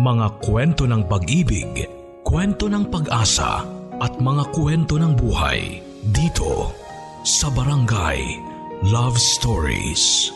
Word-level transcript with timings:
Mga 0.00 0.40
kwento 0.40 0.88
ng 0.88 1.04
pag-ibig, 1.04 1.84
kwento 2.24 2.72
ng 2.72 2.88
pag-asa 2.88 3.60
at 4.00 4.16
mga 4.16 4.48
kwento 4.56 4.96
ng 4.96 5.12
buhay 5.12 5.84
dito 6.08 6.72
sa 7.20 7.52
Barangay 7.52 8.40
Love 8.88 9.20
Stories. 9.20 10.32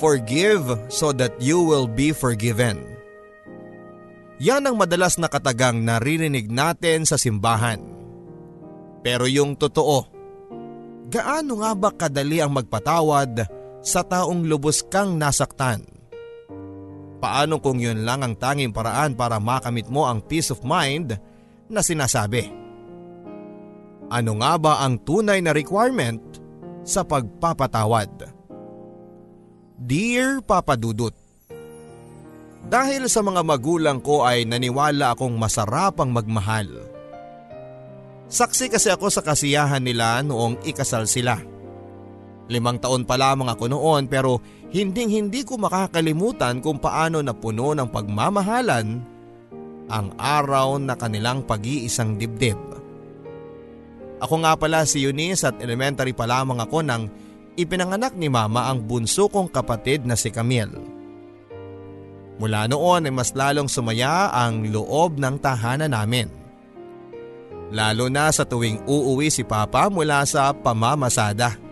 Forgive 0.00 0.64
so 0.88 1.12
that 1.12 1.36
you 1.44 1.60
will 1.60 1.84
be 1.84 2.08
forgiven. 2.08 2.80
Yan 4.40 4.64
ang 4.64 4.80
madalas 4.80 5.20
na 5.20 5.28
katagang 5.28 5.84
naririnig 5.84 6.48
natin 6.48 7.04
sa 7.04 7.20
simbahan. 7.20 7.84
Pero 9.04 9.28
yung 9.28 9.60
totoo, 9.60 10.08
gaano 11.12 11.60
nga 11.60 11.76
ba 11.76 11.92
kadali 11.92 12.40
ang 12.40 12.56
magpatawad 12.56 13.44
sa 13.84 14.00
taong 14.00 14.48
lubos 14.48 14.80
kang 14.88 15.20
nasaktan? 15.20 15.95
Paano 17.26 17.58
kung 17.58 17.82
yun 17.82 18.06
lang 18.06 18.22
ang 18.22 18.38
tanging 18.38 18.70
paraan 18.70 19.18
para 19.18 19.42
makamit 19.42 19.90
mo 19.90 20.06
ang 20.06 20.22
peace 20.22 20.54
of 20.54 20.62
mind 20.62 21.18
na 21.66 21.82
sinasabi? 21.82 22.46
Ano 24.06 24.38
nga 24.38 24.54
ba 24.54 24.86
ang 24.86 25.02
tunay 25.02 25.42
na 25.42 25.50
requirement 25.50 26.22
sa 26.86 27.02
pagpapatawad? 27.02 28.30
Dear 29.74 30.38
Papa 30.38 30.78
Dudut, 30.78 31.18
Dahil 32.70 33.10
sa 33.10 33.26
mga 33.26 33.42
magulang 33.42 33.98
ko 33.98 34.22
ay 34.22 34.46
naniwala 34.46 35.18
akong 35.18 35.34
masarap 35.34 35.98
ang 35.98 36.14
magmahal. 36.14 36.70
Saksi 38.30 38.70
kasi 38.70 38.90
ako 38.94 39.10
sa 39.10 39.26
kasiyahan 39.26 39.82
nila 39.82 40.22
noong 40.22 40.62
ikasal 40.62 41.10
sila. 41.10 41.42
Limang 42.46 42.78
taon 42.78 43.02
pa 43.02 43.18
lamang 43.18 43.50
ako 43.50 43.66
noon 43.66 44.06
pero 44.06 44.38
hinding 44.70 45.10
hindi 45.10 45.46
ko 45.46 45.58
makakalimutan 45.60 46.58
kung 46.58 46.82
paano 46.82 47.22
napuno 47.22 47.74
ng 47.74 47.88
pagmamahalan 47.90 48.88
ang 49.86 50.06
araw 50.18 50.82
na 50.82 50.98
kanilang 50.98 51.46
pag-iisang 51.46 52.18
dibdib. 52.18 52.58
Ako 54.18 54.42
nga 54.42 54.56
pala 54.56 54.82
si 54.88 55.04
Eunice 55.04 55.44
at 55.44 55.60
elementary 55.60 56.16
pa 56.16 56.24
lamang 56.24 56.58
ako 56.58 56.80
nang 56.80 57.12
ipinanganak 57.54 58.16
ni 58.16 58.32
mama 58.32 58.66
ang 58.66 58.82
bunso 58.82 59.28
kong 59.28 59.52
kapatid 59.52 60.08
na 60.08 60.16
si 60.16 60.32
Camille. 60.32 60.96
Mula 62.36 62.68
noon 62.68 63.08
ay 63.08 63.12
mas 63.12 63.32
lalong 63.32 63.68
sumaya 63.68 64.28
ang 64.28 64.68
loob 64.68 65.16
ng 65.16 65.40
tahanan 65.40 65.92
namin. 65.92 66.28
Lalo 67.72 68.06
na 68.12 68.28
sa 68.30 68.44
tuwing 68.44 68.84
uuwi 68.86 69.32
si 69.32 69.42
Papa 69.42 69.88
mula 69.88 70.22
sa 70.28 70.52
pamamasada. 70.52 71.65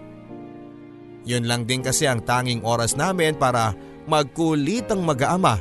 Yun 1.25 1.49
lang 1.49 1.65
din 1.65 1.81
kasi 1.81 2.05
ang 2.05 2.21
tanging 2.21 2.61
oras 2.65 2.97
namin 2.97 3.37
para 3.37 3.73
magkulitang 4.05 5.01
mag-aama 5.01 5.61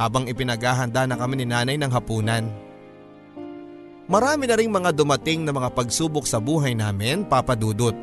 habang 0.00 0.28
ipinaghahanda 0.28 1.08
na 1.08 1.16
kami 1.16 1.40
ni 1.40 1.46
nanay 1.48 1.76
ng 1.76 1.92
hapunan. 1.92 2.44
Marami 4.06 4.44
na 4.46 4.54
rin 4.56 4.70
mga 4.70 4.94
dumating 4.94 5.42
na 5.42 5.52
mga 5.52 5.72
pagsubok 5.74 6.24
sa 6.24 6.38
buhay 6.38 6.78
namin, 6.78 7.26
Papa 7.26 7.58
Dudut. 7.58 7.96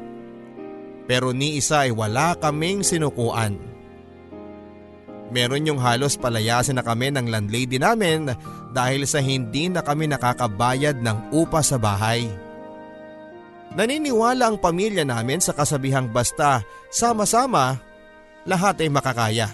Pero 1.08 1.32
ni 1.32 1.58
isa 1.58 1.88
ay 1.88 1.92
wala 1.95 2.36
kaming 2.36 2.84
sinukuan. 2.84 3.56
Meron 5.34 5.66
yung 5.66 5.80
halos 5.82 6.20
palayasin 6.20 6.78
na 6.78 6.86
kami 6.86 7.10
ng 7.10 7.32
landlady 7.32 7.80
namin 7.82 8.30
dahil 8.76 9.08
sa 9.08 9.23
hindi 9.23 9.72
na 9.72 9.82
kami 9.82 10.12
nakakabayad 10.12 11.00
ng 11.02 11.34
upa 11.34 11.64
sa 11.64 11.80
bahay. 11.80 12.28
Naniniwala 13.74 14.54
ang 14.54 14.58
pamilya 14.62 15.02
namin 15.02 15.42
sa 15.42 15.50
kasabihang 15.50 16.14
basta 16.14 16.62
sama-sama 16.94 17.82
lahat 18.46 18.86
ay 18.86 18.90
makakaya. 18.94 19.50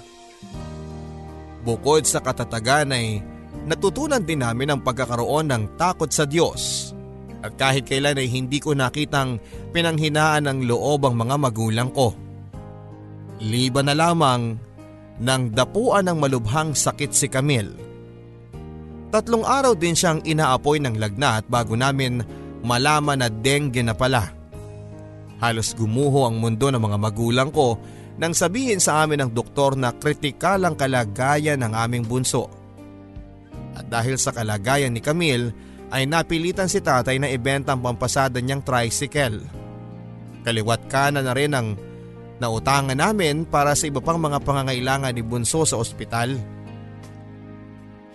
Bukod 1.63 2.03
sa 2.03 2.19
katatagan 2.19 2.91
ay 2.91 3.23
natutunan 3.63 4.19
din 4.19 4.43
namin 4.43 4.75
ang 4.75 4.79
pagkakaroon 4.83 5.47
ng 5.47 5.63
takot 5.79 6.11
sa 6.11 6.27
Diyos. 6.27 6.91
At 7.39 7.55
kahit 7.55 7.87
kailan 7.87 8.19
ay 8.19 8.27
hindi 8.27 8.59
ko 8.59 8.75
nakitang 8.75 9.39
pinanghinaan 9.71 10.51
ng 10.51 10.59
loob 10.67 11.07
ang 11.07 11.15
mga 11.15 11.35
magulang 11.39 11.89
ko. 11.95 12.11
Liba 13.39 13.79
na 13.79 13.95
lamang 13.95 14.59
nang 15.23 15.47
dapuan 15.47 16.11
ng 16.11 16.19
malubhang 16.19 16.75
sakit 16.75 17.11
si 17.15 17.31
Camille. 17.31 17.71
Tatlong 19.09 19.47
araw 19.47 19.73
din 19.79 19.95
siyang 19.95 20.19
inaapoy 20.27 20.83
ng 20.83 20.99
lagnat 20.99 21.47
bago 21.47 21.79
namin 21.79 22.19
malaman 22.61 23.23
na 23.23 23.29
dengue 23.31 23.83
na 23.83 23.95
pala. 23.95 24.31
Halos 25.39 25.71
gumuho 25.71 26.27
ang 26.27 26.37
mundo 26.39 26.67
ng 26.67 26.81
mga 26.81 26.97
magulang 26.99 27.49
ko 27.49 27.79
nang 28.19 28.35
sabihin 28.35 28.83
sa 28.83 29.03
amin 29.03 29.23
ng 29.23 29.31
doktor 29.31 29.79
na 29.79 29.95
kritikal 29.95 30.59
ang 30.67 30.75
kalagayan 30.75 31.63
ng 31.63 31.71
aming 31.71 32.03
bunso. 32.03 32.51
At 33.79 33.87
dahil 33.87 34.19
sa 34.19 34.35
kalagayan 34.35 34.91
ni 34.91 34.99
Camille 34.99 35.55
ay 35.89 36.03
napilitan 36.03 36.67
si 36.67 36.83
tatay 36.83 37.15
na 37.15 37.31
ibenta 37.31 37.71
ang 37.71 37.79
pampasada 37.79 38.43
niyang 38.43 38.59
tricycle. 38.59 39.39
Kaliwat 40.43 40.91
kanan 40.91 41.23
na 41.23 41.31
rin 41.31 41.55
ang 41.55 41.79
Nautangan 42.39 42.95
namin 42.95 43.43
para 43.43 43.75
sa 43.75 43.91
iba 43.91 43.99
pang 43.99 44.15
mga 44.15 44.39
pangangailangan 44.39 45.11
ni 45.11 45.19
Bunso 45.19 45.67
sa 45.67 45.75
ospital. 45.75 46.39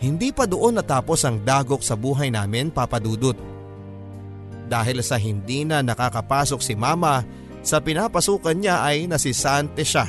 Hindi 0.00 0.32
pa 0.32 0.48
doon 0.48 0.80
natapos 0.80 1.28
ang 1.28 1.44
dagok 1.44 1.84
sa 1.84 1.92
buhay 1.92 2.32
namin 2.32 2.72
papadudot. 2.72 3.36
Dahil 4.64 5.04
sa 5.04 5.20
hindi 5.20 5.68
na 5.68 5.84
nakakapasok 5.84 6.60
si 6.60 6.72
mama 6.72 7.20
sa 7.64 7.80
pinapasukan 7.80 8.56
niya 8.56 8.84
ay 8.84 9.08
nasisante 9.08 9.84
siya. 9.84 10.08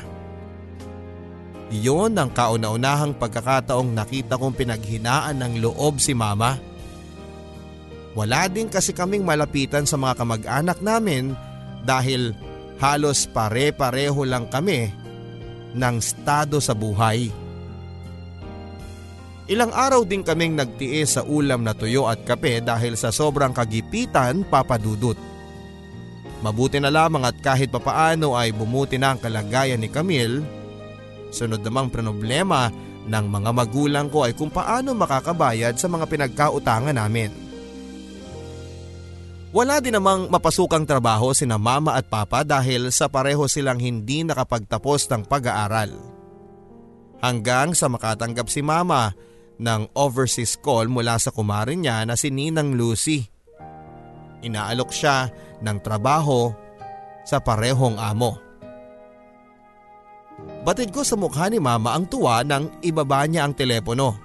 Iyon 1.74 2.14
ang 2.16 2.30
kauna-unahang 2.30 3.18
pagkakataong 3.18 3.90
nakita 3.90 4.38
kong 4.38 4.54
pinaghinaan 4.54 5.42
ng 5.42 5.54
loob 5.66 5.98
si 5.98 6.14
mama. 6.14 6.56
Wala 8.16 8.48
din 8.48 8.72
kasi 8.72 8.96
kaming 8.96 9.28
malapitan 9.28 9.84
sa 9.84 10.00
mga 10.00 10.24
kamag-anak 10.24 10.80
namin 10.80 11.36
dahil 11.84 12.32
halos 12.80 13.28
pare-pareho 13.28 14.24
lang 14.24 14.48
kami 14.48 14.88
ng 15.76 15.96
estado 16.00 16.64
sa 16.64 16.72
buhay. 16.72 17.45
Ilang 19.46 19.78
araw 19.78 20.10
din 20.10 20.26
kaming 20.26 20.58
nagtiis 20.58 21.18
sa 21.18 21.22
ulam 21.22 21.62
na 21.62 21.78
tuyo 21.78 22.10
at 22.10 22.26
kape 22.26 22.66
dahil 22.66 22.98
sa 22.98 23.14
sobrang 23.14 23.54
kagipitan 23.54 24.42
papadudot. 24.42 25.14
Mabuti 26.42 26.82
na 26.82 26.90
lamang 26.90 27.30
at 27.30 27.38
kahit 27.46 27.70
papaano 27.70 28.34
ay 28.34 28.50
bumuti 28.58 28.98
na 28.98 29.14
ang 29.14 29.22
kalagayan 29.22 29.78
ni 29.78 29.90
Camille. 29.90 30.42
Sunod 31.30 31.62
namang 31.62 31.94
problema 31.94 32.74
ng 33.06 33.26
mga 33.30 33.52
magulang 33.54 34.10
ko 34.10 34.26
ay 34.26 34.34
kung 34.34 34.50
paano 34.50 34.98
makakabayad 34.98 35.78
sa 35.78 35.86
mga 35.94 36.10
pinagkautangan 36.10 36.98
namin. 36.98 37.30
Wala 39.54 39.78
din 39.78 39.94
namang 39.94 40.28
mapasukang 40.28 40.90
trabaho 40.90 41.32
sina 41.38 41.62
mama 41.62 41.96
at 41.96 42.10
papa 42.10 42.42
dahil 42.42 42.90
sa 42.90 43.08
pareho 43.08 43.46
silang 43.46 43.78
hindi 43.78 44.26
nakapagtapos 44.26 45.06
ng 45.06 45.22
pag-aaral. 45.30 45.94
Hanggang 47.22 47.72
sa 47.78 47.88
makatanggap 47.88 48.52
si 48.52 48.60
mama 48.60 49.16
ng 49.60 49.82
overseas 49.96 50.60
call 50.60 50.92
mula 50.92 51.16
sa 51.20 51.32
kumarin 51.32 51.84
niya 51.84 52.04
na 52.04 52.16
si 52.20 52.32
Ninang 52.32 52.76
Lucy. 52.76 53.24
Inaalok 54.44 54.92
siya 54.92 55.32
ng 55.64 55.78
trabaho 55.82 56.52
sa 57.26 57.42
parehong 57.42 57.98
amo. 57.98 58.38
Batid 60.68 60.92
ko 60.92 61.02
sa 61.02 61.16
mukha 61.16 61.48
ni 61.48 61.58
mama 61.58 61.96
ang 61.96 62.06
tuwa 62.06 62.44
nang 62.44 62.70
ibaba 62.84 63.24
niya 63.26 63.48
ang 63.48 63.56
telepono. 63.56 64.18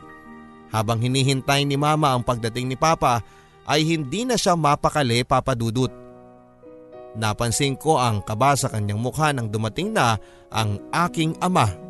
Habang 0.71 1.03
hinihintay 1.03 1.67
ni 1.67 1.75
mama 1.75 2.15
ang 2.15 2.23
pagdating 2.23 2.71
ni 2.71 2.77
papa 2.79 3.23
ay 3.67 3.87
hindi 3.87 4.27
na 4.27 4.35
siya 4.35 4.59
mapakali 4.59 5.23
papadudot. 5.23 5.91
Napansin 7.19 7.75
ko 7.75 7.99
ang 7.99 8.23
kaba 8.23 8.55
sa 8.55 8.71
kanyang 8.71 9.03
mukha 9.03 9.35
nang 9.35 9.51
dumating 9.51 9.91
na 9.91 10.15
ang 10.51 10.79
aking 10.95 11.35
ama. 11.43 11.90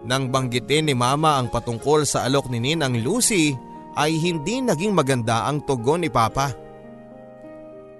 Nang 0.00 0.32
banggitin 0.32 0.88
ni 0.88 0.94
mama 0.96 1.36
ang 1.36 1.52
patungkol 1.52 2.08
sa 2.08 2.24
alok 2.24 2.48
ni 2.48 2.58
Ninang 2.60 2.96
Lucy 3.04 3.52
ay 3.98 4.16
hindi 4.16 4.64
naging 4.64 4.96
maganda 4.96 5.44
ang 5.44 5.60
tugon 5.66 6.06
ni 6.06 6.08
Papa. 6.08 6.48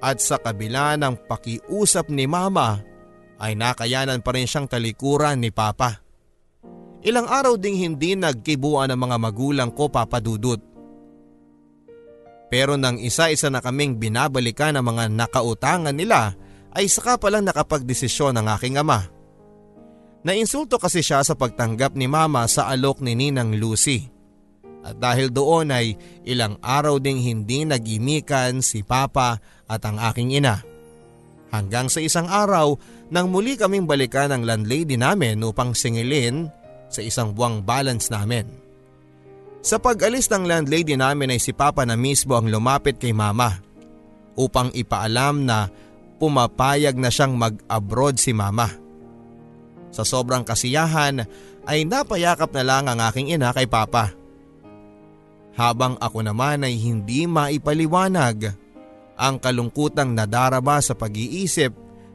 At 0.00 0.16
sa 0.24 0.40
kabila 0.40 0.96
ng 0.96 1.28
pakiusap 1.28 2.08
ni 2.08 2.24
mama 2.24 2.80
ay 3.36 3.52
nakayanan 3.52 4.24
pa 4.24 4.32
rin 4.32 4.48
siyang 4.48 4.64
talikuran 4.64 5.36
ni 5.36 5.52
Papa. 5.52 6.00
Ilang 7.04 7.28
araw 7.28 7.56
ding 7.60 7.76
hindi 7.76 8.16
nagkibuan 8.16 8.92
ang 8.92 9.00
mga 9.00 9.16
magulang 9.20 9.70
ko 9.72 9.92
papadudot. 9.92 10.60
Pero 12.50 12.74
nang 12.80 12.96
isa-isa 12.96 13.52
na 13.52 13.60
kaming 13.60 13.96
binabalikan 14.00 14.76
ang 14.76 14.88
mga 14.88 15.08
nakautangan 15.08 15.94
nila 15.94 16.32
ay 16.72 16.88
saka 16.88 17.16
palang 17.16 17.44
nakapagdesisyon 17.44 18.36
ang 18.36 18.48
aking 18.56 18.80
ama. 18.80 19.19
Nainsulto 20.20 20.76
kasi 20.76 21.00
siya 21.00 21.24
sa 21.24 21.32
pagtanggap 21.32 21.96
ni 21.96 22.04
mama 22.04 22.44
sa 22.44 22.68
alok 22.68 23.00
ni 23.00 23.16
Ninang 23.16 23.56
Lucy. 23.56 24.04
At 24.80 25.00
dahil 25.00 25.32
doon 25.32 25.72
ay 25.72 25.96
ilang 26.24 26.60
araw 26.60 27.00
ding 27.00 27.20
hindi 27.20 27.64
nagimikan 27.64 28.60
si 28.64 28.84
Papa 28.84 29.40
at 29.68 29.80
ang 29.84 29.96
aking 30.00 30.36
ina. 30.36 30.60
Hanggang 31.52 31.88
sa 31.88 32.00
isang 32.00 32.28
araw 32.28 32.76
nang 33.12 33.28
muli 33.28 33.56
kaming 33.56 33.84
balikan 33.84 34.32
ang 34.32 34.44
landlady 34.44 34.96
namin 34.96 35.40
upang 35.44 35.76
singilin 35.76 36.48
sa 36.88 37.00
isang 37.04 37.36
buwang 37.36 37.60
balance 37.64 38.08
namin. 38.08 38.48
Sa 39.60 39.76
pag-alis 39.76 40.32
ng 40.32 40.48
landlady 40.48 40.96
namin 40.96 41.36
ay 41.36 41.40
si 41.40 41.52
Papa 41.52 41.84
na 41.84 41.96
mismo 41.96 42.32
ang 42.32 42.48
lumapit 42.48 42.96
kay 42.96 43.12
Mama 43.12 43.60
upang 44.32 44.72
ipaalam 44.72 45.44
na 45.44 45.68
pumapayag 46.16 46.96
na 46.96 47.12
siyang 47.12 47.36
mag-abroad 47.36 48.16
si 48.16 48.32
Mama. 48.32 48.79
Sa 49.90 50.06
sobrang 50.06 50.46
kasiyahan 50.46 51.26
ay 51.66 51.84
napayakap 51.84 52.50
na 52.54 52.62
lang 52.62 52.86
ang 52.86 52.98
aking 53.10 53.34
ina 53.34 53.50
kay 53.50 53.66
Papa. 53.66 54.14
Habang 55.58 55.98
ako 55.98 56.24
naman 56.24 56.62
ay 56.62 56.78
hindi 56.78 57.26
maipaliwanag 57.26 58.54
ang 59.20 59.36
kalungkutang 59.36 60.16
nadarama 60.16 60.80
sa 60.80 60.96
pag-iisip 60.96 61.74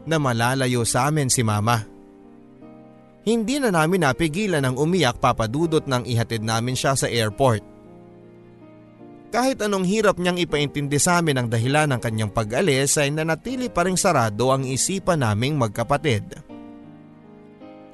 na 0.10 0.18
malalayo 0.18 0.82
sa 0.88 1.12
amin 1.12 1.30
si 1.30 1.46
Mama. 1.46 1.86
Hindi 3.26 3.58
na 3.58 3.74
namin 3.74 4.06
napigilan 4.06 4.62
ang 4.62 4.78
umiyak 4.78 5.18
papadudot 5.18 5.86
nang 5.86 6.06
ihatid 6.06 6.46
namin 6.46 6.78
siya 6.78 6.94
sa 6.94 7.10
airport. 7.10 7.62
Kahit 9.34 9.60
anong 9.60 9.84
hirap 9.84 10.16
niyang 10.16 10.40
ipaintindi 10.40 10.96
sa 11.02 11.20
amin 11.20 11.42
ang 11.42 11.48
dahilan 11.50 11.92
ng 11.92 12.00
kanyang 12.00 12.32
pag-alis 12.32 12.96
ay 13.02 13.12
nanatili 13.12 13.68
pa 13.68 13.84
rin 13.84 14.00
sarado 14.00 14.54
ang 14.54 14.64
isipan 14.64 15.26
naming 15.26 15.60
magkapatid. 15.60 16.55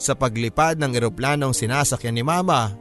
Sa 0.01 0.18
paglipad 0.18 0.81
ng 0.81 0.98
eroplanong 0.98 1.53
sinasakyan 1.53 2.18
ni 2.18 2.25
Mama 2.25 2.74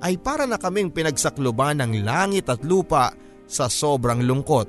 ay 0.00 0.16
para 0.16 0.48
na 0.48 0.56
kaming 0.56 0.88
pinagsakluban 0.88 1.84
ng 1.84 2.00
langit 2.00 2.48
at 2.48 2.64
lupa 2.64 3.12
sa 3.44 3.68
sobrang 3.68 4.24
lungkot. 4.24 4.64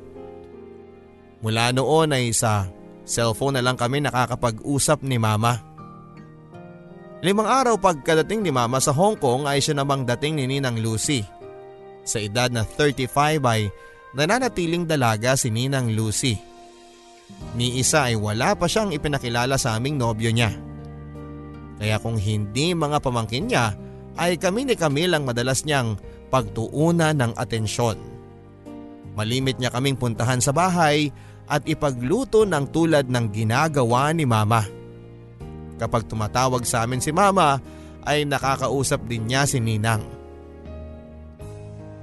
Mula 1.39 1.71
noon 1.71 2.11
ay 2.11 2.35
sa 2.35 2.67
cellphone 3.07 3.55
na 3.55 3.63
lang 3.63 3.79
kami 3.79 4.03
nakakapag-usap 4.03 4.99
ni 5.07 5.15
Mama. 5.15 5.63
Limang 7.23 7.47
araw 7.47 7.79
pagkadating 7.79 8.43
ni 8.43 8.51
Mama 8.51 8.83
sa 8.83 8.91
Hong 8.91 9.15
Kong 9.15 9.47
ay 9.47 9.63
siya 9.63 9.79
namang 9.79 10.03
dating 10.03 10.43
ni 10.43 10.43
Ninang 10.43 10.83
Lucy. 10.83 11.23
Sa 12.03 12.19
edad 12.19 12.51
na 12.51 12.67
35 12.67 13.39
ay 13.47 13.71
nananatiling 14.11 14.83
dalaga 14.83 15.39
si 15.39 15.47
Ninang 15.47 15.95
Lucy. 15.95 16.35
Ni 17.55 17.79
isa 17.79 18.11
ay 18.11 18.19
wala 18.19 18.59
pa 18.59 18.67
siyang 18.67 18.91
ipinakilala 18.91 19.55
sa 19.55 19.79
aming 19.79 19.95
nobyo 19.95 20.35
niya. 20.35 20.66
Kaya 21.77 22.01
kung 22.01 22.17
hindi 22.17 22.73
mga 22.73 22.97
pamangkin 23.01 23.49
niya 23.49 23.77
ay 24.17 24.41
kami 24.41 24.65
ni 24.65 24.73
Camille 24.73 25.13
ang 25.13 25.25
madalas 25.29 25.61
niyang 25.61 25.97
pagtuunan 26.33 27.13
ng 27.13 27.31
atensyon. 27.37 27.97
Malimit 29.13 29.57
niya 29.57 29.73
kaming 29.73 29.97
puntahan 29.97 30.41
sa 30.41 30.53
bahay 30.53 31.09
at 31.47 31.65
ipagluto 31.65 32.43
ng 32.45 32.65
tulad 32.69 33.09
ng 33.09 33.25
ginagawa 33.33 34.13
ni 34.13 34.27
Mama. 34.27 34.65
Kapag 35.77 36.09
tumatawag 36.09 36.65
sa 36.65 36.85
amin 36.85 36.97
si 36.97 37.13
mama 37.13 37.61
ay 38.01 38.25
nakakausap 38.25 39.05
din 39.05 39.29
niya 39.29 39.45
si 39.45 39.61
Ninang. 39.61 40.01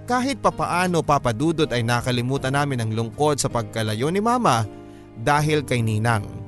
Kahit 0.05 0.39
papaano 0.39 1.01
papadudot 1.01 1.67
ay 1.73 1.83
nakalimutan 1.83 2.55
namin 2.55 2.85
ang 2.85 2.91
lungkot 2.93 3.41
sa 3.41 3.49
pagkalayo 3.49 4.13
ni 4.13 4.21
mama 4.21 4.69
dahil 5.17 5.65
kay 5.65 5.81
Ninang. 5.81 6.44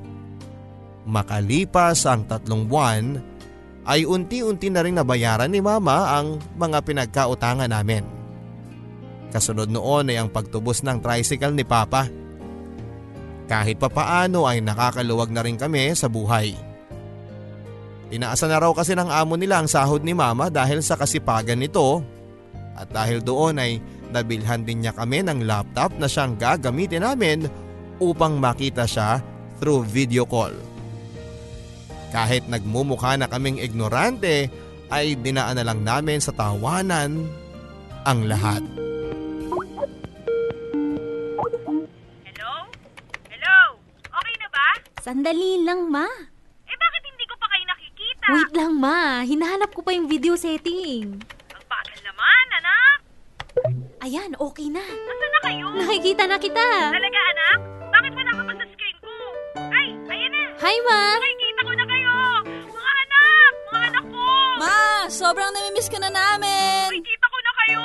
Makalipas 1.07 2.03
ang 2.03 2.27
tatlong 2.27 2.67
buwan 2.67 3.15
ay 3.87 4.03
unti-unti 4.03 4.67
na 4.67 4.83
rin 4.83 4.99
nabayaran 4.99 5.47
ni 5.47 5.63
mama 5.63 6.19
ang 6.19 6.35
mga 6.59 6.83
pinagkautangan 6.83 7.71
namin. 7.71 8.03
Kasunod 9.31 9.71
noon 9.71 10.11
ay 10.11 10.19
ang 10.19 10.27
pagtubos 10.27 10.83
ng 10.83 10.99
tricycle 10.99 11.55
ni 11.55 11.63
Papa. 11.63 12.11
Kahit 13.47 13.79
papaano 13.79 14.43
ay 14.43 14.59
nakakaluwag 14.59 15.31
na 15.31 15.47
rin 15.47 15.55
kami 15.55 15.95
sa 15.95 16.11
buhay. 16.11 16.51
Tinaasan 18.11 18.51
na 18.51 18.59
raw 18.59 18.71
kasi 18.75 18.91
ng 18.91 19.07
amo 19.07 19.39
nila 19.39 19.63
ang 19.63 19.71
sahod 19.71 20.03
ni 20.03 20.11
mama 20.11 20.51
dahil 20.51 20.83
sa 20.83 20.99
kasipagan 20.99 21.59
nito 21.59 22.03
at 22.75 22.91
dahil 22.91 23.23
doon 23.23 23.59
ay 23.59 23.79
nabilhan 24.11 24.67
din 24.67 24.83
niya 24.83 24.95
kami 24.95 25.23
ng 25.23 25.47
laptop 25.47 25.95
na 25.95 26.07
siyang 26.07 26.35
gagamitin 26.35 27.03
namin 27.03 27.47
upang 27.99 28.35
makita 28.35 28.83
siya 28.83 29.23
through 29.59 29.83
video 29.87 30.27
call. 30.27 30.51
Kahit 32.07 32.47
nagmumukha 32.47 33.19
na 33.19 33.27
kaming 33.27 33.59
ignorante 33.59 34.47
ay 34.87 35.19
dinaan 35.19 35.59
na 35.59 35.67
lang 35.67 35.83
namin 35.83 36.23
sa 36.23 36.31
tawanan 36.31 37.27
ang 38.07 38.19
lahat. 38.23 38.63
Hello? 42.23 42.53
Hello? 43.27 43.57
Okay 43.99 44.35
na 44.39 44.47
ba? 44.47 44.67
Sandali 45.03 45.67
lang, 45.67 45.91
ma. 45.91 46.07
Eh 46.63 46.77
bakit 46.79 47.03
hindi 47.03 47.25
ko 47.27 47.35
pa 47.35 47.47
kayo 47.51 47.63
nakikita? 47.67 48.25
Wait 48.31 48.51
lang, 48.55 48.73
ma. 48.79 49.27
Hinahanap 49.27 49.75
ko 49.75 49.83
pa 49.83 49.91
yung 49.91 50.07
video 50.07 50.39
setting. 50.39 51.19
Ang 51.51 51.65
bagal 51.67 51.99
naman, 52.07 52.43
anak. 52.63 52.97
Ayan, 54.07 54.31
okay 54.39 54.71
na. 54.71 54.79
Nasaan 54.79 55.31
na 55.35 55.39
kayo? 55.43 55.65
Nakikita 55.75 56.23
na 56.23 56.39
kita. 56.39 56.67
Talaga, 56.95 57.19
anak? 57.35 57.59
Bakit 57.91 58.11
wala 58.15 58.31
ka 58.31 58.43
pa 58.47 58.53
Hi, 60.57 60.73
ma. 60.81 61.21
Nakikita 61.21 61.61
ko 61.61 61.71
na 61.77 61.85
kayo. 61.85 62.15
Mga 62.65 62.91
anak! 63.05 63.51
Mga 63.69 63.81
anak 63.93 64.05
ko! 64.09 64.25
Ma, 64.57 64.75
sobrang 65.05 65.53
namimiss 65.53 65.85
ka 65.85 66.01
na 66.01 66.09
namin. 66.09 66.97
Nakikita 66.97 67.25
ko 67.29 67.37
na 67.37 67.51
kayo. 67.61 67.81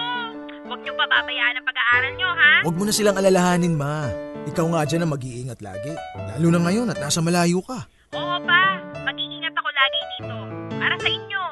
Huwag 0.73 0.81
niyo 0.81 0.93
pa 0.97 1.05
pabayaan 1.05 1.61
ang 1.61 1.67
pag-aaral 1.69 2.13
niyo, 2.17 2.31
ha? 2.33 2.53
Huwag 2.65 2.77
mo 2.81 2.85
na 2.89 2.95
silang 2.97 3.21
alalahanin, 3.21 3.77
ma. 3.77 4.09
Ikaw 4.49 4.67
nga 4.73 4.89
dyan 4.89 5.05
ang 5.05 5.13
mag-iingat 5.13 5.61
lagi. 5.61 5.93
Lalo 6.17 6.49
na 6.49 6.61
ngayon 6.65 6.89
at 6.89 6.97
nasa 6.97 7.21
malayo 7.21 7.61
ka. 7.61 7.77
Oo 8.17 8.37
pa. 8.41 8.63
Mag-iingat 9.05 9.53
ako 9.53 9.69
lagi 9.69 10.01
dito. 10.17 10.37
Para 10.81 10.97
sa 10.97 11.09
inyo. 11.13 11.43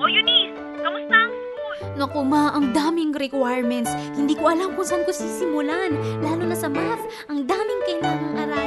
O 0.00 0.08
Eunice, 0.08 0.56
kamusta 0.80 1.12
ang 1.12 1.32
school? 1.36 1.76
Naku, 2.00 2.20
ma, 2.24 2.56
ang 2.56 2.72
daming 2.72 3.12
requirements. 3.12 3.92
Hindi 4.16 4.32
ko 4.32 4.48
alam 4.48 4.72
kung 4.80 4.88
saan 4.88 5.04
ko 5.04 5.12
sisimulan. 5.12 5.92
Lalo 6.24 6.48
na 6.48 6.56
sa 6.56 6.72
math. 6.72 7.04
Ang 7.28 7.44
daming 7.44 7.80
kailangang 7.84 8.36
aralin. 8.40 8.61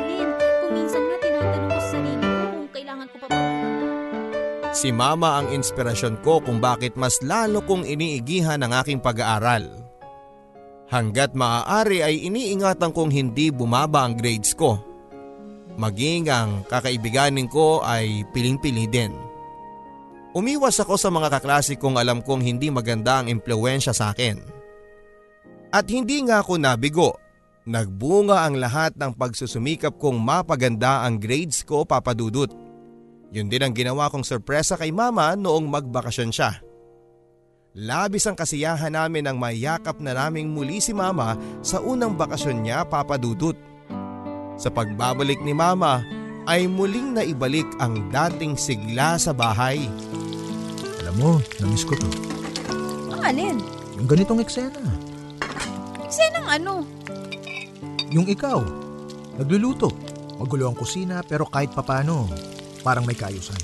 Si 4.85 4.93
mama 4.93 5.41
ang 5.41 5.49
inspirasyon 5.49 6.21
ko 6.21 6.37
kung 6.45 6.61
bakit 6.61 6.93
mas 6.93 7.17
lalo 7.25 7.65
kong 7.65 7.89
iniigihan 7.89 8.61
ang 8.61 8.69
aking 8.69 9.01
pag-aaral. 9.01 9.65
Hanggat 10.93 11.33
maaari 11.33 12.05
ay 12.05 12.29
iniingatan 12.29 12.93
kong 12.93 13.09
hindi 13.09 13.49
bumaba 13.49 14.05
ang 14.05 14.13
grades 14.13 14.53
ko. 14.53 14.77
Maging 15.81 16.29
ang 16.29 16.69
kakaibiganin 16.69 17.49
ko 17.49 17.81
ay 17.81 18.29
piling-pili 18.29 18.85
din. 18.85 19.09
Umiwas 20.37 20.77
ako 20.77 21.01
sa 21.01 21.09
mga 21.09 21.33
kaklase 21.33 21.81
kong 21.81 21.97
alam 21.97 22.21
kong 22.21 22.45
hindi 22.45 22.69
maganda 22.69 23.25
ang 23.25 23.33
impluensya 23.33 23.89
sa 23.89 24.13
akin. 24.13 24.37
At 25.73 25.89
hindi 25.89 26.21
nga 26.29 26.45
ako 26.45 26.61
nabigo. 26.61 27.17
Nagbunga 27.65 28.45
ang 28.45 28.61
lahat 28.61 28.93
ng 29.01 29.17
pagsusumikap 29.17 29.97
kong 29.97 30.21
mapaganda 30.21 31.01
ang 31.09 31.17
grades 31.17 31.65
ko 31.65 31.89
papadudot. 31.89 32.64
Yun 33.35 33.51
din 33.51 33.67
ang 33.67 33.75
ginawa 33.75 34.07
kong 34.07 34.23
sorpresa 34.23 34.79
kay 34.79 34.95
mama 34.95 35.35
noong 35.35 35.67
magbakasyon 35.67 36.31
siya. 36.31 36.55
Labis 37.75 38.23
ang 38.23 38.39
kasiyahan 38.39 38.95
namin 38.95 39.27
ang 39.27 39.35
mayakap 39.35 39.99
na 39.99 40.15
naming 40.15 40.55
muli 40.55 40.79
si 40.79 40.95
mama 40.95 41.35
sa 41.59 41.83
unang 41.83 42.15
bakasyon 42.15 42.63
niya 42.63 42.87
papadudot. 42.87 43.59
Sa 44.55 44.71
pagbabalik 44.71 45.43
ni 45.43 45.51
mama 45.51 45.99
ay 46.47 46.63
muling 46.71 47.11
naibalik 47.11 47.67
ang 47.83 48.07
dating 48.07 48.55
sigla 48.55 49.19
sa 49.19 49.35
bahay. 49.35 49.83
Alam 51.03 51.15
mo, 51.19 51.31
namiss 51.59 51.83
ko 51.83 51.99
to. 51.99 52.07
Ang 53.19 53.19
alin? 53.19 53.57
Yung 53.99 54.07
ganitong 54.07 54.39
eksena. 54.39 54.79
Senang 56.07 56.47
ano? 56.47 56.87
Yung 58.15 58.31
ikaw, 58.31 58.63
nagluluto. 59.35 59.91
Magulo 60.39 60.71
ang 60.71 60.79
kusina 60.79 61.19
pero 61.27 61.43
kahit 61.43 61.75
papano, 61.75 62.31
parang 62.85 63.01
may 63.01 63.17
kayusan. 63.17 63.57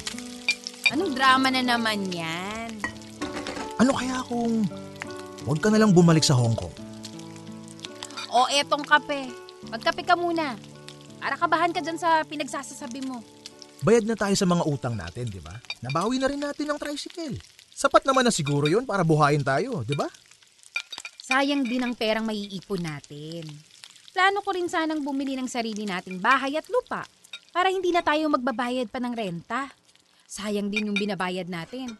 Anong 0.89 1.13
drama 1.13 1.53
na 1.53 1.61
naman 1.61 2.09
yan? 2.09 2.73
Ano 3.77 3.93
kaya 3.93 4.17
kung 4.25 4.65
huwag 5.45 5.61
ka 5.61 5.69
na 5.69 5.77
lang 5.77 5.93
bumalik 5.93 6.25
sa 6.25 6.33
Hong 6.33 6.57
Kong? 6.57 6.73
O 8.33 8.49
etong 8.49 8.81
kape. 8.81 9.29
Magkape 9.69 10.01
ka 10.01 10.17
muna. 10.17 10.57
Para 11.21 11.37
kabahan 11.37 11.69
ka 11.69 11.85
dyan 11.85 12.01
sa 12.01 12.25
pinagsasasabi 12.25 13.05
mo. 13.05 13.21
Bayad 13.85 14.09
na 14.09 14.17
tayo 14.17 14.33
sa 14.33 14.49
mga 14.49 14.65
utang 14.65 14.97
natin, 14.97 15.29
di 15.29 15.37
ba? 15.37 15.53
Nabawi 15.85 16.17
na 16.17 16.25
rin 16.25 16.41
natin 16.41 16.73
ang 16.73 16.81
tricycle. 16.81 17.37
Sapat 17.77 18.01
naman 18.05 18.25
na 18.25 18.33
siguro 18.33 18.65
yun 18.65 18.89
para 18.89 19.05
buhayin 19.05 19.45
tayo, 19.45 19.85
di 19.85 19.93
ba? 19.93 20.09
Sayang 21.21 21.65
din 21.65 21.81
ang 21.85 21.93
perang 21.93 22.25
maiipon 22.25 22.81
natin. 22.81 23.45
Plano 24.11 24.41
ko 24.41 24.49
rin 24.53 24.65
sanang 24.65 25.05
bumili 25.05 25.37
ng 25.37 25.49
sarili 25.49 25.85
nating 25.85 26.17
bahay 26.17 26.57
at 26.57 26.65
lupa 26.67 27.05
para 27.51 27.67
hindi 27.67 27.91
na 27.91 27.99
tayo 27.99 28.31
magbabayad 28.31 28.87
pa 28.87 28.99
ng 29.03 29.13
renta. 29.13 29.69
Sayang 30.25 30.71
din 30.71 30.87
yung 30.87 30.97
binabayad 30.97 31.51
natin. 31.51 31.91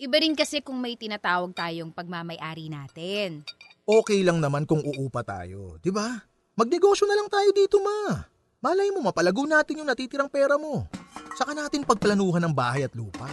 Iba 0.00 0.16
rin 0.18 0.34
kasi 0.34 0.64
kung 0.64 0.80
may 0.80 0.96
tinatawag 0.96 1.52
tayong 1.52 1.92
pagmamayari 1.92 2.72
natin. 2.72 3.44
Okay 3.84 4.24
lang 4.24 4.40
naman 4.40 4.64
kung 4.64 4.80
uupa 4.80 5.22
tayo, 5.22 5.78
di 5.78 5.92
ba? 5.92 6.24
Magnegosyo 6.56 7.06
na 7.06 7.14
lang 7.20 7.28
tayo 7.28 7.52
dito, 7.52 7.78
ma. 7.78 8.24
Malay 8.62 8.88
mo, 8.90 9.04
mapalago 9.04 9.44
natin 9.44 9.84
yung 9.84 9.90
natitirang 9.90 10.32
pera 10.32 10.56
mo. 10.56 10.88
Saka 11.36 11.52
natin 11.52 11.86
pagplanuhan 11.86 12.42
ng 12.46 12.54
bahay 12.56 12.88
at 12.88 12.94
lupa. 12.96 13.28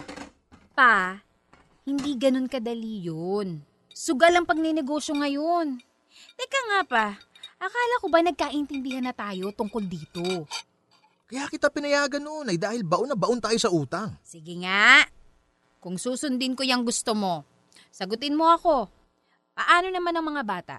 Pa, 0.76 1.22
Hindi 1.86 2.14
ganun 2.14 2.46
kadali 2.46 3.08
yun. 3.08 3.64
Sugal 3.90 4.36
ang 4.36 4.46
pagninegosyo 4.46 5.16
ngayon. 5.16 5.80
Teka 6.36 6.60
nga 6.70 6.80
pa, 6.86 7.06
akala 7.60 7.94
ko 8.00 8.06
ba 8.08 8.24
nagkaintindihan 8.24 9.04
na 9.04 9.12
tayo 9.12 9.52
tungkol 9.52 9.84
dito? 9.84 10.48
Kaya 11.30 11.46
kita 11.46 11.70
pinayagan 11.70 12.24
noon 12.24 12.50
ay 12.50 12.58
dahil 12.58 12.82
baon 12.82 13.06
na 13.06 13.14
baon 13.14 13.38
tayo 13.38 13.54
sa 13.60 13.70
utang. 13.70 14.16
Sige 14.26 14.58
nga. 14.64 15.06
Kung 15.78 15.94
susundin 15.94 16.58
ko 16.58 16.66
yung 16.66 16.82
gusto 16.82 17.14
mo, 17.14 17.46
sagutin 17.94 18.34
mo 18.34 18.50
ako. 18.50 18.90
Paano 19.54 19.92
naman 19.92 20.16
ang 20.16 20.26
mga 20.26 20.42
bata? 20.42 20.76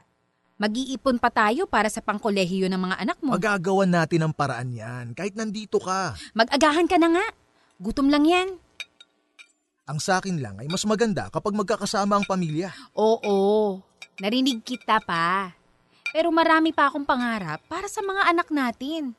Mag-iipon 0.61 1.17
pa 1.17 1.33
tayo 1.33 1.65
para 1.65 1.89
sa 1.89 2.03
pangkolehiyo 2.03 2.69
ng 2.69 2.77
mga 2.77 2.95
anak 3.01 3.17
mo. 3.23 3.33
Magagawan 3.33 3.89
natin 3.89 4.27
ang 4.27 4.33
paraan 4.35 4.69
yan 4.75 5.17
kahit 5.17 5.33
nandito 5.33 5.81
ka. 5.81 6.13
Mag-agahan 6.37 6.85
ka 6.85 7.01
na 7.01 7.09
nga. 7.17 7.25
Gutom 7.81 8.13
lang 8.13 8.27
yan. 8.27 8.61
Ang 9.89 9.97
sa 9.97 10.21
akin 10.21 10.37
lang 10.37 10.61
ay 10.61 10.69
mas 10.69 10.85
maganda 10.85 11.33
kapag 11.33 11.57
magkakasama 11.57 12.19
ang 12.19 12.25
pamilya. 12.29 12.69
Oo, 12.93 13.81
narinig 14.21 14.61
kita 14.61 15.01
pa. 15.01 15.60
Pero 16.11 16.27
marami 16.29 16.75
pa 16.75 16.91
akong 16.91 17.07
pangarap 17.07 17.63
para 17.71 17.87
sa 17.87 18.03
mga 18.03 18.35
anak 18.35 18.47
natin. 18.51 19.15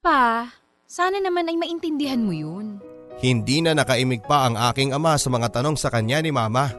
Pa, 0.00 0.48
sana 0.88 1.20
naman 1.20 1.48
ay 1.48 1.56
maintindihan 1.60 2.20
mo 2.20 2.32
yun. 2.32 2.80
Hindi 3.20 3.62
na 3.62 3.76
nakaimig 3.76 4.24
pa 4.24 4.48
ang 4.48 4.56
aking 4.72 4.96
ama 4.96 5.14
sa 5.20 5.28
mga 5.30 5.60
tanong 5.60 5.76
sa 5.78 5.92
kanya 5.92 6.24
ni 6.24 6.32
mama. 6.32 6.72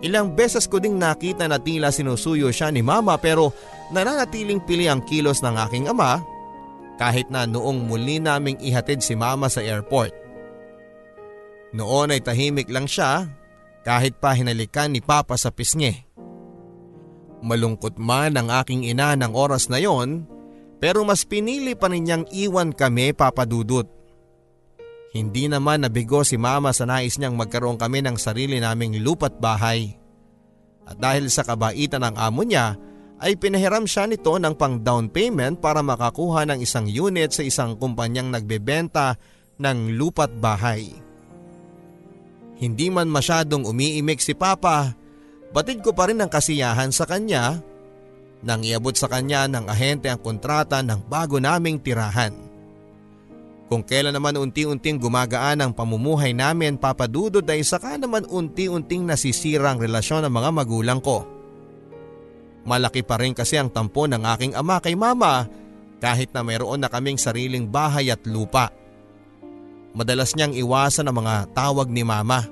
Ilang 0.00 0.32
beses 0.32 0.64
ko 0.64 0.80
ding 0.80 0.96
nakita 0.96 1.44
na 1.44 1.60
tila 1.60 1.92
sinusuyo 1.92 2.48
siya 2.48 2.72
ni 2.72 2.80
mama 2.80 3.20
pero 3.20 3.52
nananatiling 3.92 4.64
pili 4.64 4.88
ang 4.88 5.04
kilos 5.04 5.44
ng 5.44 5.60
aking 5.68 5.92
ama 5.92 6.24
kahit 6.96 7.28
na 7.28 7.44
noong 7.44 7.84
muli 7.84 8.16
naming 8.16 8.56
ihatid 8.64 9.04
si 9.04 9.12
mama 9.12 9.52
sa 9.52 9.60
airport. 9.60 10.16
Noon 11.76 12.16
ay 12.16 12.24
tahimik 12.24 12.72
lang 12.72 12.88
siya 12.88 13.28
kahit 13.84 14.16
pa 14.16 14.32
hinalikan 14.32 14.90
ni 14.90 15.04
papa 15.04 15.36
sa 15.36 15.52
pisngi. 15.52 16.09
Malungkot 17.40 17.96
man 17.96 18.36
ang 18.36 18.52
aking 18.52 18.84
ina 18.84 19.16
ng 19.16 19.32
oras 19.32 19.72
na 19.72 19.80
yon 19.80 20.28
pero 20.80 21.04
mas 21.04 21.28
pinili 21.28 21.76
pa 21.76 21.92
rin 21.92 22.08
niyang 22.08 22.24
iwan 22.32 22.72
kami 22.72 23.12
papadudot. 23.12 23.84
Hindi 25.10 25.50
naman 25.50 25.84
nabigo 25.84 26.22
si 26.22 26.40
mama 26.40 26.70
sa 26.72 26.88
nais 26.88 27.18
niyang 27.20 27.36
magkaroon 27.36 27.76
kami 27.76 28.00
ng 28.00 28.16
sarili 28.16 28.62
naming 28.62 28.96
lupat 29.02 29.36
bahay. 29.36 29.92
At 30.86 30.96
dahil 30.96 31.28
sa 31.28 31.44
kabaitan 31.44 32.06
ng 32.06 32.16
amo 32.16 32.42
niya 32.46 32.78
ay 33.20 33.36
pinahiram 33.36 33.84
siya 33.84 34.08
nito 34.08 34.32
ng 34.32 34.56
pang 34.56 34.80
down 34.80 35.12
payment 35.12 35.60
para 35.60 35.84
makakuha 35.84 36.48
ng 36.48 36.64
isang 36.64 36.88
unit 36.88 37.36
sa 37.36 37.44
isang 37.44 37.76
kumpanyang 37.76 38.32
nagbebenta 38.32 39.20
ng 39.60 40.00
lupat 40.00 40.32
bahay. 40.40 40.88
Hindi 42.56 42.88
man 42.88 43.12
masyadong 43.12 43.68
umiimik 43.68 44.20
si 44.24 44.32
Papa, 44.32 44.96
batid 45.50 45.82
ko 45.82 45.90
pa 45.94 46.10
rin 46.10 46.22
ang 46.22 46.30
kasiyahan 46.30 46.90
sa 46.94 47.06
kanya 47.06 47.58
nang 48.40 48.64
iabot 48.64 48.96
sa 48.96 49.06
kanya 49.10 49.44
ng 49.46 49.68
ahente 49.68 50.08
ang 50.08 50.20
kontrata 50.20 50.80
ng 50.80 51.04
bago 51.04 51.36
naming 51.36 51.76
tirahan. 51.76 52.32
Kung 53.70 53.86
kailan 53.86 54.10
naman 54.10 54.34
unti-unting 54.34 54.98
gumagaan 54.98 55.62
ang 55.62 55.70
pamumuhay 55.70 56.34
namin 56.34 56.74
papadudod 56.74 57.44
ay 57.46 57.62
saka 57.62 57.94
naman 57.94 58.26
unti-unting 58.26 59.06
nasisira 59.06 59.70
ang 59.70 59.78
relasyon 59.78 60.26
ng 60.26 60.32
mga 60.32 60.50
magulang 60.50 60.98
ko. 60.98 61.22
Malaki 62.66 63.06
pa 63.06 63.16
rin 63.22 63.30
kasi 63.30 63.56
ang 63.56 63.70
tampo 63.70 64.10
ng 64.10 64.26
aking 64.26 64.52
ama 64.58 64.82
kay 64.82 64.98
mama 64.98 65.46
kahit 66.02 66.34
na 66.34 66.42
mayroon 66.42 66.82
na 66.82 66.90
kaming 66.90 67.20
sariling 67.20 67.68
bahay 67.68 68.10
at 68.10 68.24
lupa. 68.26 68.74
Madalas 69.94 70.34
niyang 70.34 70.56
iwasan 70.56 71.06
ang 71.06 71.22
mga 71.22 71.54
tawag 71.54 71.86
ni 71.92 72.02
mama. 72.02 72.46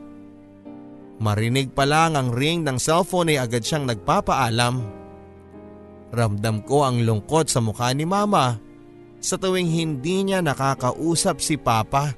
Marinig 1.18 1.74
pa 1.74 1.82
lang 1.82 2.14
ang 2.14 2.30
ring 2.30 2.62
ng 2.62 2.78
cellphone 2.78 3.34
ay 3.34 3.42
agad 3.42 3.66
siyang 3.66 3.90
nagpapaalam. 3.90 4.78
Ramdam 6.14 6.62
ko 6.62 6.86
ang 6.86 7.02
lungkot 7.02 7.50
sa 7.50 7.58
mukha 7.58 7.90
ni 7.90 8.06
mama 8.06 8.62
sa 9.18 9.34
tuwing 9.34 9.66
hindi 9.66 10.22
niya 10.22 10.38
nakakausap 10.38 11.42
si 11.42 11.58
Papa. 11.58 12.14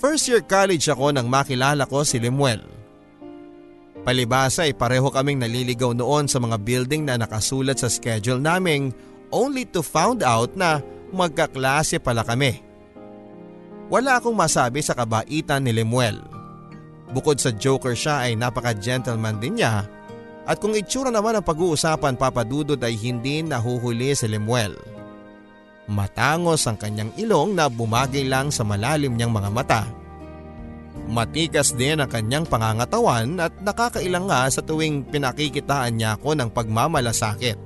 First 0.00 0.32
year 0.32 0.40
college 0.40 0.88
ako 0.88 1.12
nang 1.12 1.28
makilala 1.28 1.84
ko 1.84 2.00
si 2.00 2.16
Lemuel. 2.16 2.64
Palibasa 4.08 4.64
ay 4.64 4.72
pareho 4.72 5.12
kaming 5.12 5.42
naliligaw 5.44 5.92
noon 5.92 6.30
sa 6.30 6.40
mga 6.40 6.56
building 6.64 7.04
na 7.04 7.20
nakasulat 7.20 7.76
sa 7.76 7.92
schedule 7.92 8.40
naming 8.40 8.94
only 9.28 9.68
to 9.68 9.84
found 9.84 10.24
out 10.24 10.56
na 10.56 10.80
magkaklase 11.12 12.00
pala 12.00 12.24
kami. 12.24 12.64
Wala 13.92 14.16
akong 14.16 14.36
masabi 14.36 14.80
sa 14.80 14.96
kabaitan 14.96 15.64
ni 15.64 15.76
Lemuel. 15.76 16.37
Bukod 17.08 17.40
sa 17.40 17.48
joker 17.54 17.96
siya 17.96 18.28
ay 18.28 18.36
napaka-gentleman 18.36 19.40
din 19.40 19.60
niya 19.60 19.88
at 20.48 20.56
kung 20.60 20.72
itsura 20.72 21.12
naman 21.12 21.36
ang 21.36 21.44
pag-uusapan 21.44 22.16
papadudod 22.16 22.80
ay 22.80 22.96
hindi 22.96 23.44
nahuhuli 23.44 24.16
si 24.16 24.24
Lemuel. 24.28 24.76
Matangos 25.88 26.64
ang 26.68 26.76
kanyang 26.76 27.12
ilong 27.16 27.56
na 27.56 27.68
bumagay 27.68 28.24
lang 28.24 28.52
sa 28.52 28.64
malalim 28.64 29.16
niyang 29.16 29.32
mga 29.32 29.50
mata. 29.52 29.82
Matikas 31.08 31.72
din 31.72 32.00
ang 32.00 32.08
kanyang 32.08 32.44
pangangatawan 32.44 33.40
at 33.40 33.52
nakakailang 33.64 34.28
nga 34.28 34.48
sa 34.52 34.60
tuwing 34.60 35.04
pinakikitaan 35.08 35.96
niya 35.96 36.20
ako 36.20 36.36
ng 36.36 36.52
pagmamalasakit. 36.52 37.56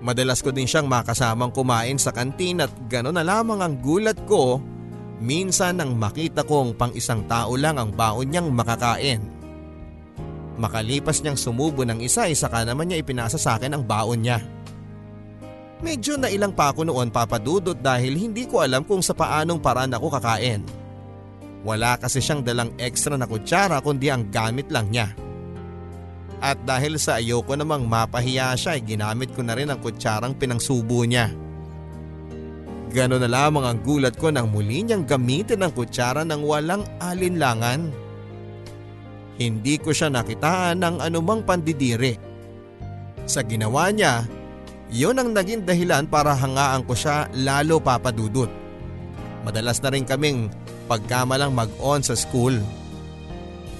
Madalas 0.00 0.38
ko 0.38 0.54
din 0.54 0.70
siyang 0.70 0.86
makasamang 0.86 1.50
kumain 1.50 1.98
sa 1.98 2.14
kantin 2.14 2.62
at 2.62 2.70
gano'n 2.86 3.14
na 3.14 3.26
lamang 3.26 3.58
ang 3.62 3.74
gulat 3.82 4.16
ko 4.26 4.62
minsan 5.20 5.76
nang 5.76 5.94
makita 5.94 6.42
kong 6.42 6.74
pang 6.74 6.90
isang 6.96 7.28
tao 7.28 7.54
lang 7.54 7.76
ang 7.76 7.92
baon 7.92 8.26
niyang 8.26 8.48
makakain. 8.50 9.20
Makalipas 10.60 11.20
niyang 11.20 11.36
sumubo 11.40 11.84
ng 11.84 12.00
isa 12.04 12.28
ay 12.28 12.36
saka 12.36 12.64
naman 12.64 12.88
niya 12.88 13.00
ipinasa 13.00 13.36
sa 13.36 13.56
akin 13.56 13.76
ang 13.76 13.84
baon 13.84 14.24
niya. 14.24 14.40
Medyo 15.80 16.20
nailang 16.20 16.52
pa 16.52 16.72
ako 16.72 16.84
noon 16.84 17.08
papadudot 17.08 17.76
dahil 17.76 18.12
hindi 18.12 18.44
ko 18.44 18.60
alam 18.60 18.84
kung 18.84 19.00
sa 19.00 19.16
paanong 19.16 19.56
paraan 19.60 19.96
ako 19.96 20.12
kakain. 20.12 20.60
Wala 21.64 21.96
kasi 21.96 22.20
siyang 22.20 22.44
dalang 22.44 22.72
extra 22.76 23.16
na 23.16 23.24
kutsara 23.24 23.80
kundi 23.80 24.12
ang 24.12 24.28
gamit 24.28 24.68
lang 24.68 24.92
niya. 24.92 25.12
At 26.40 26.56
dahil 26.64 26.96
sa 26.96 27.20
ayoko 27.20 27.52
namang 27.52 27.84
mapahiya 27.84 28.56
siya 28.56 28.76
ay 28.76 28.84
ginamit 28.84 29.32
ko 29.36 29.44
na 29.44 29.56
rin 29.56 29.68
ang 29.68 29.80
kutsarang 29.80 30.36
pinangsubo 30.36 31.04
niya. 31.04 31.32
Gano'n 32.90 33.22
na 33.22 33.30
lamang 33.30 33.62
ang 33.62 33.78
gulat 33.86 34.18
ko 34.18 34.34
nang 34.34 34.50
muli 34.50 34.82
niyang 34.82 35.06
gamitin 35.06 35.62
ang 35.62 35.70
kutsara 35.70 36.26
ng 36.26 36.42
walang 36.42 36.82
alinlangan. 36.98 37.86
Hindi 39.38 39.78
ko 39.78 39.94
siya 39.94 40.10
nakitaan 40.10 40.82
ng 40.82 40.96
anumang 40.98 41.46
pandidiri. 41.46 42.18
Sa 43.30 43.46
ginawa 43.46 43.94
niya, 43.94 44.26
yun 44.90 45.22
ang 45.22 45.30
naging 45.30 45.62
dahilan 45.62 46.10
para 46.10 46.34
hangaan 46.34 46.82
ko 46.82 46.98
siya 46.98 47.30
lalo 47.30 47.78
papadudot. 47.78 48.50
Madalas 49.46 49.78
na 49.80 49.94
rin 49.94 50.02
kaming 50.02 50.50
pagkamalang 50.90 51.54
mag-on 51.54 52.02
sa 52.02 52.18
school. 52.18 52.58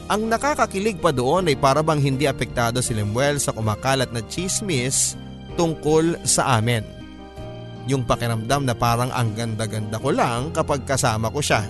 Ang 0.07 0.31
nakakakilig 0.31 1.03
pa 1.03 1.11
doon 1.11 1.51
ay 1.51 1.59
para 1.59 1.83
bang 1.83 1.99
hindi 1.99 2.31
apektado 2.31 2.79
si 2.79 2.95
Lemuel 2.95 3.43
sa 3.43 3.51
kumakalat 3.51 4.15
na 4.15 4.23
chismis 4.31 5.19
tungkol 5.59 6.15
sa 6.23 6.63
amin. 6.63 7.00
Yung 7.89 8.05
pakiramdam 8.05 8.69
na 8.69 8.77
parang 8.77 9.09
ang 9.15 9.33
ganda-ganda 9.33 9.97
ko 9.97 10.13
lang 10.13 10.53
kapag 10.53 10.85
kasama 10.85 11.33
ko 11.33 11.41
siya. 11.41 11.65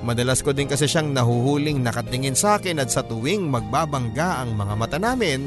Madalas 0.00 0.40
ko 0.40 0.56
din 0.56 0.68
kasi 0.68 0.88
siyang 0.88 1.12
nahuhuling 1.12 1.84
nakatingin 1.84 2.36
sa 2.36 2.56
akin 2.56 2.80
at 2.80 2.88
sa 2.88 3.04
tuwing 3.04 3.48
magbabangga 3.52 4.40
ang 4.40 4.56
mga 4.56 4.74
mata 4.76 4.98
namin 5.00 5.44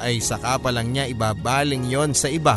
ay 0.00 0.24
saka 0.24 0.56
pa 0.56 0.72
lang 0.72 0.94
niya 0.94 1.10
ibabaling 1.10 1.84
yon 1.84 2.16
sa 2.16 2.32
iba. 2.32 2.56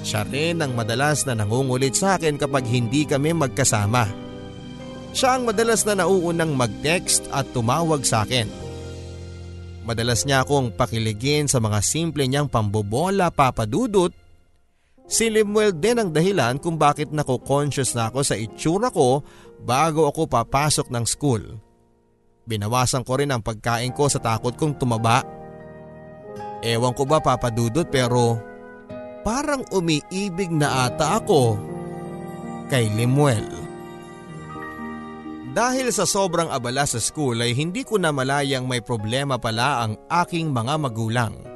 Siya 0.00 0.24
rin 0.24 0.64
ang 0.64 0.72
madalas 0.72 1.28
na 1.28 1.36
nangungulit 1.36 1.92
sa 1.92 2.16
akin 2.16 2.40
kapag 2.40 2.64
hindi 2.64 3.04
kami 3.04 3.36
magkasama. 3.36 4.08
Siya 5.12 5.36
ang 5.36 5.44
madalas 5.44 5.84
na 5.84 6.00
nauunang 6.00 6.54
mag-text 6.56 7.28
at 7.34 7.44
tumawag 7.52 8.00
sa 8.06 8.24
akin. 8.24 8.48
Madalas 9.84 10.22
niya 10.24 10.46
akong 10.46 10.72
pakiligin 10.72 11.50
sa 11.50 11.58
mga 11.58 11.82
simple 11.82 12.24
niyang 12.24 12.46
pambobola 12.46 13.28
papadudot. 13.28 14.14
Si 15.10 15.26
Limuel 15.26 15.74
din 15.74 15.98
ang 15.98 16.14
dahilan 16.14 16.62
kung 16.62 16.78
bakit 16.78 17.10
nako-conscious 17.10 17.98
na 17.98 18.14
ako 18.14 18.22
sa 18.22 18.38
itsura 18.38 18.94
ko 18.94 19.26
bago 19.58 20.06
ako 20.06 20.30
papasok 20.30 20.86
ng 20.86 21.02
school. 21.02 21.42
Binawasan 22.46 23.02
ko 23.02 23.18
rin 23.18 23.34
ang 23.34 23.42
pagkain 23.42 23.90
ko 23.90 24.06
sa 24.06 24.22
takot 24.22 24.54
kong 24.54 24.78
tumaba. 24.78 25.26
Ewan 26.62 26.94
ko 26.94 27.02
ba 27.10 27.18
papadudot 27.18 27.90
pero 27.90 28.38
parang 29.26 29.66
umiibig 29.74 30.54
na 30.54 30.86
ata 30.86 31.18
ako 31.18 31.58
kay 32.70 32.86
Limuel. 32.94 33.50
Dahil 35.50 35.90
sa 35.90 36.06
sobrang 36.06 36.54
abala 36.54 36.86
sa 36.86 37.02
school 37.02 37.42
ay 37.42 37.58
hindi 37.58 37.82
ko 37.82 37.98
na 37.98 38.14
malayang 38.14 38.70
may 38.70 38.78
problema 38.78 39.42
pala 39.42 39.82
ang 39.82 39.98
aking 40.06 40.54
mga 40.54 40.78
magulang. 40.78 41.49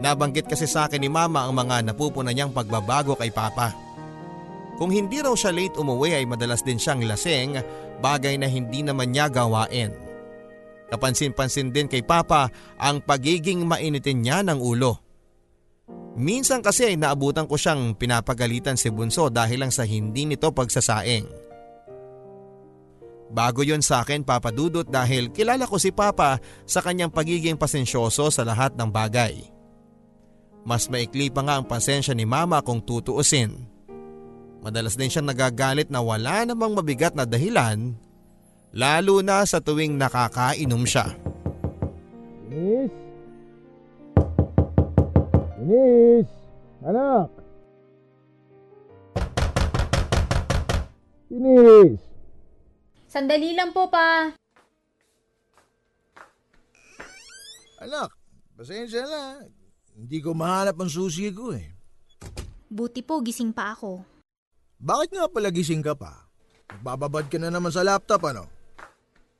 Nabanggit 0.00 0.48
kasi 0.48 0.64
sa 0.64 0.88
akin 0.88 1.02
ni 1.02 1.10
mama 1.12 1.44
ang 1.44 1.52
mga 1.52 1.92
napupuna 1.92 2.32
niyang 2.32 2.54
pagbabago 2.54 3.12
kay 3.18 3.28
papa. 3.28 3.74
Kung 4.80 4.88
hindi 4.88 5.20
raw 5.20 5.36
siya 5.36 5.52
late 5.52 5.76
umuwi 5.76 6.16
ay 6.16 6.24
madalas 6.24 6.64
din 6.64 6.80
siyang 6.80 7.04
laseng, 7.04 7.60
bagay 8.00 8.40
na 8.40 8.48
hindi 8.48 8.80
naman 8.82 9.12
niya 9.12 9.28
gawain. 9.28 9.92
Kapansin-pansin 10.92 11.72
din 11.72 11.88
kay 11.88 12.04
Papa 12.04 12.52
ang 12.76 13.00
pagiging 13.00 13.64
mainitin 13.64 14.20
niya 14.20 14.44
ng 14.44 14.60
ulo. 14.60 15.00
Minsan 16.20 16.60
kasi 16.60 16.92
ay 16.92 17.00
naabutan 17.00 17.48
ko 17.48 17.56
siyang 17.56 17.96
pinapagalitan 17.96 18.76
si 18.76 18.92
Bunso 18.92 19.32
dahil 19.32 19.64
lang 19.64 19.72
sa 19.72 19.88
hindi 19.88 20.28
nito 20.28 20.52
pagsasaing. 20.52 21.24
Bago 23.32 23.64
yon 23.64 23.80
sa 23.80 24.04
akin 24.04 24.20
papadudot 24.20 24.84
dahil 24.84 25.32
kilala 25.32 25.64
ko 25.64 25.80
si 25.80 25.88
Papa 25.88 26.36
sa 26.68 26.84
kanyang 26.84 27.08
pagiging 27.08 27.56
pasensyoso 27.56 28.28
sa 28.28 28.44
lahat 28.44 28.76
ng 28.76 28.92
bagay. 28.92 29.40
Mas 30.62 30.86
maikli 30.86 31.28
pa 31.28 31.42
nga 31.42 31.58
ang 31.58 31.66
pasensya 31.66 32.14
ni 32.14 32.22
Mama 32.22 32.62
kung 32.62 32.78
tutuusin. 32.78 33.66
Madalas 34.62 34.94
din 34.94 35.10
siyang 35.10 35.26
nagagalit 35.26 35.90
na 35.90 35.98
wala 35.98 36.46
namang 36.46 36.78
mabigat 36.78 37.18
na 37.18 37.26
dahilan 37.26 37.98
Lalo 38.72 39.20
na 39.20 39.44
sa 39.44 39.60
tuwing 39.60 40.00
nakakainom 40.00 40.88
siya. 40.88 41.12
Inis? 42.48 42.92
Inis! 45.60 46.26
Anak! 46.80 47.28
Inis! 51.28 52.00
Sandali 53.12 53.52
lang 53.52 53.76
po 53.76 53.92
pa. 53.92 54.32
Anak, 57.84 58.08
pasensya 58.56 59.04
na. 59.04 59.44
Hindi 60.02 60.18
ko 60.18 60.34
mahanap 60.34 60.74
ang 60.82 60.90
susi 60.90 61.30
ko 61.30 61.54
eh. 61.54 61.70
Buti 62.66 63.06
po, 63.06 63.22
gising 63.22 63.54
pa 63.54 63.70
ako. 63.70 64.02
Bakit 64.82 65.14
nga 65.14 65.30
pala 65.30 65.54
gising 65.54 65.78
ka 65.78 65.94
pa? 65.94 66.26
Bababad 66.82 67.30
ka 67.30 67.38
na 67.38 67.54
naman 67.54 67.70
sa 67.70 67.86
laptop 67.86 68.18
ano? 68.26 68.50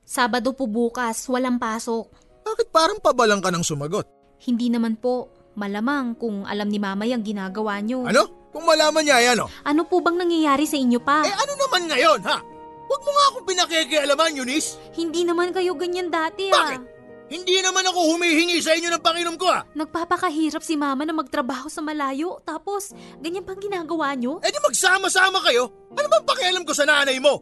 Sabado 0.07 0.55
po 0.55 0.71
bukas, 0.71 1.27
walang 1.27 1.59
pasok. 1.59 2.07
Bakit 2.47 2.71
parang 2.71 3.03
pabalang 3.03 3.43
ka 3.43 3.51
ng 3.51 3.67
sumagot? 3.67 4.07
Hindi 4.39 4.71
naman 4.71 4.95
po. 5.03 5.35
Malamang 5.59 6.15
kung 6.15 6.47
alam 6.47 6.71
ni 6.71 6.79
mama 6.79 7.11
yung 7.11 7.27
ginagawa 7.27 7.83
nyo. 7.83 8.07
Ano? 8.07 8.55
Kung 8.55 8.63
malaman 8.63 9.03
niya 9.03 9.19
yan, 9.35 9.43
oh. 9.43 9.51
Ano 9.67 9.83
po 9.83 9.99
bang 9.99 10.15
nangyayari 10.15 10.63
sa 10.71 10.79
inyo 10.79 11.03
pa? 11.03 11.27
Eh 11.27 11.35
ano 11.43 11.53
naman 11.59 11.91
ngayon, 11.91 12.21
ha? 12.23 12.39
Huwag 12.87 13.03
mo 13.03 13.11
nga 13.11 13.25
akong 13.35 13.47
pinakikialaman, 13.51 14.39
Eunice. 14.39 14.79
Hindi 14.95 15.27
naman 15.27 15.51
kayo 15.51 15.75
ganyan 15.75 16.07
dati 16.07 16.55
ah. 16.55 16.55
Bakit? 16.55 16.92
Hindi 17.33 17.57
naman 17.65 17.89
ako 17.89 18.13
humihingi 18.13 18.61
sa 18.61 18.77
inyo 18.77 18.93
ng 18.93 19.01
panginom 19.01 19.41
ko, 19.41 19.49
ha? 19.49 19.65
Nagpapakahirap 19.73 20.61
si 20.61 20.77
mama 20.77 21.09
na 21.09 21.17
magtrabaho 21.17 21.73
sa 21.73 21.81
malayo. 21.81 22.37
Tapos, 22.45 22.93
ganyan 23.25 23.41
pang 23.41 23.57
ginagawa 23.57 24.13
nyo? 24.13 24.37
Eh 24.45 24.53
di 24.53 24.61
magsama-sama 24.61 25.41
kayo. 25.41 25.73
Ano 25.97 26.13
bang 26.13 26.29
pakialam 26.29 26.63
ko 26.69 26.77
sa 26.77 26.85
nanay 26.85 27.17
mo? 27.25 27.41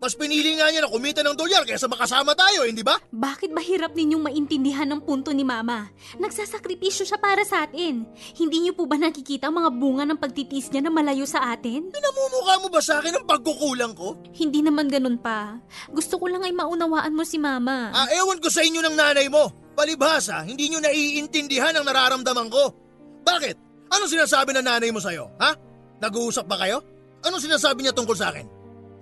Mas 0.00 0.16
pinili 0.16 0.56
nga 0.56 0.72
niya 0.72 0.80
na 0.80 0.88
kumita 0.88 1.20
ng 1.20 1.36
dolyar 1.36 1.68
kaysa 1.68 1.84
makasama 1.84 2.32
tayo, 2.32 2.64
hindi 2.64 2.80
ba? 2.80 2.96
Bakit 3.12 3.52
ba 3.52 3.60
hirap 3.60 3.92
ninyong 3.92 4.24
maintindihan 4.24 4.88
ang 4.88 5.04
punto 5.04 5.28
ni 5.28 5.44
Mama? 5.44 5.92
Nagsasakripisyo 6.16 7.04
siya 7.04 7.20
para 7.20 7.44
sa 7.44 7.68
atin. 7.68 8.08
Hindi 8.32 8.64
niyo 8.64 8.72
po 8.72 8.88
ba 8.88 8.96
nakikita 8.96 9.52
ang 9.52 9.60
mga 9.60 9.70
bunga 9.76 10.08
ng 10.08 10.16
pagtitiis 10.16 10.72
niya 10.72 10.88
na 10.88 10.92
malayo 10.92 11.28
sa 11.28 11.52
atin? 11.52 11.92
Pinamumukha 11.92 12.64
mo 12.64 12.72
ba 12.72 12.80
sa 12.80 13.04
akin 13.04 13.20
ang 13.20 13.28
pagkukulang 13.28 13.92
ko? 13.92 14.16
Hindi 14.32 14.64
naman 14.64 14.88
ganun 14.88 15.20
pa. 15.20 15.60
Gusto 15.92 16.16
ko 16.16 16.32
lang 16.32 16.48
ay 16.48 16.56
maunawaan 16.56 17.12
mo 17.12 17.20
si 17.20 17.36
Mama. 17.36 17.92
Ah, 17.92 18.08
ewan 18.16 18.40
ko 18.40 18.48
sa 18.48 18.64
inyo 18.64 18.80
ng 18.80 18.96
nanay 18.96 19.28
mo. 19.28 19.52
Palibhasa, 19.76 20.48
hindi 20.48 20.72
nyo 20.72 20.80
naiintindihan 20.80 21.76
ang 21.76 21.84
nararamdaman 21.84 22.48
ko. 22.48 22.72
Bakit? 23.20 23.56
Anong 23.92 24.08
sinasabi 24.08 24.56
ng 24.56 24.64
nanay 24.64 24.88
mo 24.96 25.00
sa'yo, 25.04 25.28
ha? 25.36 25.52
Nag-uusap 26.00 26.48
ba 26.48 26.56
kayo? 26.56 26.80
Anong 27.20 27.44
sinasabi 27.44 27.84
niya 27.84 27.92
tungkol 27.92 28.16
sa 28.16 28.32
akin? 28.32 28.59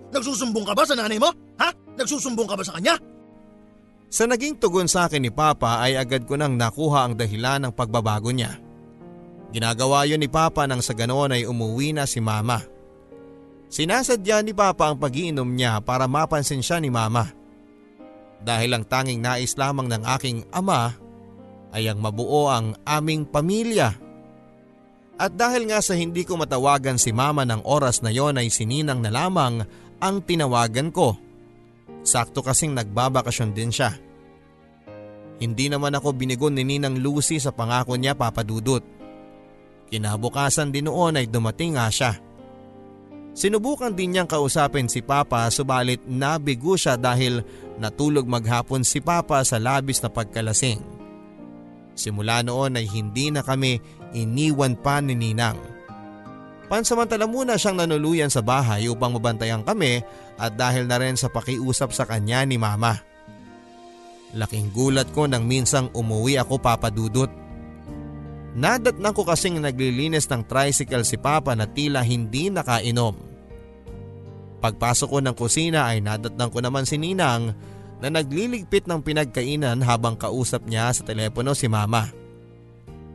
Nagsusumbong 0.09 0.65
ka 0.65 0.73
ba 0.73 0.83
sa 0.85 0.97
nanay 0.97 1.21
mo? 1.21 1.29
Ha? 1.61 1.69
Nagsusumbong 1.97 2.49
ka 2.49 2.55
ba 2.57 2.65
sa 2.65 2.77
kanya? 2.77 2.97
Sa 4.09 4.25
naging 4.25 4.57
tugon 4.57 4.89
sa 4.89 5.05
akin 5.05 5.21
ni 5.21 5.29
Papa 5.29 5.85
ay 5.85 5.93
agad 5.93 6.25
ko 6.25 6.33
nang 6.33 6.57
nakuha 6.57 7.05
ang 7.05 7.13
dahilan 7.13 7.61
ng 7.61 7.73
pagbabago 7.77 8.33
niya. 8.33 8.57
Ginagawa 9.53 10.09
yon 10.09 10.21
ni 10.21 10.29
Papa 10.29 10.65
nang 10.65 10.81
sa 10.81 10.97
ganoon 10.97 11.37
ay 11.37 11.45
umuwi 11.45 11.93
na 11.93 12.09
si 12.09 12.17
Mama. 12.17 12.57
Sinasadya 13.69 14.41
ni 14.41 14.53
Papa 14.57 14.89
ang 14.89 14.97
pagiinom 14.97 15.45
niya 15.45 15.77
para 15.85 16.09
mapansin 16.09 16.65
siya 16.65 16.81
ni 16.81 16.89
Mama. 16.89 17.29
Dahil 18.41 18.73
ang 18.73 18.85
tanging 18.89 19.21
nais 19.21 19.53
lamang 19.53 19.85
ng 19.85 20.03
aking 20.17 20.49
ama 20.49 20.97
ay 21.69 21.85
ang 21.85 22.01
mabuo 22.01 22.49
ang 22.49 22.73
aming 22.89 23.29
pamilya. 23.29 23.93
At 25.19 25.35
dahil 25.37 25.69
nga 25.69 25.83
sa 25.85 25.93
hindi 25.93 26.25
ko 26.25 26.39
matawagan 26.39 26.97
si 26.97 27.13
Mama 27.13 27.45
ng 27.45 27.61
oras 27.61 28.01
na 28.01 28.09
yon 28.09 28.41
ay 28.41 28.49
sininang 28.49 29.05
na 29.05 29.13
lamang 29.13 29.61
ang 29.99 30.23
tinawagan 30.23 30.89
ko. 30.91 31.15
Sakto 32.03 32.39
kasing 32.39 32.75
nagbabakasyon 32.75 33.51
din 33.51 33.71
siya. 33.71 33.95
Hindi 35.39 35.71
naman 35.71 35.95
ako 35.95 36.15
binigon 36.15 36.55
ni 36.55 36.67
Ninang 36.67 36.99
Lucy 36.99 37.39
sa 37.39 37.55
pangako 37.55 37.95
niya 37.95 38.15
papadudot. 38.15 38.83
Kinabukasan 39.87 40.71
din 40.75 40.91
noon 40.91 41.15
ay 41.15 41.27
dumating 41.31 41.79
nga 41.79 41.87
siya. 41.87 42.19
Sinubukan 43.31 43.95
din 43.95 44.11
niyang 44.11 44.27
kausapin 44.27 44.91
si 44.91 44.99
Papa 44.99 45.47
subalit 45.47 46.03
nabigo 46.03 46.75
siya 46.75 46.99
dahil 46.99 47.39
natulog 47.79 48.27
maghapon 48.27 48.83
si 48.83 48.99
Papa 48.99 49.39
sa 49.47 49.55
labis 49.55 50.03
na 50.03 50.11
pagkalasing. 50.11 50.83
Simula 51.95 52.43
noon 52.43 52.75
ay 52.75 52.87
hindi 52.87 53.31
na 53.31 53.39
kami 53.39 53.79
iniwan 54.11 54.75
pa 54.75 54.99
ni 54.99 55.15
Ninang. 55.15 55.78
Pansamantala 56.69 57.25
muna 57.25 57.57
siyang 57.57 57.81
nanuluyan 57.81 58.29
sa 58.29 58.45
bahay 58.45 58.85
upang 58.85 59.17
mabantayan 59.17 59.65
kami 59.65 60.05
at 60.37 60.53
dahil 60.53 60.85
na 60.85 61.01
rin 61.01 61.17
sa 61.17 61.25
pakiusap 61.25 61.89
sa 61.89 62.05
kanya 62.05 62.45
ni 62.45 62.61
mama. 62.61 63.01
Laking 64.37 64.69
gulat 64.69 65.09
ko 65.09 65.25
nang 65.25 65.49
minsang 65.49 65.89
umuwi 65.97 66.37
ako 66.37 66.61
papadudot. 66.61 67.33
Nadatnan 68.53 69.17
ko 69.17 69.25
kasing 69.25 69.57
naglilinis 69.57 70.29
ng 70.29 70.45
tricycle 70.45 71.01
si 71.01 71.17
Papa 71.17 71.57
na 71.57 71.65
tila 71.65 72.05
hindi 72.05 72.53
nakainom. 72.53 73.17
Pagpasok 74.61 75.09
ko 75.09 75.17
ng 75.25 75.33
kusina 75.33 75.89
ay 75.89 76.05
nadatnan 76.05 76.53
ko 76.53 76.61
naman 76.61 76.85
si 76.85 77.01
Ninang 77.01 77.57
na 77.97 78.07
nagliligpit 78.13 78.85
ng 78.85 79.01
pinagkainan 79.01 79.81
habang 79.81 80.13
kausap 80.13 80.69
niya 80.69 80.93
sa 80.93 81.01
telepono 81.01 81.57
si 81.57 81.65
Mama. 81.65 82.18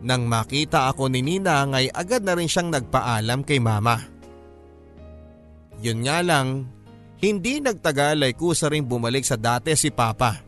Nang 0.04 0.28
makita 0.28 0.92
ako 0.92 1.08
ni 1.08 1.24
Ninang 1.24 1.72
ay 1.72 1.88
agad 1.88 2.20
na 2.20 2.36
rin 2.36 2.44
siyang 2.44 2.68
nagpaalam 2.68 3.40
kay 3.40 3.56
mama. 3.56 3.96
Yun 5.80 6.04
nga 6.04 6.20
lang, 6.20 6.68
hindi 7.24 7.64
nagtagal 7.64 8.20
ay 8.20 8.36
kusa 8.36 8.68
rin 8.68 8.84
bumalik 8.84 9.24
sa 9.24 9.40
dati 9.40 9.72
si 9.72 9.88
Papa. 9.88 10.44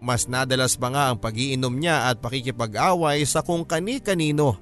Mas 0.00 0.24
nadalas 0.32 0.80
pa 0.80 0.88
nga 0.88 1.12
ang 1.12 1.20
pagiinom 1.20 1.76
niya 1.76 2.08
at 2.08 2.24
pakikipag-away 2.24 3.20
sa 3.28 3.44
kung 3.44 3.68
kani-kanino. 3.68 4.56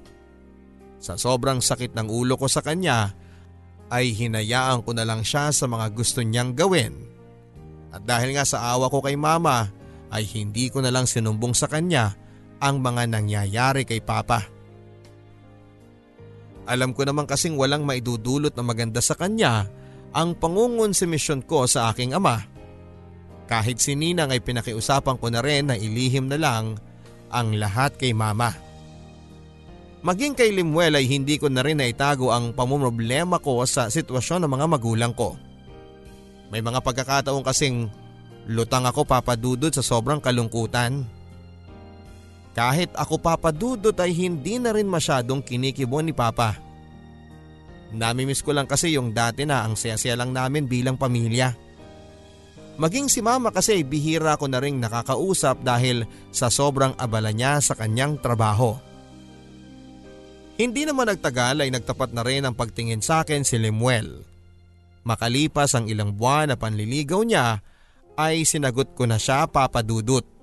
Sa 0.99 1.15
sobrang 1.15 1.63
sakit 1.63 1.95
ng 1.95 2.11
ulo 2.11 2.35
ko 2.35 2.51
sa 2.51 2.59
kanya, 2.59 3.15
ay 3.87 4.11
hinayaan 4.11 4.83
ko 4.83 4.91
na 4.91 5.07
lang 5.07 5.23
siya 5.23 5.47
sa 5.55 5.63
mga 5.63 5.95
gusto 5.95 6.19
niyang 6.19 6.51
gawin. 6.51 6.91
At 7.95 8.03
dahil 8.03 8.35
nga 8.35 8.43
sa 8.43 8.75
awa 8.75 8.91
ko 8.91 8.99
kay 8.99 9.15
mama, 9.15 9.71
ay 10.11 10.27
hindi 10.27 10.67
ko 10.67 10.83
na 10.83 10.91
lang 10.91 11.07
sinumbong 11.07 11.55
sa 11.55 11.71
kanya 11.71 12.26
ang 12.57 12.81
mga 12.81 13.09
nangyayari 13.09 13.85
kay 13.85 14.01
Papa. 14.01 14.45
Alam 16.67 16.91
ko 16.91 17.07
naman 17.07 17.23
kasing 17.23 17.55
walang 17.55 17.87
maidudulot 17.87 18.51
na 18.51 18.63
maganda 18.65 18.99
sa 18.99 19.15
kanya 19.15 19.71
ang 20.11 20.35
pangungonsumisyon 20.35 21.47
ko 21.47 21.63
sa 21.63 21.93
aking 21.93 22.11
ama. 22.11 22.43
Kahit 23.47 23.79
si 23.79 23.95
Ninang 23.95 24.35
ay 24.35 24.43
pinakiusapan 24.43 25.15
ko 25.15 25.31
na 25.31 25.39
rin 25.39 25.71
na 25.71 25.79
ilihim 25.79 26.27
na 26.27 26.35
lang 26.35 26.75
ang 27.31 27.55
lahat 27.55 27.95
kay 27.95 28.11
mama. 28.11 28.51
Maging 30.03 30.35
kay 30.35 30.51
Limuel 30.53 30.99
ay 30.99 31.07
hindi 31.07 31.39
ko 31.39 31.47
na 31.47 31.63
rin 31.63 31.79
naitago 31.79 32.31
ang 32.31 32.51
pamumroblema 32.51 33.39
ko 33.39 33.63
sa 33.63 33.87
sitwasyon 33.87 34.45
ng 34.45 34.51
mga 34.51 34.67
magulang 34.67 35.13
ko. 35.15 35.39
May 36.47 36.63
mga 36.63 36.79
pagkakataon 36.79 37.43
kasing 37.43 37.91
lutang 38.47 38.87
ako 38.87 39.03
papadudod 39.03 39.71
sa 39.71 39.83
sobrang 39.83 40.23
kalungkutan. 40.23 41.03
Kahit 42.57 42.89
ako 42.97 43.21
papadudot 43.21 43.93
ay 44.01 44.17
hindi 44.17 44.57
na 44.57 44.73
rin 44.73 44.89
masyadong 44.89 45.45
kinikibon 45.45 46.09
ni 46.09 46.13
Papa. 46.17 46.57
Namimiss 47.93 48.41
ko 48.41 48.49
lang 48.49 48.65
kasi 48.65 48.97
yung 48.97 49.13
dati 49.13 49.45
na 49.45 49.61
ang 49.61 49.77
saya-saya 49.77 50.17
lang 50.17 50.33
namin 50.33 50.65
bilang 50.65 50.97
pamilya. 50.97 51.53
Maging 52.81 53.13
si 53.13 53.21
mama 53.21 53.53
kasi 53.53 53.85
bihira 53.85 54.41
ko 54.41 54.49
na 54.49 54.57
rin 54.57 54.81
nakakausap 54.81 55.61
dahil 55.61 56.09
sa 56.33 56.49
sobrang 56.49 56.97
abala 56.97 57.29
niya 57.29 57.61
sa 57.61 57.77
kanyang 57.77 58.17
trabaho. 58.17 58.73
Hindi 60.57 60.89
naman 60.89 61.13
nagtagal 61.13 61.61
ay 61.61 61.69
nagtapat 61.69 62.09
na 62.09 62.25
rin 62.25 62.41
ang 62.41 62.57
pagtingin 62.57 63.05
sa 63.05 63.21
akin 63.21 63.45
si 63.45 63.61
Lemuel. 63.61 64.25
Makalipas 65.05 65.77
ang 65.77 65.85
ilang 65.85 66.17
buwan 66.17 66.49
na 66.49 66.57
panliligaw 66.57 67.21
niya 67.21 67.61
ay 68.17 68.49
sinagot 68.49 68.97
ko 68.97 69.05
na 69.05 69.21
siya 69.21 69.45
papadudot 69.45 70.36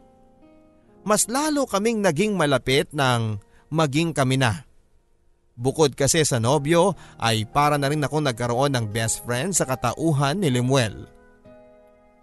mas 1.05 1.29
lalo 1.29 1.69
kaming 1.69 2.01
naging 2.01 2.35
malapit 2.35 2.91
ng 2.97 3.39
maging 3.69 4.17
kami 4.17 4.41
na. 4.41 4.65
Bukod 5.55 5.95
kasi 5.95 6.27
sa 6.27 6.43
nobyo 6.43 6.99
ay 7.23 7.47
para 7.47 7.79
na 7.79 7.87
rin 7.87 8.03
ako 8.03 8.25
nagkaroon 8.27 8.75
ng 8.75 8.91
best 8.91 9.23
friend 9.23 9.55
sa 9.55 9.63
katauhan 9.69 10.43
ni 10.43 10.51
Lemuel. 10.51 11.07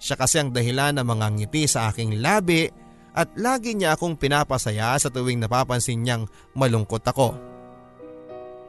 Siya 0.02 0.20
kasi 0.20 0.42
ang 0.42 0.52
dahilan 0.52 1.00
ng 1.00 1.08
mga 1.08 1.28
ngiti 1.40 1.64
sa 1.70 1.94
aking 1.94 2.20
labi 2.20 2.68
at 3.16 3.32
lagi 3.40 3.78
niya 3.78 3.96
akong 3.96 4.20
pinapasaya 4.20 4.98
sa 5.00 5.08
tuwing 5.08 5.40
napapansin 5.40 6.04
niyang 6.04 6.28
malungkot 6.58 7.06
ako. 7.08 7.38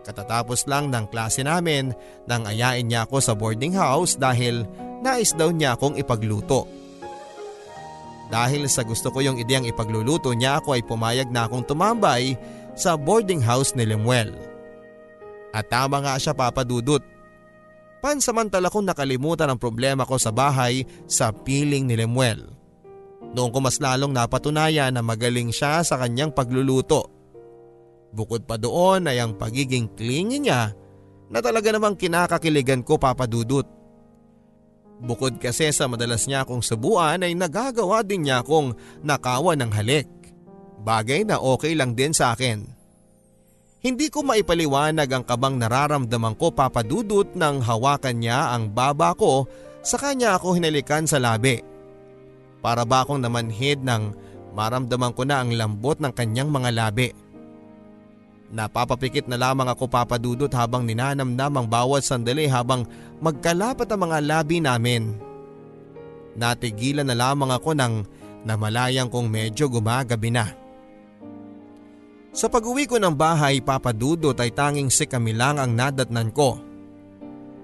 Katatapos 0.03 0.67
lang 0.67 0.91
ng 0.91 1.07
klase 1.11 1.47
namin 1.47 1.95
nang 2.27 2.43
ayain 2.47 2.87
niya 2.87 3.07
ako 3.07 3.23
sa 3.23 3.33
boarding 3.39 3.79
house 3.79 4.19
dahil 4.19 4.67
nais 5.03 5.31
daw 5.35 5.51
niya 5.55 5.79
akong 5.79 5.95
ipagluto. 5.95 6.82
Dahil 8.33 8.65
sa 8.65 8.81
gusto 8.81 9.13
ko 9.13 9.21
yung 9.21 9.37
ideyang 9.37 9.69
ipagluluto 9.69 10.33
niya 10.33 10.57
ako 10.57 10.73
ay 10.73 10.81
pumayag 10.81 11.29
na 11.29 11.45
akong 11.45 11.69
tumambay 11.69 12.33
sa 12.73 12.97
boarding 12.97 13.45
house 13.45 13.77
ni 13.77 13.85
Lemuel. 13.85 14.33
At 15.53 15.69
tama 15.69 16.01
nga 16.01 16.17
siya 16.17 16.33
papadudot. 16.33 17.05
Pansamantala 18.01 18.73
kong 18.73 18.89
nakalimutan 18.89 19.53
ang 19.53 19.61
problema 19.61 20.09
ko 20.09 20.17
sa 20.17 20.33
bahay 20.33 20.89
sa 21.05 21.29
piling 21.29 21.85
ni 21.85 21.93
Lemuel. 21.93 22.49
Noong 23.37 23.53
ko 23.53 23.61
mas 23.61 23.77
lalong 23.77 24.17
napatunayan 24.17 24.97
na 24.97 25.05
magaling 25.05 25.53
siya 25.53 25.85
sa 25.85 26.01
kanyang 26.01 26.33
pagluluto. 26.33 27.13
Bukod 28.17 28.49
pa 28.49 28.57
doon 28.57 29.13
ay 29.13 29.21
ang 29.21 29.37
pagiging 29.37 29.93
clingy 29.93 30.41
niya 30.41 30.73
na 31.29 31.39
talaga 31.45 31.69
namang 31.69 32.01
kinakakiligan 32.01 32.81
ko 32.81 32.97
papadudot. 32.97 33.82
Bukod 35.03 35.43
kasi 35.43 35.75
sa 35.75 35.91
madalas 35.91 36.31
niya 36.31 36.47
akong 36.47 36.63
subuan 36.63 37.27
ay 37.27 37.35
nagagawa 37.35 38.07
din 38.07 38.23
niya 38.23 38.47
akong 38.47 38.79
nakawan 39.03 39.59
ng 39.59 39.73
halik. 39.75 40.07
Bagay 40.87 41.27
na 41.27 41.43
okay 41.43 41.75
lang 41.75 41.99
din 41.99 42.15
sa 42.15 42.39
akin. 42.39 42.63
Hindi 43.83 44.15
ko 44.15 44.23
maipaliwanag 44.23 45.11
ang 45.11 45.25
kabang 45.27 45.59
nararamdaman 45.59 46.39
ko 46.39 46.55
papadudot 46.55 47.35
nang 47.35 47.59
hawakan 47.59 48.23
niya 48.23 48.55
ang 48.55 48.71
baba 48.71 49.11
ko 49.19 49.51
sa 49.83 49.99
kanya 49.99 50.39
ako 50.39 50.55
hinalikan 50.55 51.03
sa 51.03 51.19
labi. 51.19 51.59
Para 52.63 52.87
ba 52.87 53.03
akong 53.03 53.19
namanhid 53.19 53.83
nang 53.83 54.15
maramdaman 54.55 55.11
ko 55.19 55.27
na 55.27 55.43
ang 55.43 55.51
lambot 55.51 55.99
ng 55.99 56.15
kanyang 56.15 56.47
mga 56.47 56.71
labi. 56.71 57.11
Napapapikit 58.53 59.25
na 59.33 59.41
lamang 59.41 59.65
ako 59.73 59.89
papadudot 59.89 60.53
habang 60.53 60.85
ninanamnam 60.85 61.53
ang 61.57 61.67
bawat 61.67 62.05
sandali 62.05 62.45
habang 62.45 62.85
magkalapat 63.25 63.89
ang 63.89 64.01
mga 64.05 64.19
labi 64.21 64.61
namin. 64.61 65.17
Natigilan 66.37 67.09
na 67.09 67.17
lamang 67.17 67.49
ako 67.49 67.73
nang 67.73 68.05
namalayang 68.45 69.09
kong 69.09 69.25
medyo 69.33 69.73
gumagabi 69.73 70.29
na. 70.29 70.53
Sa 72.33 72.53
pag-uwi 72.53 72.85
ko 72.85 73.01
ng 73.01 73.17
bahay 73.17 73.65
papadudot 73.65 74.37
ay 74.37 74.53
tanging 74.53 74.93
si 74.93 75.09
kami 75.09 75.33
lang 75.33 75.57
ang 75.57 75.73
nadatnan 75.73 76.29
ko. 76.33 76.61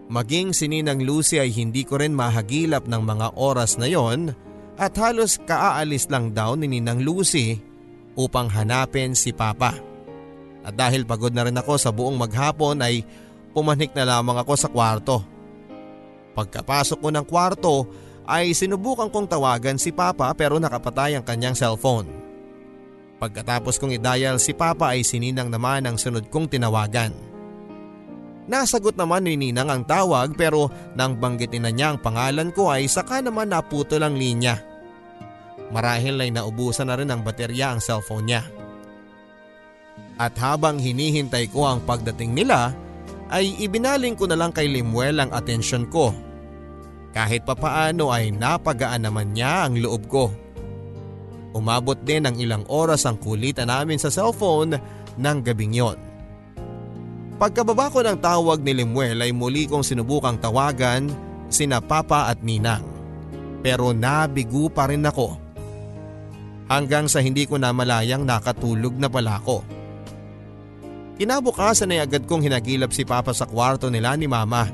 Maging 0.08 0.56
si 0.56 0.72
Ninang 0.72 1.04
Lucy 1.04 1.36
ay 1.36 1.52
hindi 1.52 1.84
ko 1.84 2.00
rin 2.00 2.16
mahagilap 2.16 2.88
ng 2.88 3.02
mga 3.04 3.36
oras 3.36 3.76
na 3.76 3.92
yon 3.92 4.32
at 4.80 4.96
halos 4.96 5.36
kaaalis 5.44 6.08
lang 6.08 6.32
daw 6.32 6.56
ni 6.56 6.64
Ninang 6.64 7.04
Lucy 7.04 7.60
upang 8.16 8.48
hanapin 8.48 9.12
si 9.12 9.36
Papa. 9.36 9.87
At 10.66 10.74
dahil 10.74 11.08
pagod 11.08 11.32
na 11.32 11.46
rin 11.46 11.56
ako 11.56 11.74
sa 11.78 11.90
buong 11.94 12.18
maghapon 12.18 12.82
ay 12.82 13.02
pumanik 13.54 13.94
na 13.96 14.04
lamang 14.04 14.38
ako 14.38 14.52
sa 14.54 14.68
kwarto. 14.68 15.22
Pagkapasok 16.38 16.98
ko 17.02 17.08
ng 17.10 17.26
kwarto 17.26 17.74
ay 18.28 18.52
sinubukan 18.52 19.08
kong 19.08 19.26
tawagan 19.26 19.80
si 19.80 19.90
Papa 19.90 20.30
pero 20.36 20.60
nakapatay 20.60 21.16
ang 21.16 21.24
kanyang 21.24 21.56
cellphone. 21.56 22.06
Pagkatapos 23.18 23.82
kong 23.82 23.98
i-dial 23.98 24.38
si 24.38 24.54
Papa 24.54 24.94
ay 24.94 25.02
sininang 25.02 25.50
naman 25.50 25.88
ang 25.88 25.98
sunod 25.98 26.30
kong 26.30 26.46
tinawagan. 26.46 27.10
Nasagot 28.48 28.96
naman 28.96 29.28
ni 29.28 29.36
Ninang 29.36 29.68
ang 29.68 29.82
tawag 29.84 30.32
pero 30.32 30.72
nang 30.96 31.20
banggitin 31.20 31.68
na 31.68 31.72
niya 31.74 31.92
ang 31.92 31.98
pangalan 32.00 32.48
ko 32.48 32.72
ay 32.72 32.88
saka 32.88 33.20
naman 33.20 33.52
naputol 33.52 34.00
ang 34.00 34.16
linya. 34.16 34.56
Marahil 35.68 36.16
ay 36.16 36.32
naubusan 36.32 36.88
na 36.88 36.96
rin 36.96 37.12
ang 37.12 37.20
baterya 37.20 37.76
ang 37.76 37.80
cellphone 37.84 38.24
niya. 38.24 38.42
At 40.18 40.34
habang 40.42 40.82
hinihintay 40.82 41.54
ko 41.54 41.70
ang 41.70 41.80
pagdating 41.86 42.34
nila 42.34 42.74
ay 43.30 43.54
ibinaling 43.62 44.18
ko 44.18 44.26
na 44.26 44.34
lang 44.34 44.50
kay 44.50 44.66
Limuel 44.66 45.22
ang 45.22 45.30
atensyon 45.30 45.86
ko. 45.86 46.10
Kahit 47.14 47.46
papaano 47.46 48.10
ay 48.10 48.34
napagaan 48.34 49.06
naman 49.06 49.32
niya 49.32 49.70
ang 49.70 49.78
loob 49.78 50.10
ko. 50.10 50.34
Umabot 51.54 51.96
din 52.02 52.26
ng 52.26 52.36
ilang 52.42 52.66
oras 52.68 53.06
ang 53.06 53.16
kulitan 53.16 53.70
namin 53.70 53.96
sa 53.96 54.12
cellphone 54.12 54.76
ng 55.16 55.38
gabing 55.46 55.72
yon. 55.72 55.98
Pagkababa 57.38 57.86
ko 57.86 58.02
ng 58.02 58.18
tawag 58.18 58.58
ni 58.66 58.74
Limuel 58.74 59.22
ay 59.22 59.30
muli 59.30 59.70
kong 59.70 59.86
sinubukang 59.86 60.42
tawagan 60.42 61.06
sina 61.46 61.78
Papa 61.78 62.26
at 62.26 62.42
Ninang. 62.42 62.82
Pero 63.62 63.94
nabigo 63.94 64.66
pa 64.66 64.90
rin 64.90 65.06
ako. 65.06 65.38
Hanggang 66.68 67.06
sa 67.06 67.22
hindi 67.22 67.46
ko 67.46 67.56
na 67.56 67.70
malayang 67.70 68.26
nakatulog 68.26 68.98
na 68.98 69.06
pala 69.06 69.38
ako. 69.40 69.77
Kinabukasan 71.18 71.90
ay 71.90 72.06
agad 72.06 72.30
kong 72.30 72.46
hinagilap 72.46 72.94
si 72.94 73.02
Papa 73.02 73.34
sa 73.34 73.42
kwarto 73.50 73.90
nila 73.90 74.14
ni 74.14 74.30
Mama. 74.30 74.70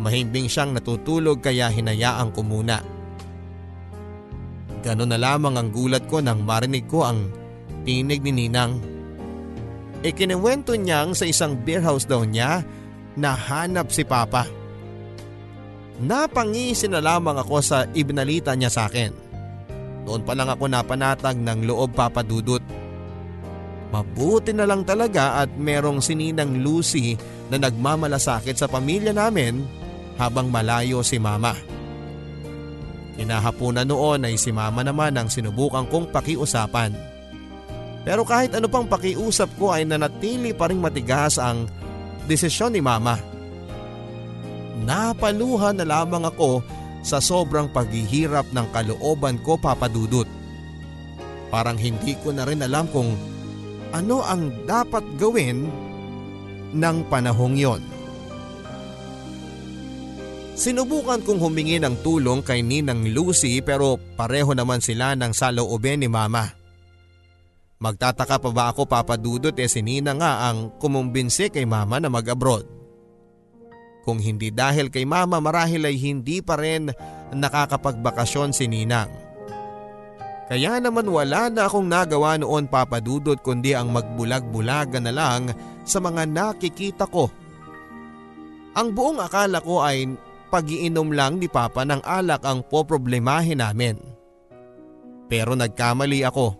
Mahimbing 0.00 0.50
siyang 0.50 0.74
natutulog 0.74 1.38
kaya 1.38 1.70
hinayaan 1.70 2.34
ko 2.34 2.42
muna. 2.42 2.82
Ganon 4.82 5.06
na 5.06 5.20
lamang 5.20 5.54
ang 5.54 5.70
gulat 5.70 6.02
ko 6.10 6.18
nang 6.18 6.42
marinig 6.42 6.90
ko 6.90 7.06
ang 7.06 7.30
tinig 7.86 8.26
ni 8.26 8.32
Ninang. 8.34 8.82
Ikinuwento 10.00 10.74
niyang 10.74 11.14
sa 11.14 11.28
isang 11.28 11.54
beer 11.54 11.84
house 11.84 12.08
daw 12.08 12.26
niya 12.26 12.64
na 13.14 13.30
hanap 13.36 13.92
si 13.94 14.02
Papa. 14.02 14.48
Napangisi 16.00 16.88
na 16.88 16.98
lamang 16.98 17.36
ako 17.36 17.60
sa 17.60 17.84
ibinalita 17.92 18.56
niya 18.56 18.72
sa 18.72 18.88
akin. 18.88 19.12
Noon 20.08 20.24
pa 20.24 20.32
lang 20.32 20.48
ako 20.48 20.64
napanatag 20.64 21.36
ng 21.36 21.68
loob 21.68 21.92
papadudot. 21.92 22.64
Mabuti 23.90 24.54
na 24.54 24.70
lang 24.70 24.86
talaga 24.86 25.42
at 25.42 25.50
merong 25.58 25.98
sininang 25.98 26.62
Lucy 26.62 27.18
na 27.50 27.58
nagmamalasakit 27.58 28.54
sa 28.54 28.70
pamilya 28.70 29.10
namin 29.10 29.66
habang 30.14 30.46
malayo 30.46 31.02
si 31.02 31.18
mama. 31.18 31.58
Kinahapunan 33.18 33.84
noon 33.84 34.30
ay 34.30 34.38
si 34.38 34.54
mama 34.54 34.86
naman 34.86 35.18
ang 35.18 35.26
sinubukan 35.26 35.90
kong 35.90 36.14
pakiusapan. 36.14 36.94
Pero 38.06 38.24
kahit 38.24 38.54
ano 38.56 38.70
pang 38.70 38.88
pakiusap 38.88 39.50
ko 39.60 39.74
ay 39.74 39.84
nanatili 39.84 40.56
pa 40.56 40.70
rin 40.70 40.80
matigas 40.80 41.36
ang 41.36 41.68
desisyon 42.30 42.72
ni 42.72 42.80
mama. 42.80 43.18
Napaluhan 44.86 45.76
na 45.76 45.84
lamang 45.84 46.24
ako 46.24 46.64
sa 47.04 47.20
sobrang 47.20 47.68
paghihirap 47.68 48.48
ng 48.54 48.66
kalooban 48.72 49.36
ko 49.44 49.60
papadudot. 49.60 50.24
Parang 51.52 51.76
hindi 51.76 52.16
ko 52.22 52.32
na 52.32 52.48
rin 52.48 52.64
alam 52.64 52.88
kung 52.88 53.12
ano 53.90 54.22
ang 54.22 54.50
dapat 54.66 55.02
gawin 55.18 55.66
ng 56.74 56.96
panahong 57.10 57.56
yon. 57.58 57.82
Sinubukan 60.60 61.24
kong 61.24 61.40
humingi 61.40 61.80
ng 61.80 62.04
tulong 62.04 62.44
kay 62.44 62.60
Ninang 62.60 63.08
Lucy 63.16 63.64
pero 63.64 63.96
pareho 63.96 64.52
naman 64.52 64.84
sila 64.84 65.16
ng 65.16 65.32
salooben 65.32 66.04
ni 66.04 66.08
Mama. 66.10 66.52
Magtataka 67.80 68.36
pa 68.36 68.50
ba 68.52 68.64
ako 68.68 68.84
papadudot 68.84 69.56
eh 69.56 69.64
si 69.64 69.80
Nina 69.80 70.12
nga 70.12 70.52
ang 70.52 70.76
kumumbinsi 70.76 71.48
kay 71.48 71.64
Mama 71.64 71.96
na 71.96 72.12
mag-abroad. 72.12 72.68
Kung 74.04 74.20
hindi 74.20 74.52
dahil 74.52 74.92
kay 74.92 75.08
Mama 75.08 75.40
marahil 75.40 75.88
ay 75.88 75.96
hindi 75.96 76.44
pa 76.44 76.60
rin 76.60 76.92
nakakapagbakasyon 77.32 78.52
si 78.52 78.68
Ninang. 78.68 79.29
Kaya 80.50 80.82
naman 80.82 81.06
wala 81.06 81.46
na 81.46 81.70
akong 81.70 81.86
nagawa 81.86 82.34
noon 82.34 82.66
papadudot 82.66 83.38
kundi 83.38 83.70
ang 83.70 83.94
magbulag-bulagan 83.94 85.06
na 85.06 85.14
lang 85.14 85.54
sa 85.86 86.02
mga 86.02 86.26
nakikita 86.26 87.06
ko. 87.06 87.30
Ang 88.74 88.90
buong 88.90 89.22
akala 89.22 89.62
ko 89.62 89.78
ay 89.78 90.10
pagiinom 90.50 91.14
lang 91.14 91.38
ni 91.38 91.46
Papa 91.46 91.86
ng 91.86 92.02
alak 92.02 92.42
ang 92.42 92.66
poproblemahin 92.66 93.62
namin. 93.62 93.94
Pero 95.30 95.54
nagkamali 95.54 96.26
ako. 96.26 96.58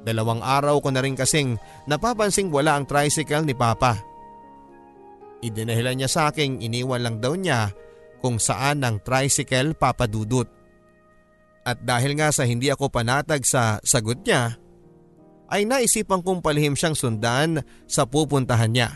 Dalawang 0.00 0.40
araw 0.40 0.80
ko 0.80 0.88
na 0.88 1.04
rin 1.04 1.12
kasing 1.12 1.60
napapansing 1.84 2.48
wala 2.48 2.80
ang 2.80 2.88
tricycle 2.88 3.44
ni 3.44 3.52
Papa. 3.52 4.00
Idinahilan 5.44 6.00
niya 6.00 6.08
sa 6.08 6.32
akin 6.32 6.64
iniwan 6.64 7.04
lang 7.04 7.16
daw 7.20 7.36
niya 7.36 7.68
kung 8.24 8.40
saan 8.40 8.80
ang 8.80 9.04
tricycle 9.04 9.76
papadudot. 9.76 10.63
At 11.64 11.80
dahil 11.80 12.12
nga 12.20 12.28
sa 12.28 12.44
hindi 12.44 12.68
ako 12.68 12.92
panatag 12.92 13.40
sa 13.48 13.80
sagot 13.80 14.20
niya, 14.20 14.60
ay 15.48 15.64
naisipan 15.64 16.20
kong 16.20 16.44
palihim 16.44 16.76
siyang 16.76 16.96
sundan 16.96 17.64
sa 17.88 18.04
pupuntahan 18.04 18.68
niya. 18.68 18.90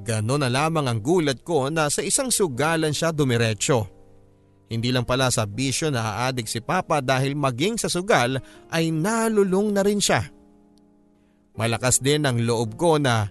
Ganon 0.00 0.40
na 0.40 0.48
lamang 0.48 0.88
ang 0.88 1.04
gulat 1.04 1.44
ko 1.44 1.68
na 1.68 1.92
sa 1.92 2.00
isang 2.00 2.32
sugalan 2.32 2.96
siya 2.96 3.12
dumiretso. 3.12 3.84
Hindi 4.72 4.88
lang 4.88 5.04
pala 5.04 5.28
sa 5.28 5.44
bisyo 5.44 5.92
na 5.92 6.24
aadik 6.24 6.48
si 6.48 6.64
Papa 6.64 7.04
dahil 7.04 7.36
maging 7.36 7.76
sa 7.76 7.92
sugal 7.92 8.40
ay 8.72 8.88
nalulung 8.88 9.68
na 9.76 9.84
rin 9.84 10.00
siya. 10.00 10.32
Malakas 11.60 12.00
din 12.00 12.24
ang 12.24 12.40
loob 12.40 12.80
ko 12.80 12.96
na 12.96 13.28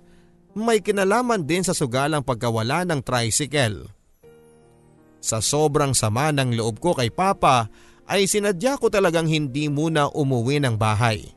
may 0.54 0.86
kinalaman 0.86 1.42
din 1.42 1.66
sa 1.66 1.74
sugalang 1.74 2.22
pagkawala 2.22 2.86
ng 2.86 3.02
tricycle. 3.02 3.90
Sa 5.22 5.38
sobrang 5.38 5.94
sama 5.94 6.34
ng 6.34 6.58
loob 6.58 6.82
ko 6.82 6.98
kay 6.98 7.14
Papa 7.14 7.70
ay 8.10 8.26
sinadya 8.26 8.82
ko 8.82 8.90
talagang 8.90 9.30
hindi 9.30 9.70
muna 9.70 10.10
umuwi 10.10 10.58
ng 10.60 10.76
bahay. 10.76 11.30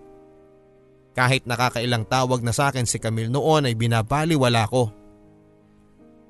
Kahit 1.14 1.46
nakakailang 1.46 2.08
tawag 2.08 2.42
na 2.42 2.50
sa 2.50 2.74
akin 2.74 2.88
si 2.88 2.98
Camille 2.98 3.30
noon 3.30 3.70
ay 3.70 3.78
binabaliwala 3.78 4.66
ko. 4.66 4.90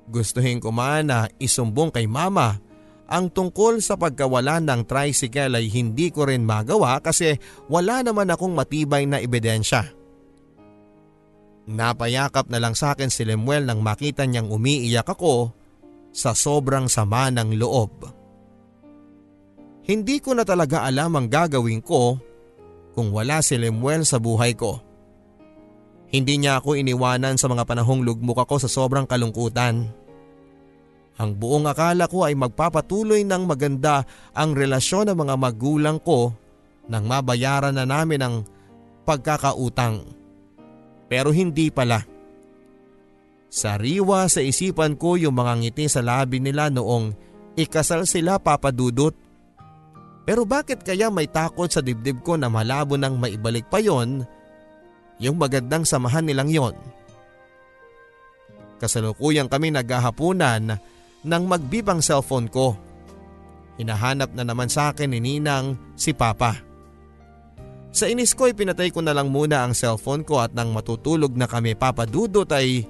Gustuhin 0.05 0.61
ko 0.61 0.69
man 0.69 1.09
na 1.09 1.25
isumbong 1.41 1.89
kay 1.89 2.05
mama 2.05 2.61
ang 3.05 3.29
tungkol 3.29 3.81
sa 3.81 3.97
pagkawala 3.97 4.61
ng 4.61 4.85
tricycle 4.85 5.57
ay 5.57 5.69
hindi 5.69 6.09
ko 6.09 6.29
rin 6.29 6.45
magawa 6.45 7.01
kasi 7.01 7.37
wala 7.69 8.01
naman 8.05 8.29
akong 8.29 8.53
matibay 8.53 9.09
na 9.09 9.17
ebidensya. 9.17 9.89
Napayakap 11.65 12.49
na 12.53 12.61
lang 12.61 12.77
sa 12.77 12.93
akin 12.93 13.09
si 13.09 13.25
Lemuel 13.25 13.65
nang 13.65 13.81
makita 13.81 14.25
niyang 14.29 14.53
umiiyak 14.53 15.09
ako 15.09 15.49
sa 16.15 16.31
sobrang 16.31 16.87
sama 16.87 17.27
ng 17.27 17.59
loob. 17.59 17.91
Hindi 19.83 20.23
ko 20.23 20.31
na 20.31 20.47
talaga 20.47 20.87
alam 20.87 21.19
ang 21.19 21.27
gagawin 21.27 21.83
ko 21.83 22.15
kung 22.95 23.11
wala 23.11 23.43
si 23.43 23.59
Lemuel 23.59 24.07
sa 24.07 24.17
buhay 24.17 24.55
ko. 24.55 24.79
Hindi 26.15 26.39
niya 26.39 26.63
ako 26.63 26.79
iniwanan 26.79 27.35
sa 27.35 27.51
mga 27.51 27.67
panahong 27.67 28.07
lugmok 28.07 28.47
ako 28.47 28.63
sa 28.63 28.71
sobrang 28.71 29.03
kalungkutan. 29.03 29.91
Ang 31.19 31.31
buong 31.35 31.67
akala 31.67 32.07
ko 32.07 32.23
ay 32.23 32.39
magpapatuloy 32.39 33.27
ng 33.27 33.43
maganda 33.43 34.07
ang 34.31 34.55
relasyon 34.55 35.11
ng 35.11 35.17
mga 35.19 35.35
magulang 35.35 35.99
ko 35.99 36.31
nang 36.87 37.03
mabayaran 37.03 37.75
na 37.75 37.83
namin 37.83 38.23
ang 38.23 38.35
pagkakautang. 39.03 40.07
Pero 41.11 41.35
hindi 41.35 41.69
pala. 41.69 42.14
Sariwa 43.55 44.27
sa 44.27 44.43
isipan 44.43 44.99
ko 44.99 45.15
yung 45.15 45.39
mga 45.39 45.63
ngiti 45.63 45.87
sa 45.87 46.03
labi 46.03 46.43
nila 46.43 46.67
noong 46.67 47.15
ikasal 47.55 48.03
sila 48.03 48.35
papadudot. 48.35 49.15
Pero 50.27 50.43
bakit 50.43 50.83
kaya 50.83 51.07
may 51.07 51.31
takot 51.31 51.71
sa 51.71 51.79
dibdib 51.79 52.19
ko 52.19 52.35
na 52.35 52.51
malabo 52.51 52.99
nang 52.99 53.15
maibalik 53.15 53.71
pa 53.71 53.79
yon 53.79 54.27
yung 55.23 55.39
magandang 55.39 55.87
samahan 55.87 56.27
nilang 56.27 56.51
yon? 56.51 56.75
Kasalukuyang 58.75 59.47
kami 59.47 59.71
naghahapunan 59.71 60.75
nang 61.23 61.43
magbibang 61.47 62.03
cellphone 62.03 62.51
ko. 62.51 62.75
Hinahanap 63.79 64.35
na 64.35 64.43
naman 64.43 64.67
sa 64.67 64.91
akin 64.91 65.15
ni 65.15 65.23
Ninang 65.23 65.79
si 65.95 66.11
Papa. 66.11 66.59
Sa 67.95 68.11
inis 68.11 68.35
ko 68.35 68.51
ay 68.51 68.55
pinatay 68.57 68.91
ko 68.91 68.99
na 68.99 69.15
lang 69.15 69.31
muna 69.31 69.63
ang 69.63 69.71
cellphone 69.71 70.27
ko 70.27 70.43
at 70.43 70.51
nang 70.51 70.75
matutulog 70.75 71.31
na 71.39 71.47
kami 71.47 71.79
papadudot 71.79 72.51
ay 72.51 72.83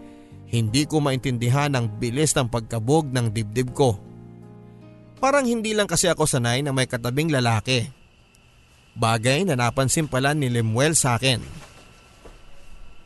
hindi 0.50 0.86
ko 0.86 1.02
maintindihan 1.02 1.74
ang 1.74 1.90
bilis 1.90 2.34
ng 2.38 2.48
pagkabog 2.48 3.10
ng 3.10 3.34
dibdib 3.34 3.74
ko. 3.74 3.98
Parang 5.18 5.48
hindi 5.48 5.74
lang 5.74 5.90
kasi 5.90 6.06
ako 6.06 6.30
sanay 6.30 6.62
na 6.62 6.70
may 6.70 6.86
katabing 6.86 7.34
lalaki. 7.34 7.90
Bagay 8.96 9.44
na 9.44 9.58
napansin 9.58 10.08
pala 10.08 10.32
ni 10.32 10.48
Lemuel 10.48 10.94
sa 10.94 11.18
akin. 11.18 11.42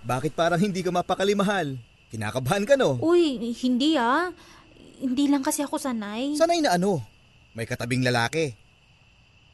Bakit 0.04 0.36
parang 0.36 0.60
hindi 0.60 0.84
ka 0.84 0.92
mapakali 0.94 1.34
mahal? 1.34 1.80
Kinakabahan 2.10 2.66
ka 2.66 2.76
no? 2.76 2.98
Uy, 3.00 3.54
hindi 3.62 3.96
ah. 3.96 4.34
Hindi 5.00 5.32
lang 5.32 5.46
kasi 5.46 5.64
ako 5.64 5.80
sanay. 5.80 6.36
Sanay 6.36 6.60
na 6.60 6.76
ano? 6.76 7.00
May 7.56 7.64
katabing 7.64 8.04
lalaki. 8.04 8.52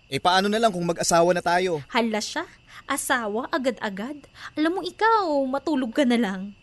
Eh 0.10 0.22
paano 0.22 0.50
na 0.50 0.62
lang 0.62 0.74
kung 0.74 0.86
mag-asawa 0.86 1.34
na 1.34 1.42
tayo? 1.42 1.82
Hala 1.90 2.22
siya. 2.22 2.46
Asawa 2.86 3.50
agad-agad. 3.50 4.26
Alam 4.54 4.80
mo 4.80 4.82
ikaw, 4.86 5.26
matulog 5.50 5.94
ka 5.94 6.06
na 6.06 6.18
lang. 6.18 6.54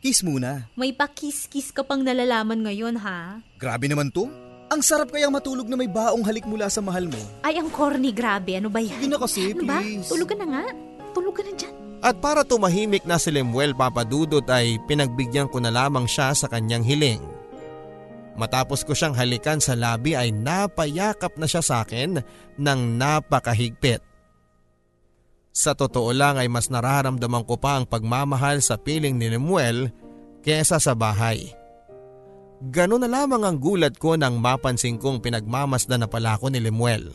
Kiss 0.00 0.24
muna. 0.24 0.64
May 0.80 0.96
pakis-kiss 0.96 1.76
ka 1.76 1.84
pang 1.84 2.00
nalalaman 2.00 2.64
ngayon 2.64 2.96
ha. 3.04 3.44
Grabe 3.60 3.84
naman 3.84 4.08
to. 4.08 4.32
Ang 4.72 4.80
sarap 4.80 5.12
kayang 5.12 5.28
matulog 5.28 5.68
na 5.68 5.76
may 5.76 5.92
baong 5.92 6.24
halik 6.24 6.48
mula 6.48 6.72
sa 6.72 6.80
mahal 6.80 7.04
mo. 7.04 7.20
Ay, 7.44 7.60
ang 7.60 7.68
corny, 7.68 8.08
grabe. 8.08 8.56
Ano 8.56 8.72
ba 8.72 8.80
yan? 8.80 8.96
Sige 8.96 9.12
na 9.12 9.18
kasi, 9.20 9.40
ano 9.52 9.62
ba? 9.68 9.76
please. 9.84 10.08
Tulog 10.08 10.28
ka 10.32 10.36
na 10.40 10.46
nga. 10.48 10.64
Tulog 11.12 11.34
ka 11.36 11.42
na 11.44 11.52
dyan. 11.52 11.74
At 12.00 12.16
para 12.16 12.48
tumahimik 12.48 13.04
na 13.04 13.20
si 13.20 13.28
Lemuel 13.28 13.76
papadudot 13.76 14.46
ay 14.48 14.80
pinagbigyan 14.88 15.52
ko 15.52 15.60
na 15.60 15.68
lamang 15.68 16.08
siya 16.08 16.32
sa 16.32 16.48
kanyang 16.48 16.80
hiling. 16.80 17.20
Matapos 18.40 18.88
ko 18.88 18.96
siyang 18.96 19.12
halikan 19.12 19.60
sa 19.60 19.76
labi 19.76 20.16
ay 20.16 20.32
napayakap 20.32 21.36
na 21.36 21.44
siya 21.44 21.60
sa 21.60 21.84
akin 21.84 22.24
ng 22.56 22.80
napakahigpit. 22.96 24.00
Sa 25.50 25.74
totoo 25.74 26.14
lang 26.14 26.38
ay 26.38 26.46
mas 26.46 26.70
nararamdaman 26.70 27.42
ko 27.42 27.58
pa 27.58 27.78
ang 27.78 27.84
pagmamahal 27.84 28.62
sa 28.62 28.78
piling 28.78 29.18
ni 29.18 29.26
Lemuel 29.26 29.90
kesa 30.46 30.78
sa 30.78 30.94
bahay. 30.94 31.50
Ganun 32.60 33.02
na 33.02 33.08
lamang 33.08 33.42
ang 33.42 33.56
gulat 33.56 33.96
ko 33.96 34.14
nang 34.14 34.38
mapansin 34.38 35.00
kong 35.00 35.24
pinagmamasdan 35.24 36.04
na 36.04 36.08
pala 36.08 36.36
ako 36.38 36.52
ni 36.52 36.60
Lemuel. 36.62 37.10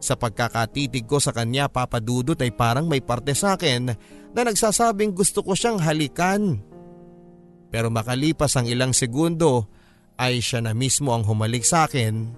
Sa 0.00 0.16
pagkakatitig 0.16 1.04
ko 1.04 1.20
sa 1.20 1.34
kanya 1.34 1.68
papadudot 1.68 2.38
ay 2.40 2.54
parang 2.54 2.88
may 2.88 3.04
parte 3.04 3.36
sa 3.36 3.60
akin 3.60 3.92
na 4.32 4.40
nagsasabing 4.40 5.12
gusto 5.12 5.44
ko 5.44 5.52
siyang 5.52 5.76
halikan. 5.76 6.56
Pero 7.68 7.92
makalipas 7.92 8.56
ang 8.56 8.64
ilang 8.64 8.96
segundo 8.96 9.68
ay 10.16 10.40
siya 10.40 10.64
na 10.64 10.72
mismo 10.72 11.12
ang 11.12 11.26
humalik 11.26 11.68
sa 11.68 11.84
akin, 11.84 12.32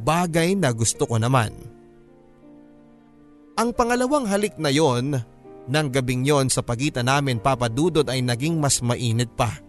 bagay 0.00 0.56
na 0.56 0.72
gusto 0.72 1.04
ko 1.04 1.20
naman. 1.20 1.71
Ang 3.52 3.76
pangalawang 3.76 4.24
halik 4.24 4.56
na 4.56 4.72
yon, 4.72 5.20
ng 5.68 5.86
gabing 5.92 6.24
yon 6.24 6.48
sa 6.48 6.64
pagitan 6.64 7.06
namin 7.06 7.38
papadudod 7.38 8.06
ay 8.08 8.24
naging 8.24 8.58
mas 8.58 8.80
mainit 8.80 9.28
pa. 9.36 9.60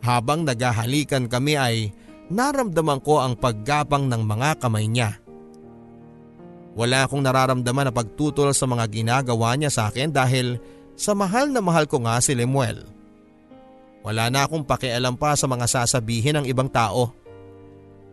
Habang 0.00 0.46
naghahalikan 0.46 1.26
kami 1.26 1.58
ay 1.58 1.90
naramdaman 2.30 3.02
ko 3.02 3.18
ang 3.18 3.34
paggapang 3.34 4.06
ng 4.06 4.22
mga 4.22 4.62
kamay 4.62 4.86
niya. 4.86 5.18
Wala 6.76 7.08
akong 7.08 7.24
nararamdaman 7.24 7.88
na 7.88 7.92
pagtutol 7.92 8.52
sa 8.52 8.68
mga 8.68 8.84
ginagawa 8.92 9.56
niya 9.56 9.72
sa 9.72 9.88
akin 9.88 10.12
dahil 10.12 10.60
sa 10.94 11.16
mahal 11.16 11.50
na 11.50 11.64
mahal 11.64 11.88
ko 11.88 12.04
nga 12.04 12.20
si 12.22 12.36
Lemuel. 12.36 12.84
Wala 14.06 14.30
na 14.30 14.46
akong 14.46 14.62
pakialam 14.62 15.18
pa 15.18 15.34
sa 15.34 15.50
mga 15.50 15.66
sasabihin 15.66 16.38
ng 16.38 16.46
ibang 16.46 16.70
tao. 16.70 17.10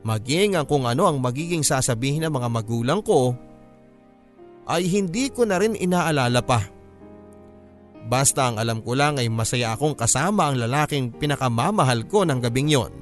Maging 0.02 0.58
ang 0.58 0.66
kung 0.66 0.90
ano 0.90 1.06
ang 1.06 1.22
magiging 1.22 1.62
sasabihin 1.62 2.26
ng 2.26 2.34
mga 2.34 2.50
magulang 2.50 3.00
ko 3.06 3.38
ay 4.68 4.88
hindi 4.88 5.28
ko 5.32 5.44
na 5.44 5.60
rin 5.60 5.76
inaalala 5.76 6.42
pa. 6.44 6.62
Basta 8.04 8.52
ang 8.52 8.60
alam 8.60 8.84
ko 8.84 9.00
lang 9.00 9.16
ay 9.16 9.32
masaya 9.32 9.76
akong 9.76 9.96
kasama 9.96 10.52
ang 10.52 10.60
lalaking 10.60 11.16
pinakamamahal 11.16 12.04
ko 12.08 12.28
ng 12.28 12.40
gabing 12.44 12.70
yon. 12.72 12.94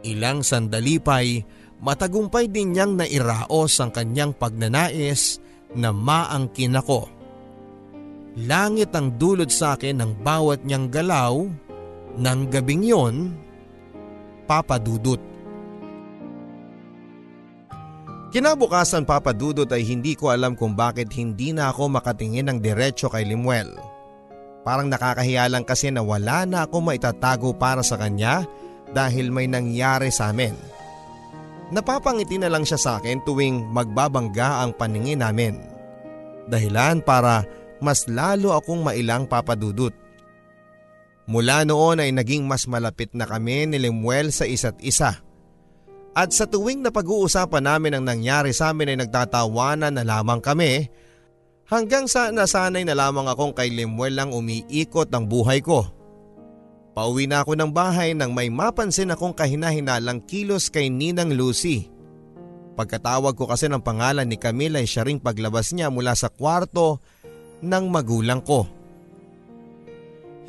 Ilang 0.00 0.40
sandali 0.40 0.96
pa'y 0.96 1.44
matagumpay 1.84 2.48
din 2.48 2.72
niyang 2.72 2.96
nairaos 2.96 3.76
ang 3.84 3.92
kanyang 3.92 4.32
pagnanais 4.32 5.40
na 5.76 5.92
maangkin 5.92 6.76
ako. 6.76 7.04
Langit 8.40 8.96
ang 8.96 9.20
dulot 9.20 9.52
sa 9.52 9.76
akin 9.76 10.00
ng 10.00 10.12
bawat 10.24 10.64
niyang 10.64 10.88
galaw 10.88 11.44
ng 12.16 12.40
gabing 12.48 12.84
yon, 12.86 13.36
papadudot. 14.48 15.29
Kinabukasan 18.30 19.02
papadudot 19.02 19.66
ay 19.74 19.82
hindi 19.82 20.14
ko 20.14 20.30
alam 20.30 20.54
kung 20.54 20.78
bakit 20.78 21.10
hindi 21.18 21.50
na 21.50 21.74
ako 21.74 21.98
makatingin 21.98 22.46
ng 22.46 22.58
diretsyo 22.62 23.10
kay 23.10 23.26
Limuel. 23.26 23.74
Parang 24.62 24.86
nakakahiya 24.86 25.50
lang 25.50 25.66
kasi 25.66 25.90
na 25.90 25.98
wala 25.98 26.46
na 26.46 26.62
ako 26.62 26.78
maitatago 26.78 27.50
para 27.58 27.82
sa 27.82 27.98
kanya 27.98 28.46
dahil 28.94 29.34
may 29.34 29.50
nangyari 29.50 30.14
sa 30.14 30.30
amin. 30.30 30.54
Napapangiti 31.74 32.38
na 32.38 32.46
lang 32.46 32.62
siya 32.62 32.78
sa 32.78 32.90
akin 33.02 33.18
tuwing 33.26 33.66
magbabangga 33.66 34.62
ang 34.62 34.78
paningin 34.78 35.26
namin. 35.26 35.58
Dahilan 36.46 37.02
para 37.02 37.42
mas 37.82 38.06
lalo 38.06 38.54
akong 38.54 38.86
mailang 38.86 39.26
papadudot. 39.26 39.94
Mula 41.26 41.66
noon 41.66 42.02
ay 42.02 42.10
naging 42.14 42.46
mas 42.46 42.66
malapit 42.70 43.10
na 43.10 43.26
kami 43.26 43.66
ni 43.66 43.78
Lemuel 43.78 44.30
sa 44.34 44.46
isa't 44.46 44.78
isa. 44.82 45.18
At 46.10 46.34
sa 46.34 46.44
tuwing 46.46 46.82
na 46.82 46.90
pag-uusapan 46.90 47.70
namin 47.70 47.94
ang 47.94 48.04
nangyari 48.04 48.50
sa 48.50 48.74
amin 48.74 48.94
ay 48.94 48.98
nagtatawanan 49.06 49.94
na 49.94 50.02
lamang 50.02 50.42
kami 50.42 50.90
hanggang 51.70 52.10
sa 52.10 52.34
nasanay 52.34 52.82
na 52.82 52.98
lamang 52.98 53.30
akong 53.30 53.54
kay 53.54 53.70
Lemuel 53.70 54.18
lang 54.18 54.30
umiikot 54.34 55.06
ang 55.14 55.30
buhay 55.30 55.62
ko. 55.62 55.86
Pauwi 56.90 57.30
na 57.30 57.46
ako 57.46 57.54
ng 57.54 57.70
bahay 57.70 58.18
nang 58.18 58.34
may 58.34 58.50
mapansin 58.50 59.14
akong 59.14 59.30
kahinahinalang 59.30 60.18
kilos 60.26 60.66
kay 60.66 60.90
Ninang 60.90 61.30
Lucy. 61.38 61.86
Pagkatawag 62.74 63.38
ko 63.38 63.46
kasi 63.46 63.70
ng 63.70 63.78
pangalan 63.78 64.26
ni 64.26 64.34
Camila 64.34 64.82
ay 64.82 64.90
siya 64.90 65.06
ring 65.06 65.22
paglabas 65.22 65.70
niya 65.70 65.86
mula 65.94 66.18
sa 66.18 66.26
kwarto 66.26 66.98
ng 67.62 67.84
magulang 67.86 68.42
ko. 68.42 68.66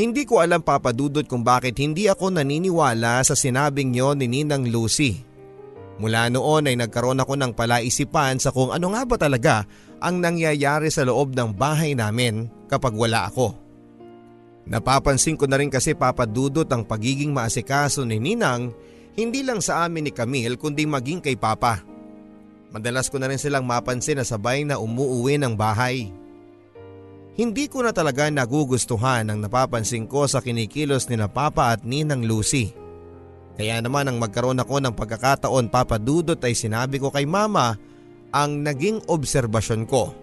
Hindi 0.01 0.25
ko 0.25 0.41
alam 0.41 0.65
papadudot 0.65 1.29
kung 1.29 1.45
bakit 1.45 1.77
hindi 1.77 2.09
ako 2.09 2.33
naniniwala 2.33 3.21
sa 3.21 3.37
sinabing 3.37 3.93
yon 3.93 4.17
ni 4.17 4.25
Ninang 4.25 4.65
Lucy. 4.65 5.30
Mula 6.01 6.33
noon 6.33 6.65
ay 6.65 6.75
nagkaroon 6.81 7.21
ako 7.21 7.37
ng 7.37 7.53
palaisipan 7.53 8.41
sa 8.41 8.49
kung 8.49 8.73
ano 8.73 8.89
nga 8.97 9.05
ba 9.05 9.21
talaga 9.21 9.69
ang 10.01 10.17
nangyayari 10.17 10.89
sa 10.89 11.05
loob 11.05 11.37
ng 11.37 11.53
bahay 11.53 11.93
namin 11.93 12.49
kapag 12.65 12.97
wala 12.97 13.29
ako. 13.29 13.53
Napapansin 14.65 15.37
ko 15.37 15.45
na 15.45 15.61
rin 15.61 15.69
kasi 15.69 15.93
papadudot 15.93 16.65
ang 16.73 16.81
pagiging 16.81 17.29
maasikaso 17.29 18.01
ni 18.01 18.17
Ninang 18.17 18.73
hindi 19.13 19.45
lang 19.45 19.61
sa 19.61 19.85
amin 19.85 20.09
ni 20.09 20.11
Camille 20.11 20.57
kundi 20.57 20.89
maging 20.89 21.21
kay 21.21 21.37
Papa. 21.37 21.85
Madalas 22.73 23.05
ko 23.11 23.21
na 23.21 23.29
rin 23.29 23.37
silang 23.37 23.69
mapansin 23.69 24.17
na 24.17 24.25
sabay 24.25 24.65
na 24.65 24.81
umuuwi 24.81 25.37
ng 25.37 25.53
bahay. 25.53 26.09
Hindi 27.37 27.69
ko 27.69 27.85
na 27.85 27.93
talaga 27.93 28.25
nagugustuhan 28.25 29.29
ang 29.29 29.37
napapansin 29.37 30.09
ko 30.09 30.25
sa 30.25 30.41
kinikilos 30.41 31.05
ni 31.13 31.19
na 31.19 31.29
Papa 31.29 31.77
at 31.77 31.85
Ninang 31.85 32.25
Lucy. 32.25 32.80
Kaya 33.59 33.83
naman 33.83 34.07
ang 34.07 34.17
magkaroon 34.17 34.61
ako 34.61 34.79
ng 34.79 34.95
pagkakataon 34.95 35.69
papadudot 35.69 36.39
ay 36.41 36.55
sinabi 36.55 36.97
ko 36.97 37.11
kay 37.11 37.27
mama 37.27 37.75
ang 38.31 38.63
naging 38.63 39.03
obserbasyon 39.11 39.85
ko. 39.85 40.15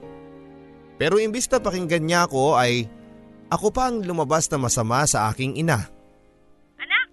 Pero 0.98 1.20
imbis 1.22 1.46
na 1.46 1.62
pakinggan 1.62 2.04
niya 2.08 2.26
ako 2.26 2.58
ay 2.58 2.90
ako 3.48 3.72
pa 3.72 3.88
ang 3.88 4.04
lumabas 4.04 4.44
na 4.52 4.60
masama 4.60 5.06
sa 5.08 5.30
aking 5.32 5.56
ina. 5.56 5.88
Anak, 6.76 7.08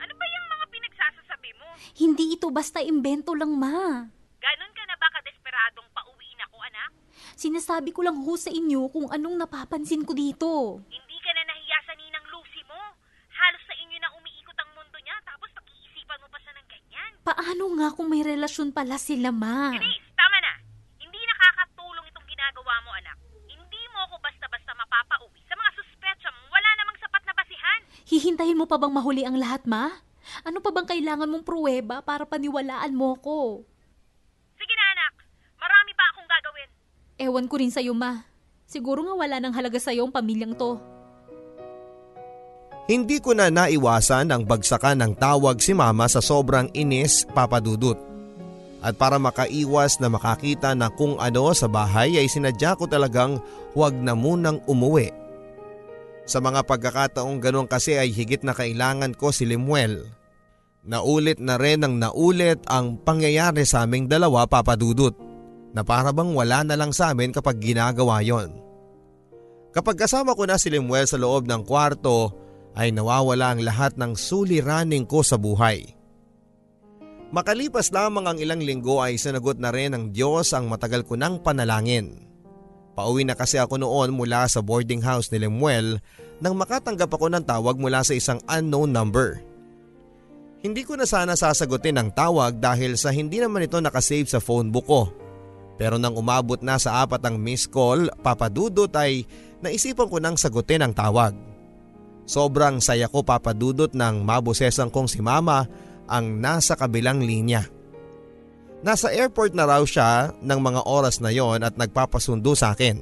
ano 0.00 0.12
ba 0.16 0.24
yung 0.24 0.46
mga 0.48 0.66
pinagsasasabi 0.72 1.50
mo? 1.60 1.66
Hindi 1.92 2.24
ito 2.38 2.48
basta 2.48 2.80
imbento 2.80 3.36
lang, 3.36 3.52
ma. 3.52 4.00
Ganon 4.40 4.72
ka 4.72 4.82
na 4.88 4.96
ba 4.96 5.08
kadesperadong 5.20 5.88
pauwiin 5.92 6.40
ako, 6.48 6.56
anak? 6.62 6.90
Sinasabi 7.36 7.92
ko 7.92 8.00
lang 8.00 8.16
ho 8.16 8.32
sa 8.38 8.48
inyo 8.48 8.88
kung 8.88 9.12
anong 9.12 9.36
napapansin 9.36 10.08
ko 10.08 10.16
dito. 10.16 10.80
Hindi 10.88 11.18
ka 11.20 11.30
na 11.36 11.42
nahiya 11.52 11.78
sa 11.84 11.92
ninang 12.00 12.26
Lucy 12.32 12.62
mo. 12.64 12.80
Halos 13.28 13.62
sa 13.68 13.74
inyo 13.76 13.98
na 14.00 14.08
umiikot 14.14 14.56
ang 14.56 14.70
mundo 14.72 14.96
niya 15.04 15.16
tapos 15.26 15.52
pag-iisipan 15.52 16.22
mo 16.22 16.28
pa 16.32 16.38
siya 16.40 16.54
ng 16.54 16.68
ganyan. 16.70 17.13
Paano 17.24 17.72
nga 17.80 17.88
kung 17.96 18.12
may 18.12 18.20
relasyon 18.20 18.68
pala 18.76 19.00
sila, 19.00 19.32
ma? 19.32 19.72
Denise, 19.72 20.12
tama 20.12 20.36
na. 20.44 20.60
Hindi 21.00 21.16
nakakatulong 21.16 22.04
itong 22.12 22.28
ginagawa 22.28 22.74
mo, 22.84 22.92
anak. 22.92 23.16
Hindi 23.48 23.80
mo 23.96 24.04
ako 24.04 24.20
basta-basta 24.20 24.76
mapapauwi 24.76 25.40
sa 25.48 25.56
mga 25.56 25.70
suspetsa 25.72 26.28
mong 26.28 26.52
wala 26.52 26.70
namang 26.76 27.00
sapat 27.00 27.24
na 27.24 27.32
basihan. 27.32 27.80
Hihintayin 28.04 28.60
mo 28.60 28.68
pa 28.68 28.76
bang 28.76 28.92
mahuli 28.92 29.24
ang 29.24 29.40
lahat, 29.40 29.64
ma? 29.64 30.04
Ano 30.44 30.60
pa 30.60 30.68
bang 30.68 30.84
kailangan 30.84 31.32
mong 31.32 31.48
pruweba 31.48 32.04
para 32.04 32.28
paniwalaan 32.28 32.92
mo 32.92 33.16
ko? 33.16 33.64
Sige 34.60 34.74
na, 34.76 34.84
anak. 34.92 35.24
Marami 35.56 35.92
pa 35.96 36.04
akong 36.12 36.28
gagawin. 36.28 36.68
Ewan 37.16 37.48
ko 37.48 37.56
rin 37.56 37.72
sa'yo, 37.72 37.96
ma. 37.96 38.28
Siguro 38.68 39.00
nga 39.00 39.16
wala 39.16 39.40
nang 39.40 39.56
halaga 39.56 39.80
sa'yo 39.80 40.04
ang 40.04 40.12
pamilyang 40.12 40.52
to. 40.60 40.76
Hindi 42.84 43.16
ko 43.16 43.32
na 43.32 43.48
naiwasan 43.48 44.28
ang 44.28 44.44
bagsakan 44.44 45.00
ng 45.00 45.12
tawag 45.16 45.56
si 45.56 45.72
mama 45.72 46.04
sa 46.04 46.20
sobrang 46.20 46.68
inis 46.76 47.24
papadudot. 47.32 47.96
At 48.84 49.00
para 49.00 49.16
makaiwas 49.16 49.96
na 49.96 50.12
makakita 50.12 50.76
na 50.76 50.92
kung 50.92 51.16
ano 51.16 51.48
sa 51.56 51.64
bahay 51.64 52.20
ay 52.20 52.28
sinadya 52.28 52.76
ko 52.76 52.84
talagang 52.84 53.40
huwag 53.72 53.96
na 53.96 54.12
munang 54.12 54.60
umuwi. 54.68 55.08
Sa 56.28 56.44
mga 56.44 56.68
pagkakataong 56.68 57.40
ganun 57.40 57.64
kasi 57.64 57.96
ay 57.96 58.12
higit 58.12 58.44
na 58.44 58.52
kailangan 58.52 59.16
ko 59.16 59.32
si 59.32 59.48
Limuel. 59.48 60.04
Naulit 60.84 61.40
na 61.40 61.56
rin 61.56 61.80
ang 61.80 61.96
naulit 61.96 62.60
ang 62.68 63.00
pangyayari 63.00 63.64
sa 63.64 63.88
aming 63.88 64.04
dalawa 64.04 64.44
papadudot 64.44 65.16
na 65.72 65.80
para 65.80 66.12
bang 66.12 66.36
wala 66.36 66.60
na 66.60 66.76
lang 66.76 66.92
sa 66.92 67.16
amin 67.16 67.32
kapag 67.32 67.56
ginagawa 67.56 68.20
yon. 68.20 68.52
Kapag 69.72 70.04
kasama 70.04 70.36
ko 70.36 70.44
na 70.44 70.60
si 70.60 70.68
Limuel 70.68 71.08
sa 71.08 71.16
loob 71.16 71.48
ng 71.48 71.64
kwarto 71.64 72.43
ay 72.74 72.90
nawawala 72.90 73.54
ang 73.54 73.60
lahat 73.62 73.94
ng 73.94 74.18
suliraning 74.18 75.06
ko 75.06 75.22
sa 75.22 75.38
buhay. 75.38 75.94
Makalipas 77.34 77.90
lamang 77.90 78.30
ang 78.30 78.38
ilang 78.38 78.62
linggo 78.62 79.02
ay 79.02 79.18
sinagot 79.18 79.58
na 79.58 79.74
rin 79.74 79.90
ng 79.90 80.14
Diyos 80.14 80.54
ang 80.54 80.70
matagal 80.70 81.02
ko 81.02 81.18
ng 81.18 81.42
panalangin. 81.42 82.30
Pauwi 82.94 83.26
na 83.26 83.34
kasi 83.34 83.58
ako 83.58 83.82
noon 83.82 84.14
mula 84.14 84.46
sa 84.46 84.62
boarding 84.62 85.02
house 85.02 85.26
ni 85.34 85.42
Lemuel 85.42 85.98
nang 86.38 86.54
makatanggap 86.54 87.10
ako 87.10 87.26
ng 87.34 87.42
tawag 87.42 87.74
mula 87.74 88.06
sa 88.06 88.14
isang 88.14 88.38
unknown 88.46 88.94
number. 88.94 89.42
Hindi 90.62 90.86
ko 90.86 90.94
na 90.94 91.04
sana 91.04 91.34
sasagutin 91.34 91.98
ang 91.98 92.14
tawag 92.14 92.62
dahil 92.62 92.94
sa 92.94 93.10
hindi 93.10 93.42
naman 93.42 93.66
ito 93.66 93.82
nakasave 93.82 94.30
sa 94.30 94.38
phone 94.38 94.70
book 94.70 94.86
ko. 94.86 95.02
Pero 95.74 95.98
nang 95.98 96.14
umabot 96.14 96.62
na 96.62 96.78
sa 96.78 97.02
apat 97.02 97.18
ang 97.26 97.34
missed 97.34 97.74
call, 97.74 98.06
papadudot 98.22 98.88
ay 98.94 99.26
naisipan 99.58 100.06
ko 100.06 100.22
nang 100.22 100.38
sagutin 100.38 100.86
ang 100.86 100.94
tawag. 100.94 101.34
Sobrang 102.24 102.80
saya 102.80 103.08
ko 103.12 103.20
papadudot 103.20 103.92
ng 103.92 104.24
mabusesan 104.24 104.88
kong 104.88 105.08
si 105.08 105.20
mama 105.20 105.68
ang 106.08 106.40
nasa 106.40 106.72
kabilang 106.76 107.20
linya. 107.20 107.68
Nasa 108.84 109.08
airport 109.12 109.56
na 109.56 109.64
raw 109.64 109.80
siya 109.84 110.36
ng 110.44 110.60
mga 110.60 110.84
oras 110.84 111.20
na 111.20 111.32
yon 111.32 111.64
at 111.64 111.76
nagpapasundo 111.76 112.52
sa 112.52 112.76
akin. 112.76 113.00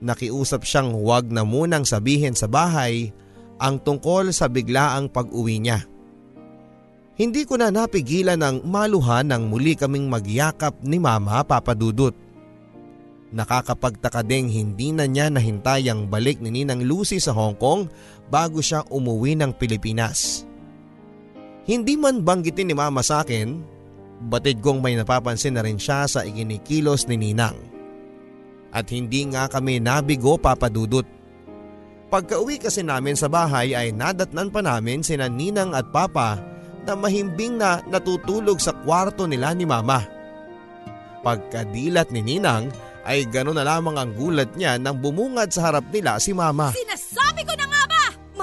Nakiusap 0.00 0.64
siyang 0.64 0.96
huwag 0.96 1.28
na 1.28 1.44
munang 1.44 1.84
sabihin 1.84 2.32
sa 2.32 2.48
bahay 2.48 3.12
ang 3.60 3.76
tungkol 3.82 4.32
sa 4.32 4.48
biglaang 4.48 5.12
pag-uwi 5.12 5.60
niya. 5.60 5.84
Hindi 7.18 7.42
ko 7.42 7.58
na 7.58 7.74
napigilan 7.74 8.38
ng 8.38 8.56
maluhan 8.62 9.26
nang 9.26 9.50
muli 9.50 9.74
kaming 9.74 10.06
magyakap 10.06 10.78
ni 10.86 11.02
mama 11.02 11.42
papadudot. 11.42 12.14
Nakakapagtaka 13.28 14.24
ding 14.24 14.48
hindi 14.48 14.88
na 14.94 15.04
niya 15.04 15.28
nahintay 15.28 15.90
ang 15.92 16.08
balik 16.08 16.40
ni 16.40 16.48
Ninang 16.48 16.80
Lucy 16.80 17.20
sa 17.20 17.36
Hong 17.36 17.58
Kong 17.60 17.92
bago 18.28 18.60
siya 18.60 18.84
umuwi 18.88 19.36
ng 19.36 19.52
Pilipinas. 19.56 20.44
Hindi 21.68 22.00
man 22.00 22.24
banggitin 22.24 22.72
ni 22.72 22.74
mama 22.76 23.04
sa 23.04 23.20
akin, 23.20 23.60
batid 24.32 24.64
kong 24.64 24.80
may 24.80 24.96
napapansin 24.96 25.56
na 25.56 25.64
rin 25.64 25.76
siya 25.76 26.08
sa 26.08 26.24
ikinikilos 26.24 27.04
ni 27.08 27.20
Ninang. 27.20 27.56
At 28.72 28.88
hindi 28.88 29.28
nga 29.28 29.48
kami 29.48 29.80
nabigo 29.80 30.40
papadudot. 30.40 31.04
Pagka 32.08 32.40
uwi 32.40 32.56
kasi 32.56 32.80
namin 32.80 33.16
sa 33.16 33.28
bahay 33.28 33.76
ay 33.76 33.92
nadatnan 33.92 34.48
pa 34.48 34.64
namin 34.64 35.04
sina 35.04 35.28
Ninang 35.28 35.76
at 35.76 35.92
Papa 35.92 36.40
na 36.88 36.96
mahimbing 36.96 37.60
na 37.60 37.84
natutulog 37.84 38.56
sa 38.56 38.72
kwarto 38.72 39.28
nila 39.28 39.52
ni 39.52 39.68
Mama. 39.68 40.08
Pagkadilat 41.20 42.08
ni 42.08 42.24
Ninang 42.24 42.72
ay 43.04 43.28
gano'n 43.28 43.60
na 43.60 43.64
lamang 43.64 43.96
ang 44.00 44.12
gulat 44.16 44.56
niya 44.56 44.80
nang 44.80 44.96
bumungad 45.00 45.52
sa 45.52 45.68
harap 45.68 45.84
nila 45.92 46.16
si 46.16 46.32
Mama. 46.32 46.72
Sinasabi 46.72 47.27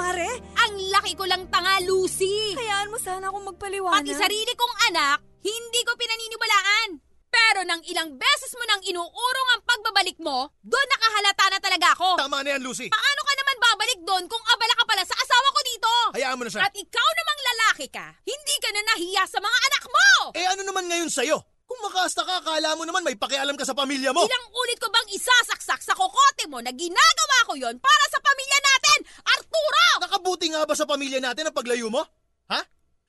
ba? 0.05 0.13
Mare, 0.13 0.29
Ang 0.61 0.73
laki 0.91 1.13
ko 1.13 1.25
lang 1.25 1.49
tanga, 1.49 1.81
Lucy. 1.81 2.53
hayaan 2.53 2.89
mo 2.89 2.97
sana 2.97 3.29
akong 3.29 3.45
magpaliwanag. 3.47 4.01
Pati 4.01 4.13
sarili 4.13 4.53
kong 4.53 4.75
anak, 4.87 5.17
hindi 5.41 5.81
ko 5.81 5.91
pinaniniwalaan. 5.93 6.89
Pero 7.27 7.67
nang 7.67 7.83
ilang 7.83 8.15
beses 8.15 8.55
mo 8.55 8.63
nang 8.63 8.79
inuurong 8.81 9.49
ang 9.51 9.61
pagbabalik 9.67 10.15
mo, 10.23 10.55
doon 10.63 10.87
nakahalata 10.87 11.45
na 11.51 11.59
talaga 11.59 11.87
ako. 11.91 12.09
Tama 12.15 12.39
na 12.41 12.55
yan, 12.55 12.63
Lucy. 12.63 12.87
Paano 12.87 13.21
ka 13.21 13.33
naman 13.35 13.57
babalik 13.59 13.99
doon 14.07 14.23
kung 14.25 14.43
abala 14.45 14.73
ka 14.73 14.83
pala 14.87 15.03
sa 15.03 15.19
asawa 15.19 15.47
ko 15.51 15.59
dito? 15.65 15.91
Hayaan 16.15 16.37
mo 16.39 16.43
na 16.47 16.51
siya. 16.53 16.63
At 16.63 16.71
ikaw 16.71 17.07
namang 17.11 17.41
lalaki 17.43 17.85
ka, 17.91 18.07
hindi 18.23 18.55
ka 18.63 18.69
na 18.71 18.81
nahiya 18.85 19.23
sa 19.27 19.43
mga 19.43 19.57
anak 19.67 19.83
mo! 19.85 20.07
Eh 20.31 20.45
ano 20.47 20.61
naman 20.63 20.85
ngayon 20.87 21.11
sa'yo? 21.11 21.37
Kung 21.65 21.81
makasta 21.81 22.21
ka, 22.21 22.45
akala 22.45 22.77
mo 22.77 22.85
naman 22.85 23.01
may 23.01 23.17
pakialam 23.17 23.57
ka 23.57 23.65
sa 23.65 23.73
pamilya 23.73 24.13
mo. 24.13 24.21
Ilang 24.21 24.47
ulit 24.53 24.77
ko 24.77 24.85
bang 24.93 25.09
isasaksak 25.09 25.81
sa 25.81 25.97
kokote 25.97 26.45
mo 26.45 26.61
na 26.61 26.69
ginagawa 26.69 27.37
ko 27.49 27.53
yon 27.57 27.75
para 27.81 28.05
sa 28.13 28.21
pamilya 28.21 28.59
natin, 28.61 28.99
Arturo! 29.25 29.87
Nakabuti 30.05 30.45
nga 30.53 30.61
ba 30.69 30.77
sa 30.77 30.85
pamilya 30.85 31.17
natin 31.17 31.49
ang 31.49 31.57
paglayo 31.57 31.89
mo? 31.89 32.05
Ha? 32.53 32.61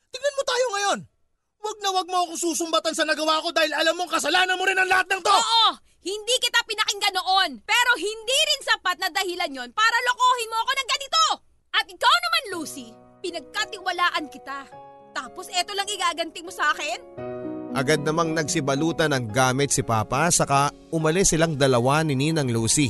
Tignan 0.09 0.37
mo 0.41 0.43
tayo 0.49 0.67
ngayon. 0.73 0.99
Wag 1.61 1.79
na 1.85 1.91
wag 1.93 2.09
mo 2.09 2.17
akong 2.25 2.41
susumbatan 2.41 2.97
sa 2.97 3.05
nagawa 3.05 3.45
ko 3.45 3.53
dahil 3.53 3.77
alam 3.77 3.93
mong 3.93 4.17
kasalanan 4.17 4.57
mo 4.57 4.65
rin 4.65 4.81
ang 4.81 4.89
lahat 4.89 5.05
ng 5.13 5.21
to. 5.21 5.37
Oo, 5.37 5.69
hindi 6.07 6.35
kita 6.41 6.65
pinakinggan 6.65 7.17
noon, 7.21 7.51
pero 7.61 7.91
hindi 8.01 8.39
rin 8.49 8.61
sapat 8.65 8.97
na 9.05 9.13
dahilan 9.13 9.53
yon 9.53 9.71
para 9.77 9.99
lokohin 10.09 10.49
mo 10.49 10.57
ako 10.65 10.73
ng 10.73 10.89
ganito. 10.89 11.25
At 11.77 11.85
ikaw 11.85 12.15
naman, 12.25 12.43
Lucy, 12.57 12.89
pinagkatiwalaan 13.21 14.33
kita. 14.33 14.65
Tapos 15.13 15.53
eto 15.53 15.77
lang 15.77 15.89
igaganti 15.89 16.41
mo 16.41 16.49
sa 16.49 16.73
akin? 16.73 17.36
Agad 17.77 18.01
namang 18.01 18.33
nagsibalutan 18.33 19.13
ng 19.13 19.29
gamit 19.29 19.69
si 19.69 19.85
Papa 19.85 20.33
saka 20.33 20.73
umalis 20.89 21.37
silang 21.37 21.61
dalawa 21.61 22.01
ni 22.01 22.17
Ninang 22.17 22.49
Lucy. 22.49 22.89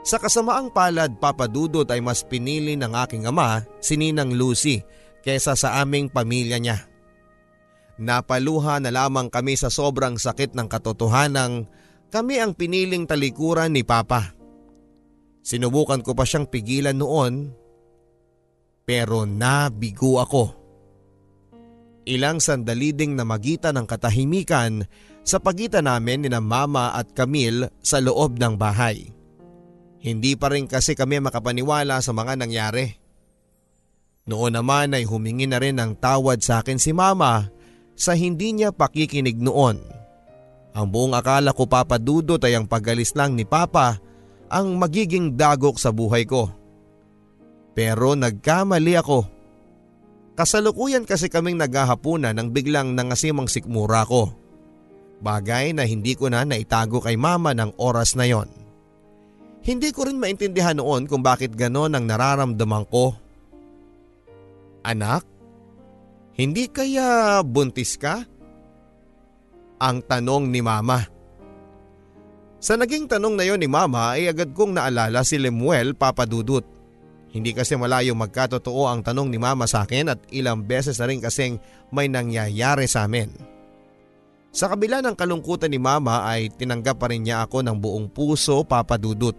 Sa 0.00 0.16
kasamaang 0.16 0.72
palad 0.72 1.20
papadudot 1.20 1.84
ay 1.92 2.00
mas 2.00 2.24
pinili 2.24 2.80
ng 2.80 2.96
aking 2.96 3.28
ama 3.28 3.60
si 3.84 4.00
Ninang 4.00 4.32
Lucy 4.32 4.80
kesa 5.20 5.52
sa 5.52 5.84
aming 5.84 6.08
pamilya 6.08 6.56
niya. 6.56 6.88
Napaluha 8.00 8.80
na 8.80 8.88
lamang 8.88 9.28
kami 9.28 9.52
sa 9.52 9.68
sobrang 9.68 10.16
sakit 10.16 10.56
ng 10.56 10.64
katotohanang 10.64 11.68
kami 12.08 12.40
ang 12.40 12.56
piniling 12.56 13.04
talikuran 13.04 13.68
ni 13.68 13.84
Papa. 13.84 14.32
Sinubukan 15.44 16.00
ko 16.00 16.16
pa 16.16 16.24
siyang 16.24 16.48
pigilan 16.48 16.96
noon 16.96 17.52
pero 18.88 19.28
nabigo 19.28 20.24
ako. 20.24 20.63
Ilang 22.04 22.40
sandali 22.44 22.92
ding 22.92 23.16
namagitan 23.16 23.80
ng 23.80 23.86
katahimikan 23.88 24.84
sa 25.24 25.40
pagitan 25.40 25.88
namin 25.88 26.24
ni 26.24 26.28
na 26.28 26.40
Mama 26.40 26.92
at 26.92 27.16
Camille 27.16 27.72
sa 27.80 27.96
loob 28.00 28.36
ng 28.36 28.60
bahay. 28.60 29.08
Hindi 30.04 30.36
pa 30.36 30.52
rin 30.52 30.68
kasi 30.68 30.92
kami 30.92 31.16
makapaniwala 31.24 32.04
sa 32.04 32.12
mga 32.12 32.36
nangyari. 32.36 32.92
Noon 34.28 34.52
naman 34.52 34.92
ay 34.92 35.08
humingi 35.08 35.48
na 35.48 35.56
rin 35.56 35.80
ng 35.80 35.96
tawad 35.96 36.44
sa 36.44 36.60
akin 36.60 36.76
si 36.76 36.92
Mama 36.92 37.48
sa 37.96 38.12
hindi 38.12 38.52
niya 38.52 38.68
pakikinig 38.68 39.40
noon. 39.40 39.80
Ang 40.76 40.86
buong 40.92 41.16
akala 41.16 41.56
ko 41.56 41.64
papadudot 41.64 42.40
ay 42.44 42.52
ang 42.52 42.68
pagalis 42.68 43.16
lang 43.16 43.32
ni 43.32 43.48
Papa 43.48 43.96
ang 44.52 44.76
magiging 44.76 45.40
dagok 45.40 45.80
sa 45.80 45.88
buhay 45.88 46.28
ko. 46.28 46.52
Pero 47.72 48.12
nagkamali 48.12 48.94
ako. 49.00 49.33
Kasalukuyan 50.34 51.06
kasi 51.06 51.30
kaming 51.30 51.54
naghahapunan 51.54 52.34
nang 52.34 52.50
biglang 52.50 52.98
nangasimang 52.98 53.46
sikmura 53.46 54.02
ko. 54.02 54.34
Bagay 55.22 55.78
na 55.78 55.86
hindi 55.86 56.18
ko 56.18 56.26
na 56.26 56.42
naitago 56.42 56.98
kay 56.98 57.14
mama 57.14 57.54
ng 57.54 57.78
oras 57.78 58.18
na 58.18 58.26
yon. 58.26 58.50
Hindi 59.64 59.94
ko 59.94 60.04
rin 60.04 60.20
maintindihan 60.20 60.76
noon 60.76 61.08
kung 61.08 61.22
bakit 61.24 61.54
ganon 61.54 61.94
ang 61.94 62.04
nararamdaman 62.04 62.84
ko. 62.90 63.16
Anak, 64.84 65.24
hindi 66.36 66.68
kaya 66.68 67.40
buntis 67.40 67.96
ka? 67.96 68.26
Ang 69.80 70.02
tanong 70.04 70.50
ni 70.50 70.60
mama. 70.60 71.00
Sa 72.58 72.74
naging 72.74 73.06
tanong 73.06 73.38
na 73.38 73.44
yon 73.46 73.62
ni 73.62 73.70
mama 73.70 74.18
ay 74.18 74.28
agad 74.34 74.50
kong 74.52 74.76
naalala 74.76 75.22
si 75.22 75.38
Lemuel 75.38 75.94
Papadudut. 75.94 76.73
Hindi 77.34 77.50
kasi 77.50 77.74
malayo 77.74 78.14
magkatotoo 78.14 78.86
ang 78.86 79.02
tanong 79.02 79.26
ni 79.26 79.42
mama 79.42 79.66
sa 79.66 79.82
akin 79.82 80.14
at 80.14 80.22
ilang 80.30 80.62
beses 80.62 81.02
na 81.02 81.10
rin 81.10 81.18
kasing 81.18 81.58
may 81.90 82.06
nangyayari 82.06 82.86
sa 82.86 83.10
amin. 83.10 83.34
Sa 84.54 84.70
kabila 84.70 85.02
ng 85.02 85.18
kalungkutan 85.18 85.74
ni 85.74 85.82
mama 85.82 86.22
ay 86.30 86.46
tinanggap 86.54 87.02
pa 87.02 87.10
rin 87.10 87.26
niya 87.26 87.42
ako 87.42 87.66
ng 87.66 87.74
buong 87.82 88.06
puso 88.06 88.62
papadudot. 88.62 89.34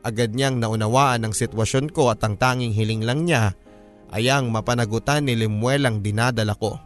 Agad 0.00 0.32
niyang 0.32 0.56
naunawaan 0.56 1.28
ang 1.28 1.36
sitwasyon 1.36 1.92
ko 1.92 2.08
at 2.08 2.24
ang 2.24 2.40
tanging 2.40 2.72
hiling 2.72 3.04
lang 3.04 3.28
niya 3.28 3.52
ay 4.08 4.32
ang 4.32 4.48
mapanagutan 4.48 5.28
ni 5.28 5.36
Limuel 5.36 5.84
ang 5.84 6.00
dinadala 6.00 6.56
ko. 6.56 6.80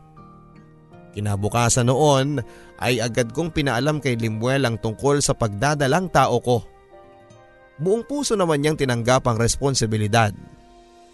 Kinabukasan 1.14 1.86
noon 1.86 2.42
ay 2.82 2.98
agad 2.98 3.30
kong 3.30 3.54
pinaalam 3.54 4.02
kay 4.02 4.18
Limuel 4.18 4.66
ang 4.66 4.82
tungkol 4.82 5.22
sa 5.22 5.30
pagdadalang 5.32 6.10
tao 6.10 6.42
ko. 6.42 6.66
Buong 7.76 8.08
puso 8.08 8.32
naman 8.36 8.64
niyang 8.64 8.80
tinanggap 8.80 9.28
ang 9.28 9.36
responsibilidad. 9.36 10.32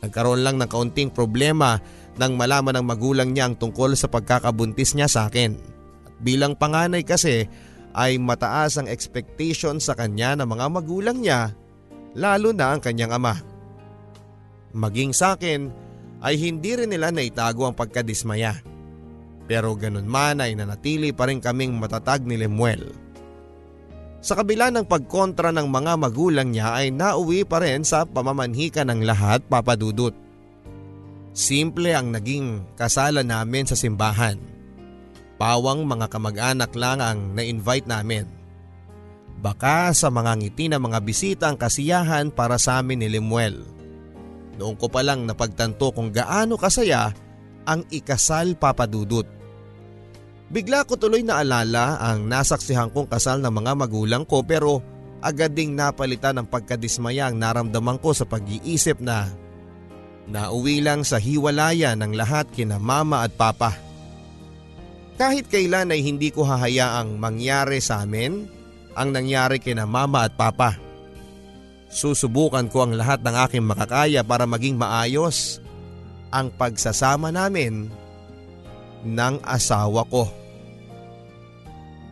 Nagkaroon 0.03 0.43
lang 0.43 0.59
ng 0.59 0.71
kaunting 0.71 1.11
problema 1.11 1.79
nang 2.19 2.35
malaman 2.35 2.79
ng 2.79 2.87
magulang 2.87 3.31
niya 3.31 3.51
ang 3.51 3.55
tungkol 3.59 3.95
sa 3.95 4.11
pagkakabuntis 4.11 4.95
niya 4.95 5.07
sa 5.07 5.31
akin. 5.31 5.59
Bilang 6.23 6.55
panganay 6.55 7.03
kasi 7.03 7.47
ay 7.93 8.19
mataas 8.19 8.79
ang 8.79 8.87
expectation 8.87 9.83
sa 9.83 9.95
kanya 9.99 10.39
ng 10.39 10.49
mga 10.49 10.67
magulang 10.71 11.19
niya 11.21 11.55
lalo 12.15 12.53
na 12.53 12.75
ang 12.75 12.81
kanyang 12.81 13.15
ama. 13.17 13.35
Maging 14.73 15.13
sa 15.13 15.37
akin 15.37 15.69
ay 16.23 16.39
hindi 16.39 16.79
rin 16.79 16.91
nila 16.95 17.11
naitago 17.11 17.67
ang 17.67 17.77
pagkadismaya. 17.77 18.63
Pero 19.51 19.75
ganun 19.75 20.07
man 20.07 20.39
ay 20.39 20.55
nanatili 20.55 21.11
pa 21.11 21.29
rin 21.29 21.43
kaming 21.43 21.75
matatag 21.77 22.23
ni 22.23 22.39
Lemuel. 22.39 23.02
Sa 24.23 24.39
kabila 24.39 24.71
ng 24.71 24.87
pagkontra 24.87 25.51
ng 25.51 25.67
mga 25.67 25.99
magulang 25.99 26.55
niya 26.55 26.79
ay 26.79 26.95
nauwi 26.95 27.43
pa 27.43 27.59
rin 27.59 27.83
sa 27.83 28.07
pamamanhika 28.07 28.87
ng 28.87 29.03
lahat 29.03 29.43
papadudot. 29.51 30.15
Simple 31.35 31.91
ang 31.91 32.15
naging 32.15 32.63
kasalan 32.79 33.27
namin 33.27 33.67
sa 33.67 33.75
simbahan. 33.75 34.39
Pawang 35.43 35.83
mga 35.83 36.07
kamag-anak 36.07 36.71
lang 36.79 37.03
ang 37.03 37.35
na-invite 37.35 37.91
namin. 37.91 38.31
Baka 39.43 39.91
sa 39.91 40.07
mga 40.07 40.39
ngiti 40.39 40.71
ng 40.71 40.79
mga 40.79 40.99
bisita 41.03 41.45
ang 41.51 41.59
kasiyahan 41.59 42.31
para 42.31 42.63
sa 42.63 42.79
amin 42.79 43.03
ni 43.03 43.11
Lemuel. 43.11 43.59
Noong 44.55 44.79
ko 44.79 44.87
pa 44.87 45.03
lang 45.03 45.27
napagtanto 45.27 45.91
kung 45.91 46.15
gaano 46.15 46.55
kasaya 46.55 47.11
ang 47.67 47.83
ikasal 47.91 48.55
papadudot. 48.55 49.27
Bigla 50.53 50.85
ko 50.85 51.01
tuloy 51.01 51.25
naalala 51.25 51.97
ang 51.97 52.29
nasaksihan 52.29 52.93
kong 52.93 53.09
kasal 53.09 53.41
ng 53.41 53.49
mga 53.49 53.73
magulang 53.73 54.25
ko 54.29 54.45
pero 54.45 54.85
agad 55.25 55.57
ding 55.57 55.73
napalitan 55.73 56.37
ng 56.37 56.47
pagkadismaya 56.53 57.33
ang 57.33 57.41
naramdaman 57.41 57.97
ko 57.97 58.13
sa 58.13 58.29
pag-iisip 58.29 59.01
na 59.01 59.33
nauwi 60.29 60.85
lang 60.85 61.09
sa 61.09 61.17
hiwalayan 61.17 62.05
ng 62.05 62.13
lahat 62.13 62.53
kina 62.53 62.77
mama 62.77 63.25
at 63.25 63.33
papa. 63.33 63.73
Kahit 65.17 65.49
kailan 65.49 65.89
ay 65.89 66.05
hindi 66.05 66.29
ko 66.29 66.45
hahayaang 66.45 67.17
mangyari 67.17 67.81
sa 67.81 68.05
amin 68.05 68.45
ang 68.93 69.09
nangyari 69.09 69.57
kina 69.57 69.89
mama 69.89 70.29
at 70.29 70.37
papa. 70.37 70.77
Susubukan 71.89 72.69
ko 72.69 72.85
ang 72.85 72.93
lahat 72.93 73.25
ng 73.25 73.37
aking 73.49 73.65
makakaya 73.65 74.21
para 74.21 74.45
maging 74.45 74.77
maayos 74.77 75.65
ang 76.29 76.53
pagsasama 76.53 77.33
namin 77.33 77.89
ng 79.01 79.35
asawa 79.49 80.05
ko. 80.13 80.42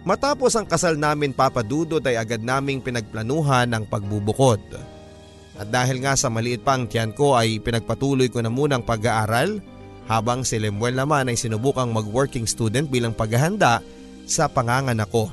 Matapos 0.01 0.57
ang 0.57 0.64
kasal 0.64 0.96
namin 0.96 1.36
papadudod 1.36 2.01
ay 2.09 2.16
agad 2.16 2.40
naming 2.40 2.80
pinagplanuhan 2.80 3.68
ang 3.68 3.84
pagbubukod. 3.84 4.61
At 5.61 5.68
dahil 5.68 6.01
nga 6.01 6.16
sa 6.16 6.32
maliit 6.32 6.64
pang 6.64 6.88
tiyan 6.88 7.12
ko 7.12 7.36
ay 7.36 7.61
pinagpatuloy 7.61 8.32
ko 8.32 8.40
na 8.40 8.48
munang 8.48 8.80
pag-aaral 8.80 9.61
habang 10.09 10.40
si 10.40 10.57
Lemuel 10.57 10.96
naman 10.96 11.28
ay 11.28 11.36
sinubukang 11.36 11.92
mag-working 11.92 12.48
student 12.48 12.88
bilang 12.88 13.12
paghahanda 13.12 13.84
sa 14.24 14.48
panganganak 14.48 15.12
ko. 15.12 15.28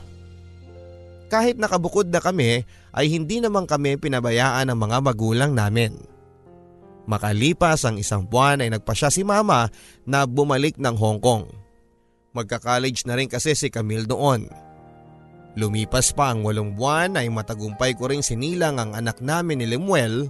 Kahit 1.32 1.55
nakabukod 1.55 2.11
na 2.11 2.20
kami 2.20 2.68
ay 2.91 3.05
hindi 3.07 3.39
naman 3.39 3.68
kami 3.68 3.95
pinabayaan 3.95 4.68
ng 4.68 4.80
mga 4.80 4.97
magulang 4.99 5.51
namin. 5.55 5.95
Makalipas 7.07 7.88
ang 7.88 7.95
isang 7.95 8.28
buwan 8.28 8.59
ay 8.59 8.68
nagpasya 8.68 9.07
si 9.07 9.24
mama 9.24 9.72
na 10.03 10.28
bumalik 10.28 10.76
ng 10.76 10.95
Hong 10.99 11.24
Kong. 11.24 11.47
Magka-college 12.38 13.09
na 13.09 13.17
rin 13.17 13.25
kasi 13.25 13.57
si 13.57 13.73
Camille 13.73 14.05
noon. 14.05 14.45
Lumipas 15.57 16.13
pa 16.13 16.29
ang 16.29 16.45
walong 16.45 16.77
buwan 16.77 17.17
ay 17.17 17.33
matagumpay 17.33 17.97
ko 17.97 18.13
rin 18.13 18.21
sinilang 18.21 18.77
ang 18.77 18.93
anak 18.93 19.17
namin 19.25 19.57
ni 19.57 19.65
Lemuel 19.65 20.29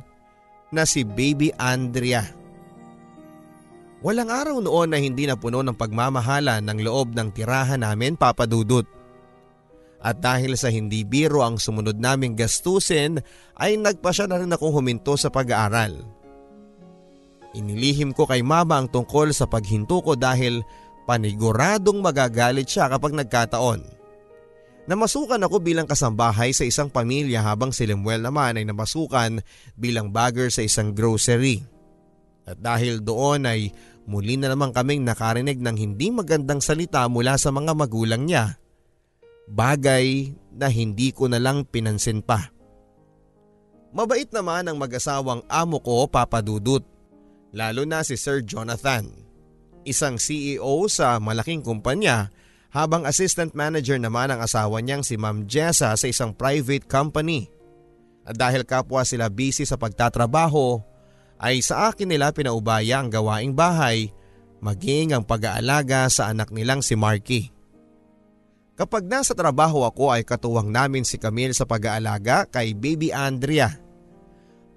na 0.71 0.87
si 0.87 1.03
Baby 1.03 1.51
Andrea. 1.59 2.23
Walang 3.99 4.31
araw 4.31 4.63
noon 4.63 4.95
na 4.95 5.03
hindi 5.03 5.27
napuno 5.27 5.59
ng 5.59 5.75
pagmamahala 5.75 6.63
ng 6.63 6.79
loob 6.79 7.11
ng 7.11 7.35
tirahan 7.35 7.83
namin 7.83 8.15
papadudot. 8.15 8.87
At 9.99 10.23
dahil 10.23 10.55
sa 10.55 10.71
hindi 10.71 11.03
biro 11.03 11.43
ang 11.43 11.59
sumunod 11.59 11.99
naming 11.99 12.39
gastusin 12.39 13.19
ay 13.59 13.75
nagpa 13.75 14.15
siya 14.15 14.31
na 14.31 14.39
rin 14.39 14.53
akong 14.53 14.71
huminto 14.71 15.19
sa 15.19 15.27
pag-aaral. 15.27 16.07
Inilihim 17.57 18.13
ko 18.13 18.29
kay 18.29 18.45
mama 18.45 18.79
ang 18.79 18.87
tungkol 18.87 19.33
sa 19.33 19.49
paghinto 19.49 19.99
ko 20.05 20.13
dahil 20.13 20.61
paniguradong 21.07 22.03
magagalit 22.03 22.67
siya 22.67 22.91
kapag 22.91 23.15
nagkataon. 23.15 23.95
Namasukan 24.87 25.39
ako 25.43 25.63
bilang 25.63 25.87
kasambahay 25.87 26.51
sa 26.51 26.63
isang 26.63 26.87
pamilya 26.87 27.43
habang 27.43 27.71
si 27.75 27.87
Lemuel 27.87 28.23
naman 28.23 28.59
ay 28.59 28.63
namasukan 28.67 29.43
bilang 29.75 30.11
bagger 30.11 30.51
sa 30.51 30.63
isang 30.63 30.91
grocery. 30.95 31.63
At 32.47 32.59
dahil 32.63 33.03
doon 33.03 33.43
ay 33.47 33.71
muli 34.07 34.39
na 34.39 34.47
naman 34.51 34.71
kaming 34.71 35.03
nakarinig 35.03 35.59
ng 35.59 35.75
hindi 35.75 36.07
magandang 36.11 36.63
salita 36.63 37.03
mula 37.11 37.35
sa 37.35 37.51
mga 37.51 37.75
magulang 37.75 38.23
niya. 38.23 38.55
Bagay 39.51 40.31
na 40.55 40.71
hindi 40.71 41.11
ko 41.11 41.27
na 41.27 41.39
lang 41.39 41.67
pinansin 41.67 42.23
pa. 42.23 42.47
Mabait 43.91 44.27
naman 44.31 44.71
ang 44.71 44.79
mag-asawang 44.79 45.43
amo 45.51 45.83
ko 45.83 46.07
papadudut. 46.07 46.83
Lalo 47.51 47.83
na 47.83 48.07
si 48.07 48.15
Sir 48.15 48.39
Jonathan. 48.39 49.26
Isang 49.87 50.19
CEO 50.19 50.83
sa 50.91 51.15
malaking 51.23 51.63
kumpanya 51.63 52.27
habang 52.75 53.07
assistant 53.07 53.55
manager 53.55 53.95
naman 53.95 54.27
ang 54.27 54.43
asawa 54.43 54.83
niyang 54.83 54.99
si 54.99 55.15
Ma'am 55.15 55.47
Jessa 55.47 55.95
sa 55.95 56.07
isang 56.11 56.35
private 56.35 56.83
company. 56.91 57.47
At 58.27 58.35
dahil 58.35 58.67
kapwa 58.67 59.07
sila 59.07 59.31
busy 59.31 59.63
sa 59.63 59.79
pagtatrabaho, 59.79 60.83
ay 61.39 61.63
sa 61.63 61.87
akin 61.87 62.11
nila 62.11 62.35
pinaubaya 62.35 62.99
ang 62.99 63.07
gawaing 63.07 63.55
bahay 63.55 64.11
maging 64.59 65.13
ang 65.15 65.23
pag-aalaga 65.23 66.09
sa 66.09 66.33
anak 66.33 66.49
nilang 66.51 66.81
si 66.83 66.97
Marky. 66.97 67.53
Kapag 68.77 69.09
nasa 69.09 69.33
trabaho 69.33 69.87
ako 69.87 70.13
ay 70.13 70.21
katuwang 70.21 70.69
namin 70.69 71.01
si 71.01 71.17
Camille 71.17 71.55
sa 71.55 71.65
pag-aalaga 71.65 72.45
kay 72.45 72.77
baby 72.77 73.09
Andrea. 73.09 73.73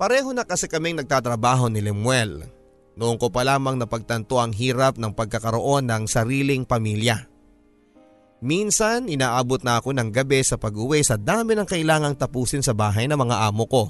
Pareho 0.00 0.32
na 0.32 0.48
kasi 0.48 0.64
kaming 0.64 0.96
nagtatrabaho 0.96 1.68
ni 1.68 1.84
Lemuel. 1.84 2.59
Noong 2.98 3.18
ko 3.20 3.30
pa 3.30 3.46
lamang 3.46 3.78
napagtanto 3.78 4.42
ang 4.42 4.50
hirap 4.50 4.98
ng 4.98 5.14
pagkakaroon 5.14 5.86
ng 5.86 6.04
sariling 6.10 6.66
pamilya. 6.66 7.30
Minsan 8.40 9.12
inaabot 9.12 9.60
na 9.60 9.76
ako 9.76 9.92
ng 9.92 10.08
gabi 10.10 10.40
sa 10.40 10.56
pag-uwi 10.56 11.04
sa 11.04 11.20
dami 11.20 11.52
ng 11.54 11.68
kailangang 11.68 12.16
tapusin 12.16 12.64
sa 12.64 12.72
bahay 12.72 13.04
ng 13.04 13.16
mga 13.20 13.36
amo 13.52 13.64
ko. 13.68 13.84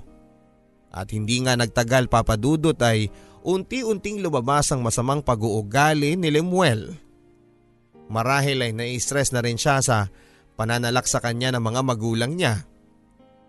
At 0.91 1.15
hindi 1.15 1.39
nga 1.47 1.55
nagtagal 1.55 2.11
papadudot 2.11 2.75
ay 2.83 3.07
unti-unting 3.47 4.19
lumabas 4.21 4.75
ang 4.75 4.83
masamang 4.83 5.23
pag-uugali 5.23 6.19
ni 6.19 6.29
Lemuel. 6.35 6.99
Marahil 8.11 8.59
ay 8.67 8.75
nai-stress 8.75 9.31
na 9.31 9.39
rin 9.39 9.55
siya 9.55 9.79
sa 9.79 10.11
pananalak 10.59 11.07
sa 11.07 11.23
kanya 11.23 11.55
ng 11.55 11.63
mga 11.63 11.81
magulang 11.87 12.35
niya. 12.35 12.67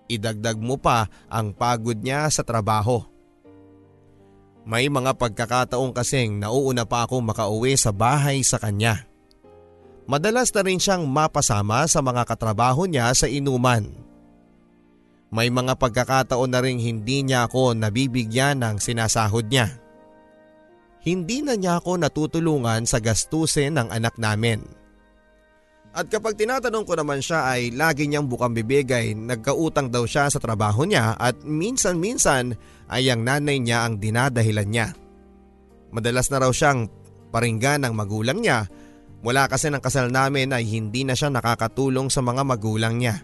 Idagdag 0.05 0.61
mo 0.61 0.77
pa 0.77 1.09
ang 1.33 1.51
pagod 1.57 1.97
niya 1.97 2.29
sa 2.29 2.45
trabaho. 2.45 3.10
May 4.61 4.93
mga 4.93 5.17
pagkakataong 5.17 5.89
kasing 5.89 6.37
nauuna 6.37 6.85
pa 6.85 7.09
akong 7.09 7.25
makauwi 7.25 7.73
sa 7.73 7.89
bahay 7.89 8.45
sa 8.45 8.61
kanya. 8.61 9.09
Madalas 10.05 10.53
na 10.53 10.61
rin 10.61 10.77
siyang 10.77 11.05
mapasama 11.09 11.89
sa 11.89 12.01
mga 12.01 12.27
katrabaho 12.29 12.85
niya 12.85 13.09
sa 13.17 13.25
inuman. 13.25 13.89
May 15.31 15.47
mga 15.47 15.79
pagkakataon 15.79 16.51
na 16.51 16.59
rin 16.59 16.77
hindi 16.77 17.23
niya 17.23 17.47
ako 17.47 17.73
nabibigyan 17.73 18.61
ng 18.61 18.77
sinasahod 18.77 19.47
niya. 19.47 19.71
Hindi 21.01 21.41
na 21.41 21.57
niya 21.57 21.81
ako 21.81 21.97
natutulungan 21.97 22.85
sa 22.85 23.01
gastusin 23.01 23.79
ng 23.79 23.89
anak 23.89 24.19
namin. 24.21 24.80
At 25.91 26.07
kapag 26.07 26.39
tinatanong 26.39 26.87
ko 26.87 26.95
naman 26.95 27.19
siya 27.19 27.51
ay 27.51 27.75
lagi 27.75 28.07
niyang 28.07 28.31
bukang 28.31 28.55
bibigay 28.55 29.11
nagkautang 29.11 29.91
daw 29.91 30.07
siya 30.07 30.31
sa 30.31 30.39
trabaho 30.39 30.87
niya 30.87 31.19
at 31.19 31.43
minsan-minsan 31.43 32.55
ay 32.87 33.11
ang 33.11 33.27
nanay 33.27 33.59
niya 33.59 33.83
ang 33.83 33.99
dinadahilan 33.99 34.69
niya. 34.71 34.87
Madalas 35.91 36.31
na 36.31 36.47
raw 36.47 36.51
siyang 36.51 36.87
paringgan 37.35 37.83
ng 37.83 37.91
magulang 37.91 38.39
niya 38.39 38.71
mula 39.19 39.51
kasi 39.51 39.67
ng 39.67 39.83
kasal 39.83 40.07
namin 40.07 40.55
ay 40.55 40.63
hindi 40.63 41.03
na 41.03 41.11
siya 41.11 41.27
nakakatulong 41.27 42.07
sa 42.07 42.23
mga 42.23 42.47
magulang 42.47 42.95
niya. 42.95 43.19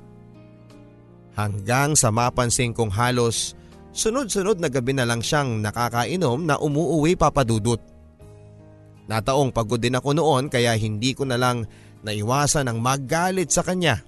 Hanggang 1.39 1.95
sa 1.95 2.11
mapansin 2.11 2.75
kong 2.75 2.91
halos 2.91 3.55
sunod-sunod 3.95 4.59
na 4.59 4.67
gabi 4.67 4.91
na 4.91 5.07
lang 5.07 5.23
siyang 5.23 5.63
nakakainom 5.63 6.43
na 6.43 6.59
umuuwi 6.59 7.15
papadudot. 7.15 7.79
Nataong 9.07 9.55
pagod 9.55 9.79
din 9.79 9.95
ako 9.95 10.19
noon 10.19 10.51
kaya 10.51 10.75
hindi 10.75 11.15
ko 11.15 11.23
na 11.23 11.39
lang 11.39 11.63
naiwasan 12.01 12.67
ang 12.67 12.77
magalit 12.81 13.49
sa 13.49 13.65
kanya. 13.65 14.01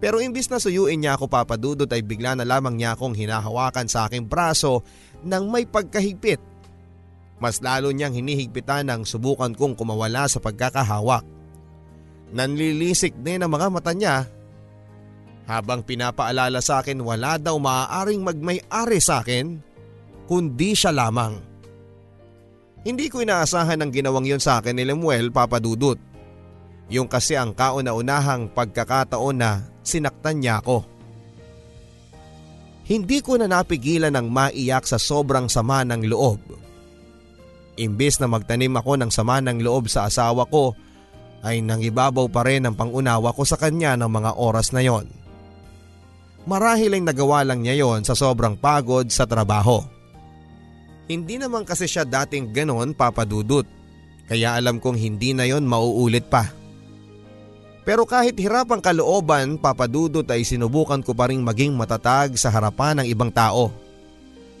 Pero 0.00 0.16
imbis 0.16 0.48
na 0.48 0.56
suyuin 0.56 0.96
niya 0.96 1.20
ako 1.20 1.28
papadudot 1.28 1.90
ay 1.92 2.00
bigla 2.00 2.32
na 2.32 2.48
lamang 2.48 2.80
niya 2.80 2.96
akong 2.96 3.12
hinahawakan 3.12 3.84
sa 3.84 4.08
aking 4.08 4.24
braso 4.24 4.80
nang 5.20 5.52
may 5.52 5.68
pagkahigpit. 5.68 6.40
Mas 7.36 7.60
lalo 7.60 7.92
niyang 7.92 8.16
hinihigpitan 8.16 8.88
nang 8.88 9.04
subukan 9.04 9.52
kong 9.52 9.76
kumawala 9.76 10.24
sa 10.28 10.40
pagkakahawak. 10.40 11.24
Nanlilisik 12.32 13.12
din 13.20 13.44
ang 13.44 13.52
mga 13.52 13.68
mata 13.68 13.92
niya 13.92 14.24
habang 15.50 15.82
pinapaalala 15.82 16.62
sa 16.62 16.78
akin 16.78 17.02
wala 17.02 17.34
daw 17.34 17.58
maaaring 17.58 18.22
magmay-ari 18.22 19.02
sa 19.02 19.18
akin 19.18 19.58
kundi 20.30 20.78
siya 20.78 20.94
lamang. 20.94 21.42
Hindi 22.86 23.12
ko 23.12 23.20
inaasahan 23.20 23.82
ang 23.82 23.90
ginawang 23.92 24.24
yon 24.24 24.40
sa 24.40 24.62
akin 24.62 24.78
ni 24.78 24.86
Lemuel 24.86 25.28
papadudot. 25.34 25.98
Yung 26.90 27.06
kasi 27.06 27.38
ang 27.38 27.54
kauna-unahang 27.54 28.50
pagkakataon 28.50 29.36
na 29.38 29.62
sinaktan 29.86 30.42
niya 30.42 30.58
ako. 30.58 30.82
Hindi 32.90 33.22
ko 33.22 33.38
na 33.38 33.46
napigilan 33.46 34.10
ng 34.10 34.26
maiyak 34.26 34.82
sa 34.82 34.98
sobrang 34.98 35.46
sama 35.46 35.86
ng 35.86 36.10
loob. 36.10 36.42
Imbes 37.78 38.18
na 38.18 38.26
magtanim 38.26 38.74
ako 38.74 38.98
ng 38.98 39.10
sama 39.14 39.38
ng 39.38 39.62
loob 39.62 39.86
sa 39.86 40.10
asawa 40.10 40.42
ko, 40.50 40.74
ay 41.46 41.62
nangibabaw 41.62 42.26
pa 42.26 42.42
rin 42.44 42.66
ang 42.66 42.74
pangunawa 42.74 43.30
ko 43.32 43.46
sa 43.46 43.54
kanya 43.54 43.94
ng 43.94 44.10
mga 44.10 44.30
oras 44.36 44.74
na 44.74 44.82
yon. 44.82 45.06
Marahil 46.44 46.98
ay 46.98 47.02
nagawa 47.06 47.46
lang 47.46 47.62
niya 47.62 47.78
yon 47.78 48.02
sa 48.02 48.18
sobrang 48.18 48.58
pagod 48.58 49.06
sa 49.08 49.24
trabaho. 49.24 49.80
Hindi 51.06 51.38
naman 51.38 51.62
kasi 51.62 51.86
siya 51.86 52.02
dating 52.02 52.50
ganon 52.50 52.90
papadudot, 52.92 53.64
kaya 54.26 54.58
alam 54.58 54.82
kong 54.82 54.98
hindi 54.98 55.30
na 55.30 55.46
yon 55.46 55.62
mauulit 55.62 56.26
pa. 56.26 56.59
Pero 57.80 58.04
kahit 58.04 58.36
hirap 58.36 58.68
ang 58.70 58.84
kalooban, 58.84 59.56
papadudot 59.56 60.26
ay 60.28 60.44
sinubukan 60.44 61.00
ko 61.00 61.16
pa 61.16 61.32
rin 61.32 61.40
maging 61.40 61.72
matatag 61.72 62.36
sa 62.36 62.52
harapan 62.52 63.00
ng 63.00 63.06
ibang 63.08 63.32
tao. 63.32 63.72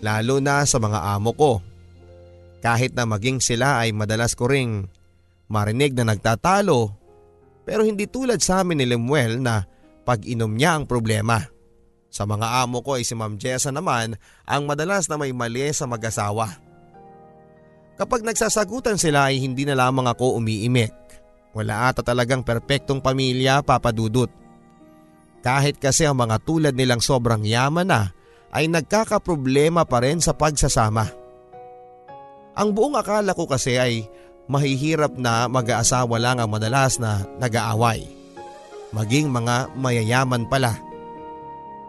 Lalo 0.00 0.40
na 0.40 0.64
sa 0.64 0.80
mga 0.80 0.98
amo 1.16 1.36
ko. 1.36 1.52
Kahit 2.64 2.96
na 2.96 3.04
maging 3.04 3.40
sila 3.40 3.84
ay 3.84 3.92
madalas 3.92 4.32
ko 4.32 4.48
ring 4.48 4.88
marinig 5.52 5.92
na 5.92 6.08
nagtatalo. 6.08 6.96
Pero 7.68 7.84
hindi 7.84 8.08
tulad 8.08 8.40
sa 8.40 8.64
amin 8.64 8.80
ni 8.80 8.86
Lemuel 8.88 9.40
na 9.40 9.68
pag-inom 10.08 10.56
niya 10.56 10.80
ang 10.80 10.88
problema. 10.88 11.44
Sa 12.10 12.26
mga 12.26 12.64
amo 12.64 12.82
ko 12.82 12.98
ay 12.98 13.04
si 13.06 13.14
Ma'am 13.14 13.38
Jessa 13.38 13.70
naman 13.70 14.16
ang 14.48 14.62
madalas 14.66 15.06
na 15.06 15.20
may 15.20 15.30
mali 15.30 15.70
sa 15.70 15.86
mag-asawa. 15.86 16.58
Kapag 18.00 18.24
nagsasagutan 18.24 18.96
sila 18.96 19.28
ay 19.28 19.44
hindi 19.44 19.68
na 19.68 19.76
lamang 19.76 20.08
ako 20.08 20.40
umiimik. 20.40 20.90
Wala 21.50 21.90
ata 21.90 22.06
talagang 22.06 22.46
perpektong 22.46 23.02
pamilya 23.02 23.62
papadudot. 23.66 24.30
Kahit 25.40 25.80
kasi 25.80 26.06
ang 26.06 26.20
mga 26.20 26.36
tulad 26.44 26.74
nilang 26.76 27.00
sobrang 27.02 27.42
yaman 27.42 27.88
na 27.88 28.12
ay 28.52 28.68
nagkakaproblema 28.68 29.88
pa 29.88 30.04
rin 30.04 30.20
sa 30.20 30.36
pagsasama. 30.36 31.10
Ang 32.54 32.76
buong 32.76 32.98
akala 32.98 33.32
ko 33.32 33.48
kasi 33.48 33.80
ay 33.80 34.04
mahihirap 34.50 35.16
na 35.16 35.46
mag-aasawa 35.46 36.18
lang 36.18 36.42
ang 36.42 36.50
madalas 36.50 36.98
na 36.98 37.24
nag-aaway. 37.38 38.04
Maging 38.90 39.30
mga 39.30 39.70
mayayaman 39.78 40.50
pala. 40.50 40.74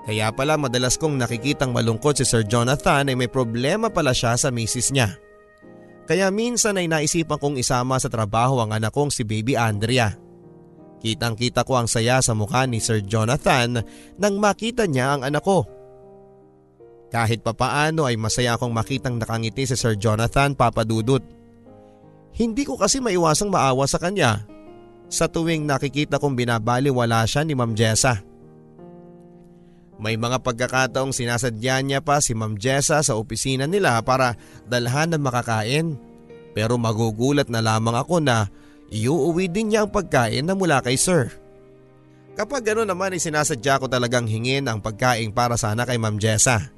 Kaya 0.05 0.29
pala 0.33 0.57
madalas 0.57 0.97
kong 0.97 1.17
nakikitang 1.17 1.73
malungkot 1.73 2.17
si 2.17 2.25
Sir 2.25 2.45
Jonathan 2.45 3.09
ay 3.09 3.17
may 3.17 3.29
problema 3.29 3.89
pala 3.89 4.13
siya 4.13 4.37
sa 4.37 4.49
misis 4.53 4.93
niya. 4.93 5.17
Kaya 6.11 6.27
minsan 6.27 6.75
ay 6.75 6.91
naisipan 6.91 7.39
kong 7.39 7.55
isama 7.55 7.95
sa 7.95 8.11
trabaho 8.11 8.59
ang 8.59 8.75
anak 8.75 8.91
kong 8.91 9.15
si 9.15 9.23
Baby 9.23 9.55
Andrea. 9.55 10.11
Kitang 10.99 11.39
kita 11.39 11.63
ko 11.63 11.79
ang 11.79 11.87
saya 11.87 12.19
sa 12.19 12.35
mukha 12.35 12.67
ni 12.67 12.83
Sir 12.83 12.99
Jonathan 12.99 13.79
nang 14.19 14.35
makita 14.35 14.91
niya 14.91 15.15
ang 15.15 15.23
anak 15.23 15.39
ko. 15.39 15.63
Kahit 17.15 17.47
papaano 17.47 18.11
ay 18.11 18.19
masaya 18.19 18.59
akong 18.59 18.75
makitang 18.75 19.23
nakangiti 19.23 19.63
si 19.63 19.79
Sir 19.79 19.95
Jonathan 19.95 20.51
papadudot. 20.51 21.23
Hindi 22.35 22.67
ko 22.67 22.75
kasi 22.75 22.99
maiwasang 22.99 23.47
maawa 23.47 23.87
sa 23.87 23.95
kanya 23.95 24.43
sa 25.07 25.31
tuwing 25.31 25.63
nakikita 25.63 26.19
kong 26.19 26.35
binabaliwala 26.35 27.23
siya 27.23 27.47
ni 27.47 27.55
Ma'am 27.55 27.71
Jessa. 27.71 28.19
May 30.01 30.17
mga 30.17 30.41
pagkakataong 30.41 31.13
sinasadya 31.13 31.85
niya 31.85 32.01
pa 32.01 32.17
si 32.17 32.33
Ma'am 32.33 32.57
Jessa 32.57 33.05
sa 33.05 33.13
opisina 33.13 33.69
nila 33.69 34.01
para 34.01 34.33
dalhan 34.65 35.13
ng 35.13 35.21
makakain. 35.21 35.93
Pero 36.57 36.81
magugulat 36.81 37.53
na 37.53 37.61
lamang 37.61 37.93
ako 37.93 38.17
na 38.17 38.49
iuuwi 38.89 39.45
din 39.45 39.69
niya 39.69 39.85
ang 39.85 39.93
pagkain 39.93 40.41
na 40.41 40.57
mula 40.57 40.81
kay 40.81 40.97
Sir. 40.97 41.29
Kapag 42.33 42.65
gano'n 42.65 42.89
naman 42.89 43.13
ay 43.13 43.21
sinasadya 43.21 43.77
ko 43.77 43.85
talagang 43.85 44.25
hingin 44.25 44.65
ang 44.65 44.81
pagkain 44.81 45.29
para 45.29 45.53
sana 45.53 45.85
kay 45.85 46.01
Ma'am 46.01 46.17
Jessa. 46.17 46.73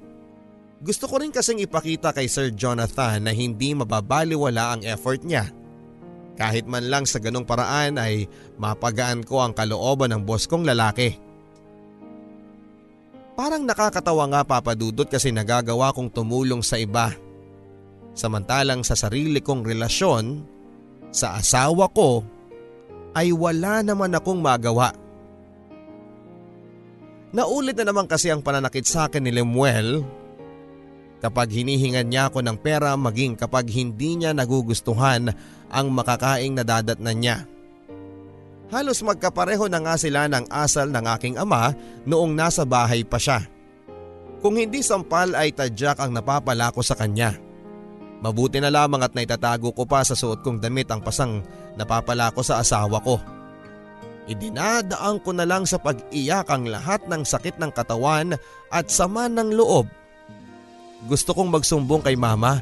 Gusto 0.84 1.08
ko 1.08 1.24
rin 1.24 1.32
kasing 1.32 1.64
ipakita 1.64 2.12
kay 2.12 2.28
Sir 2.28 2.52
Jonathan 2.52 3.24
na 3.24 3.32
hindi 3.32 3.72
mababaliwala 3.72 4.76
ang 4.76 4.82
effort 4.84 5.24
niya. 5.24 5.48
Kahit 6.36 6.68
man 6.68 6.92
lang 6.92 7.08
sa 7.08 7.24
ganong 7.24 7.48
paraan 7.48 7.96
ay 7.96 8.28
mapagaan 8.60 9.24
ko 9.24 9.40
ang 9.40 9.56
kalooban 9.56 10.12
ng 10.12 10.28
boss 10.28 10.44
kong 10.44 10.68
lalaki. 10.68 11.16
Parang 13.34 13.66
nakakatawa 13.66 14.30
nga 14.30 14.42
papadudot 14.46 15.10
kasi 15.10 15.34
nagagawa 15.34 15.90
kong 15.90 16.14
tumulong 16.14 16.62
sa 16.62 16.78
iba. 16.78 17.10
Samantalang 18.14 18.86
sa 18.86 18.94
sarili 18.94 19.42
kong 19.42 19.66
relasyon, 19.66 20.46
sa 21.10 21.42
asawa 21.42 21.90
ko, 21.90 22.22
ay 23.18 23.34
wala 23.34 23.82
naman 23.82 24.14
akong 24.14 24.38
magawa. 24.38 24.94
Naulit 27.34 27.74
na 27.82 27.90
naman 27.90 28.06
kasi 28.06 28.30
ang 28.30 28.46
pananakit 28.46 28.86
sa 28.86 29.10
akin 29.10 29.26
ni 29.26 29.34
Lemuel 29.34 30.06
kapag 31.18 31.50
hinihingan 31.50 32.06
niya 32.06 32.30
ako 32.30 32.46
ng 32.46 32.58
pera 32.62 32.94
maging 32.94 33.34
kapag 33.34 33.66
hindi 33.74 34.22
niya 34.22 34.38
nagugustuhan 34.38 35.34
ang 35.74 35.88
makakaing 35.90 36.54
nadadatnan 36.54 37.18
niya. 37.18 37.38
Halos 38.74 39.06
magkapareho 39.06 39.70
na 39.70 39.78
nga 39.86 39.94
sila 40.02 40.26
ng 40.26 40.50
asal 40.50 40.90
ng 40.90 41.06
aking 41.14 41.38
ama 41.38 41.78
noong 42.10 42.34
nasa 42.34 42.66
bahay 42.66 43.06
pa 43.06 43.22
siya. 43.22 43.46
Kung 44.42 44.58
hindi 44.58 44.82
sampal 44.82 45.38
ay 45.38 45.54
tadyak 45.54 46.02
ang 46.02 46.10
napapala 46.10 46.74
ko 46.74 46.82
sa 46.82 46.98
kanya. 46.98 47.38
Mabuti 48.26 48.58
na 48.58 48.74
lamang 48.74 49.06
at 49.06 49.14
naitatago 49.14 49.78
ko 49.78 49.86
pa 49.86 50.02
sa 50.02 50.18
suot 50.18 50.42
kong 50.42 50.58
damit 50.58 50.90
ang 50.90 51.06
pasang 51.06 51.46
napapala 51.78 52.34
ko 52.34 52.42
sa 52.42 52.66
asawa 52.66 52.98
ko. 53.06 53.22
Idinadaan 54.26 55.22
ko 55.22 55.38
na 55.38 55.46
lang 55.46 55.70
sa 55.70 55.78
pag-iyak 55.78 56.50
ang 56.50 56.66
lahat 56.66 57.06
ng 57.06 57.22
sakit 57.22 57.62
ng 57.62 57.70
katawan 57.78 58.34
at 58.74 58.90
sama 58.90 59.30
ng 59.30 59.54
loob. 59.54 59.86
Gusto 61.06 61.38
kong 61.38 61.54
magsumbong 61.54 62.02
kay 62.02 62.18
mama 62.18 62.58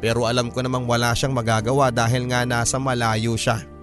pero 0.00 0.24
alam 0.24 0.48
ko 0.48 0.64
namang 0.64 0.88
wala 0.88 1.12
siyang 1.12 1.36
magagawa 1.36 1.92
dahil 1.92 2.32
nga 2.32 2.48
nasa 2.48 2.80
malayo 2.80 3.36
siya. 3.36 3.73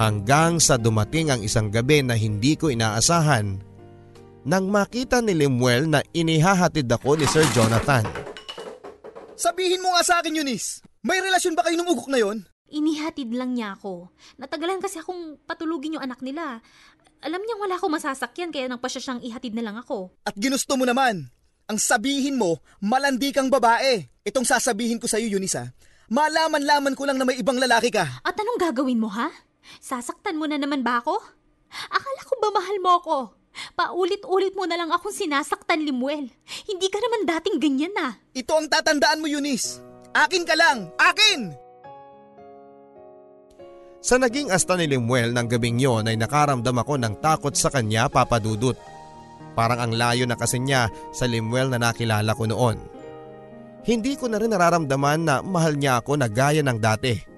Hanggang 0.00 0.56
sa 0.56 0.80
dumating 0.80 1.28
ang 1.28 1.44
isang 1.44 1.68
gabi 1.68 2.00
na 2.00 2.16
hindi 2.16 2.56
ko 2.56 2.72
inaasahan 2.72 3.60
nang 4.48 4.72
makita 4.72 5.20
ni 5.20 5.36
Lemuel 5.36 5.92
na 5.92 6.00
inihahatid 6.16 6.88
ako 6.88 7.20
ni 7.20 7.28
Sir 7.28 7.44
Jonathan. 7.52 8.08
Sabihin 9.36 9.84
mo 9.84 9.92
nga 9.92 10.00
sa 10.00 10.24
akin, 10.24 10.40
Eunice. 10.40 10.80
May 11.04 11.20
relasyon 11.20 11.52
ba 11.52 11.68
kayo 11.68 11.76
nung 11.76 11.92
ugok 11.92 12.08
na 12.08 12.16
yon? 12.16 12.48
Inihatid 12.72 13.28
lang 13.36 13.52
niya 13.52 13.76
ako. 13.76 14.08
Natagalan 14.40 14.80
kasi 14.80 15.04
akong 15.04 15.36
patulugin 15.44 16.00
yung 16.00 16.04
anak 16.08 16.24
nila. 16.24 16.64
Alam 17.20 17.44
niyang 17.44 17.60
wala 17.60 17.76
akong 17.76 17.92
masasakyan 17.92 18.56
kaya 18.56 18.72
nang 18.72 18.80
pa 18.80 18.88
siya 18.88 19.04
siyang 19.04 19.20
ihatid 19.20 19.52
na 19.52 19.68
lang 19.68 19.76
ako. 19.76 20.16
At 20.24 20.32
ginusto 20.32 20.80
mo 20.80 20.88
naman. 20.88 21.28
Ang 21.68 21.76
sabihin 21.76 22.40
mo, 22.40 22.64
malandi 22.80 23.36
kang 23.36 23.52
babae. 23.52 24.08
Itong 24.24 24.48
sasabihin 24.48 24.96
ko 24.96 25.04
sa 25.04 25.20
iyo, 25.20 25.36
Eunice 25.36 25.60
ha. 25.60 25.68
Malaman-laman 26.08 26.96
ko 26.96 27.04
lang 27.04 27.20
na 27.20 27.28
may 27.28 27.36
ibang 27.36 27.60
lalaki 27.60 27.92
ka. 27.92 28.24
At 28.24 28.32
anong 28.40 28.64
gagawin 28.64 28.96
mo 28.96 29.12
ha? 29.12 29.28
Sasaktan 29.78 30.34
mo 30.34 30.50
na 30.50 30.58
naman 30.58 30.82
ba 30.82 30.98
ako? 30.98 31.14
Akala 31.70 32.20
ko 32.26 32.34
ba 32.42 32.48
mahal 32.50 32.76
mo 32.82 32.90
ako? 32.98 33.16
Paulit-ulit 33.78 34.54
mo 34.58 34.66
na 34.66 34.78
lang 34.78 34.90
akong 34.90 35.14
sinasaktan, 35.14 35.82
Limuel. 35.82 36.30
Hindi 36.66 36.86
ka 36.90 36.98
naman 36.98 37.26
dating 37.26 37.56
ganyan 37.62 37.94
ah. 37.98 38.12
Ito 38.34 38.52
ang 38.58 38.66
tatandaan 38.70 39.22
mo, 39.22 39.26
Eunice. 39.30 39.82
Akin 40.10 40.42
ka 40.42 40.58
lang! 40.58 40.90
Akin! 40.98 41.54
Sa 44.00 44.16
naging 44.16 44.48
asta 44.48 44.80
ni 44.80 44.88
Limuel 44.88 45.36
ng 45.36 45.46
gabing 45.46 45.76
yon 45.76 46.08
ay 46.08 46.16
nakaramdam 46.16 46.72
ako 46.72 46.96
ng 46.96 47.14
takot 47.20 47.52
sa 47.52 47.68
kanya 47.68 48.08
papadudot. 48.08 48.74
Parang 49.52 49.76
ang 49.76 49.92
layo 49.92 50.24
na 50.24 50.40
kasi 50.40 50.56
niya 50.56 50.88
sa 51.12 51.28
Limuel 51.28 51.68
na 51.68 51.76
nakilala 51.76 52.32
ko 52.32 52.48
noon. 52.48 52.80
Hindi 53.84 54.16
ko 54.16 54.28
na 54.28 54.40
rin 54.40 54.52
nararamdaman 54.56 55.20
na 55.20 55.34
mahal 55.44 55.76
niya 55.76 56.00
ako 56.00 56.16
na 56.16 56.32
gaya 56.32 56.64
ng 56.64 56.80
dati. 56.80 57.29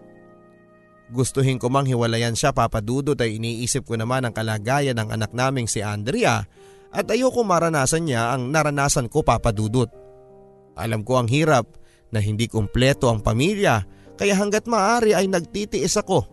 Gustuhin 1.12 1.60
ko 1.60 1.68
mang 1.68 1.84
hiwalayan 1.84 2.32
siya 2.32 2.56
papadudot 2.56 3.20
ay 3.20 3.36
iniisip 3.36 3.84
ko 3.84 4.00
naman 4.00 4.24
ang 4.24 4.32
kalagayan 4.32 4.96
ng 4.96 5.12
anak 5.12 5.36
naming 5.36 5.68
si 5.68 5.84
Andrea 5.84 6.48
at 6.88 7.04
ayoko 7.04 7.44
maranasan 7.44 8.08
niya 8.08 8.32
ang 8.32 8.48
naranasan 8.48 9.12
ko 9.12 9.20
papadudot. 9.20 9.92
Alam 10.72 11.04
ko 11.04 11.20
ang 11.20 11.28
hirap 11.28 11.68
na 12.08 12.24
hindi 12.24 12.48
kumpleto 12.48 13.12
ang 13.12 13.20
pamilya 13.20 13.84
kaya 14.16 14.32
hanggat 14.40 14.64
maaari 14.64 15.12
ay 15.12 15.28
nagtitiis 15.28 16.00
ako. 16.00 16.24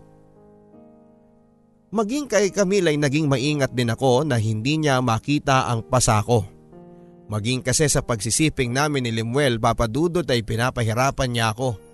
Maging 1.92 2.32
kay 2.32 2.48
Camille 2.54 2.96
ay 2.96 2.98
naging 3.02 3.28
maingat 3.28 3.76
din 3.76 3.92
ako 3.92 4.24
na 4.24 4.40
hindi 4.40 4.80
niya 4.80 5.04
makita 5.04 5.68
ang 5.68 5.84
pasako. 5.84 6.48
Maging 7.28 7.68
kasi 7.68 7.92
sa 7.92 8.00
pagsisiping 8.00 8.72
namin 8.72 9.04
ni 9.04 9.12
Limuel 9.12 9.60
papadudot 9.60 10.24
ay 10.24 10.40
pinapahirapan 10.40 11.30
niya 11.36 11.52
ako. 11.52 11.89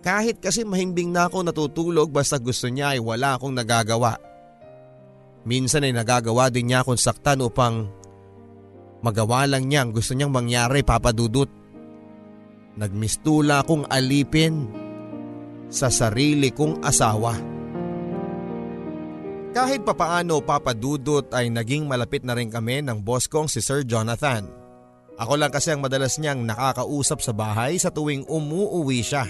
Kahit 0.00 0.40
kasi 0.40 0.64
mahimbing 0.64 1.12
na 1.12 1.28
ako 1.28 1.44
natutulog 1.44 2.08
basta 2.08 2.40
gusto 2.40 2.72
niya 2.72 2.96
ay 2.96 3.00
wala 3.04 3.36
akong 3.36 3.52
nagagawa. 3.52 4.16
Minsan 5.44 5.84
ay 5.84 5.92
nagagawa 5.92 6.48
din 6.48 6.72
niya 6.72 6.80
akong 6.80 7.00
saktan 7.00 7.44
upang 7.44 7.88
magawa 9.04 9.44
lang 9.44 9.68
niya 9.68 9.84
ang 9.84 9.92
gusto 9.92 10.16
niyang 10.16 10.32
mangyari 10.32 10.80
papadudot. 10.80 11.48
Nagmistula 12.80 13.60
akong 13.60 13.84
alipin 13.92 14.72
sa 15.68 15.92
sarili 15.92 16.48
kong 16.48 16.80
asawa. 16.80 17.36
Kahit 19.50 19.82
papaano 19.84 20.40
papadudot 20.40 21.28
ay 21.34 21.52
naging 21.52 21.84
malapit 21.84 22.24
na 22.24 22.32
rin 22.38 22.48
kami 22.48 22.80
ng 22.80 23.04
boss 23.04 23.28
kong 23.28 23.52
si 23.52 23.60
Sir 23.60 23.84
Jonathan. 23.84 24.48
Ako 25.20 25.36
lang 25.36 25.52
kasi 25.52 25.74
ang 25.74 25.84
madalas 25.84 26.16
niyang 26.16 26.48
nakakausap 26.48 27.20
sa 27.20 27.36
bahay 27.36 27.76
sa 27.76 27.92
tuwing 27.92 28.24
umuuwi 28.24 29.04
siya. 29.04 29.28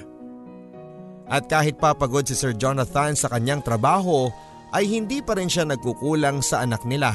At 1.31 1.47
kahit 1.47 1.79
papagod 1.79 2.27
si 2.27 2.35
Sir 2.35 2.59
Jonathan 2.59 3.15
sa 3.15 3.31
kanyang 3.31 3.63
trabaho 3.63 4.35
ay 4.75 4.91
hindi 4.91 5.23
pa 5.23 5.39
rin 5.39 5.47
siya 5.47 5.63
nagkukulang 5.63 6.43
sa 6.43 6.67
anak 6.67 6.83
nila. 6.83 7.15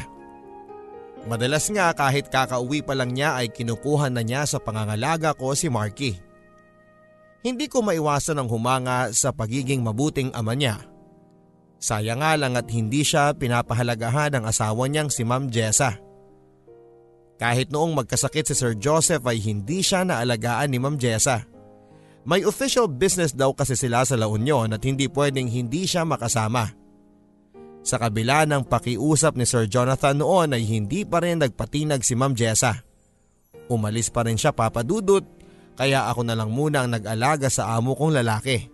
Madalas 1.25 1.67
nga 1.73 1.91
kahit 1.91 2.31
kakauwi 2.31 2.85
pa 2.85 2.95
lang 2.95 3.11
niya 3.11 3.35
ay 3.35 3.51
kinukuha 3.51 4.13
na 4.13 4.21
niya 4.23 4.47
sa 4.47 4.61
pangangalaga 4.61 5.35
ko 5.35 5.51
si 5.51 5.67
Marky. 5.67 6.15
Hindi 7.41 7.65
ko 7.67 7.81
maiwasan 7.83 8.39
ang 8.39 8.49
humanga 8.49 9.11
sa 9.11 9.35
pagiging 9.35 9.81
mabuting 9.81 10.31
ama 10.33 10.53
niya. 10.53 10.79
Sayang 11.81 12.23
nga 12.23 12.33
lang 12.39 12.55
at 12.57 12.65
hindi 12.71 13.05
siya 13.05 13.35
pinapahalagahan 13.35 14.37
ng 14.37 14.43
asawa 14.47 14.87
niyang 14.87 15.11
si 15.11 15.21
Ma'am 15.21 15.51
Jessa. 15.51 15.97
Kahit 17.35 17.69
noong 17.69 17.99
magkasakit 17.99 18.47
si 18.47 18.55
Sir 18.55 18.79
Joseph 18.79 19.21
ay 19.27 19.43
hindi 19.43 19.83
siya 19.83 20.07
naalagaan 20.07 20.71
ni 20.71 20.79
Ma'am 20.79 20.95
Jessa. 20.95 21.45
May 22.25 22.41
official 22.41 22.89
business 22.89 23.37
daw 23.37 23.53
kasi 23.53 23.77
sila 23.77 24.01
sa 24.01 24.17
La 24.17 24.25
Union 24.25 24.65
at 24.73 24.81
hindi 24.81 25.05
pwedeng 25.05 25.45
hindi 25.45 25.85
siya 25.85 26.01
makasama. 26.09 26.73
Sa 27.85 28.01
kabila 28.01 28.49
ng 28.49 28.65
pakiusap 28.65 29.37
ni 29.37 29.45
Sir 29.45 29.69
Jonathan 29.69 30.17
noon 30.17 30.57
ay 30.57 30.65
hindi 30.65 31.05
pa 31.05 31.21
rin 31.21 31.37
nagpatinag 31.37 32.01
si 32.01 32.17
Ma'am 32.17 32.33
Jessa. 32.33 32.81
Umalis 33.69 34.09
pa 34.09 34.25
rin 34.25 34.41
siya 34.41 34.57
papadudot 34.57 35.21
kaya 35.77 36.09
ako 36.09 36.25
na 36.25 36.33
lang 36.33 36.49
muna 36.49 36.81
ang 36.81 36.97
nag-alaga 36.97 37.45
sa 37.45 37.77
amo 37.77 37.93
kong 37.93 38.17
lalaki. 38.17 38.73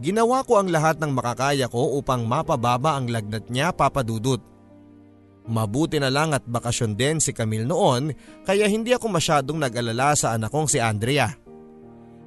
Ginawa 0.00 0.40
ko 0.48 0.56
ang 0.56 0.72
lahat 0.72 0.96
ng 0.96 1.12
makakaya 1.12 1.68
ko 1.68 2.00
upang 2.00 2.24
mapababa 2.24 2.96
ang 2.96 3.12
lagnat 3.12 3.52
niya 3.52 3.76
papadudot. 3.76 4.40
Mabuti 5.52 6.00
na 6.00 6.08
lang 6.08 6.32
at 6.32 6.48
bakasyon 6.48 6.96
din 6.96 7.20
si 7.20 7.36
Camille 7.36 7.68
noon 7.68 8.08
kaya 8.48 8.64
hindi 8.72 8.96
ako 8.96 9.12
masyadong 9.12 9.60
nag-alala 9.60 10.16
sa 10.16 10.32
anak 10.32 10.48
kong 10.48 10.72
si 10.72 10.80
Andrea. 10.80 11.45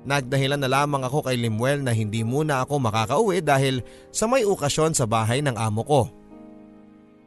Nagdahilan 0.08 0.64
na 0.64 0.72
lamang 0.72 1.04
ako 1.04 1.28
kay 1.28 1.36
Limuel 1.36 1.84
na 1.84 1.91
hindi 1.91 2.24
muna 2.24 2.64
ako 2.64 2.80
makakauwi 2.80 3.43
dahil 3.43 3.84
sa 4.16 4.32
may 4.32 4.47
okasyon 4.47 4.95
sa 4.95 5.04
bahay 5.04 5.43
ng 5.43 5.60
amo 5.60 5.84
ko. 5.84 6.02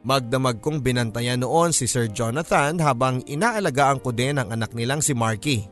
Magdamag 0.03 0.59
kong 0.59 0.83
binantayan 0.83 1.39
noon 1.39 1.71
si 1.71 1.87
Sir 1.87 2.11
Jonathan 2.11 2.75
habang 2.81 3.23
inaalagaan 3.23 4.03
ko 4.03 4.11
din 4.11 4.35
ang 4.35 4.51
anak 4.51 4.75
nilang 4.75 4.99
si 4.99 5.15
Marky. 5.15 5.63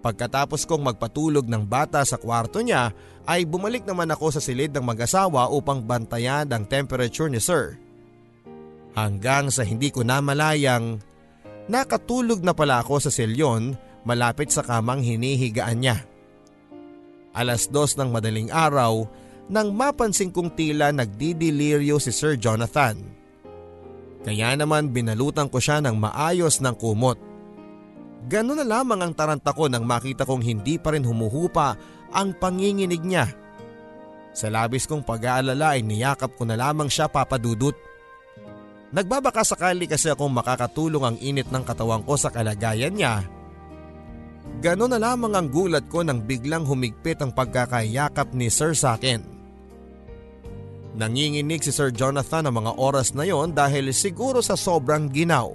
Pagkatapos 0.00 0.64
kong 0.64 0.86
magpatulog 0.86 1.50
ng 1.50 1.66
bata 1.66 2.00
sa 2.06 2.16
kwarto 2.16 2.62
niya 2.62 2.94
ay 3.26 3.42
bumalik 3.42 3.82
naman 3.82 4.08
ako 4.08 4.38
sa 4.38 4.40
silid 4.40 4.70
ng 4.70 4.86
mag-asawa 4.86 5.50
upang 5.50 5.82
bantayan 5.82 6.46
ang 6.48 6.62
temperature 6.64 7.26
ni 7.26 7.42
Sir. 7.42 7.74
Hanggang 8.94 9.50
sa 9.50 9.66
hindi 9.66 9.90
ko 9.90 10.06
namalayang 10.06 11.02
nakatulog 11.68 12.40
na 12.40 12.54
pala 12.54 12.80
ako 12.80 13.02
sa 13.02 13.10
silyon 13.12 13.76
malapit 14.06 14.54
sa 14.54 14.62
kamang 14.62 15.02
hinihigaan 15.02 15.82
niya. 15.82 16.06
Alas 17.34 17.68
dos 17.68 17.98
ng 17.98 18.08
madaling 18.08 18.48
araw 18.48 19.04
nang 19.50 19.74
mapansin 19.74 20.32
kong 20.32 20.54
tila 20.54 20.94
nagdidiliryo 20.94 21.98
si 21.98 22.14
Sir 22.14 22.38
Jonathan. 22.38 22.96
Kaya 24.24 24.54
naman 24.58 24.90
binalutan 24.90 25.50
ko 25.50 25.60
siya 25.60 25.82
ng 25.82 25.98
maayos 25.98 26.58
ng 26.62 26.74
kumot. 26.78 27.18
Ganun 28.26 28.58
na 28.58 28.66
lamang 28.66 29.06
ang 29.06 29.12
taranta 29.14 29.54
ko 29.54 29.70
nang 29.70 29.86
makita 29.86 30.26
kong 30.26 30.42
hindi 30.42 30.82
pa 30.82 30.96
rin 30.96 31.06
humuhupa 31.06 31.78
ang 32.10 32.34
panginginig 32.34 33.02
niya. 33.06 33.30
Sa 34.34 34.50
labis 34.50 34.88
kong 34.90 35.06
pag-aalala 35.06 35.78
ay 35.78 35.86
niyakap 35.86 36.34
ko 36.34 36.42
na 36.42 36.58
lamang 36.58 36.90
siya 36.90 37.06
papadudot. 37.06 37.76
Nagbabaka 38.90 39.46
sakali 39.46 39.86
kasi 39.86 40.10
akong 40.10 40.34
makakatulong 40.34 41.04
ang 41.06 41.16
init 41.22 41.46
ng 41.52 41.62
katawan 41.62 42.02
ko 42.02 42.18
sa 42.18 42.34
kalagayan 42.34 42.98
niya. 42.98 43.35
Ganon 44.64 44.90
na 44.90 44.98
lamang 44.98 45.36
ang 45.36 45.48
gulat 45.52 45.86
ko 45.92 46.00
nang 46.00 46.24
biglang 46.24 46.64
humigpit 46.64 47.20
ang 47.20 47.30
pagkakayakap 47.30 48.32
ni 48.32 48.48
Sir 48.48 48.72
sa 48.72 48.96
akin. 48.96 49.20
Nanginginig 50.96 51.60
si 51.60 51.70
Sir 51.70 51.92
Jonathan 51.92 52.48
ang 52.48 52.64
mga 52.64 52.72
oras 52.80 53.12
na 53.12 53.28
yon 53.28 53.52
dahil 53.52 53.92
siguro 53.92 54.40
sa 54.40 54.56
sobrang 54.56 55.12
ginaw 55.12 55.52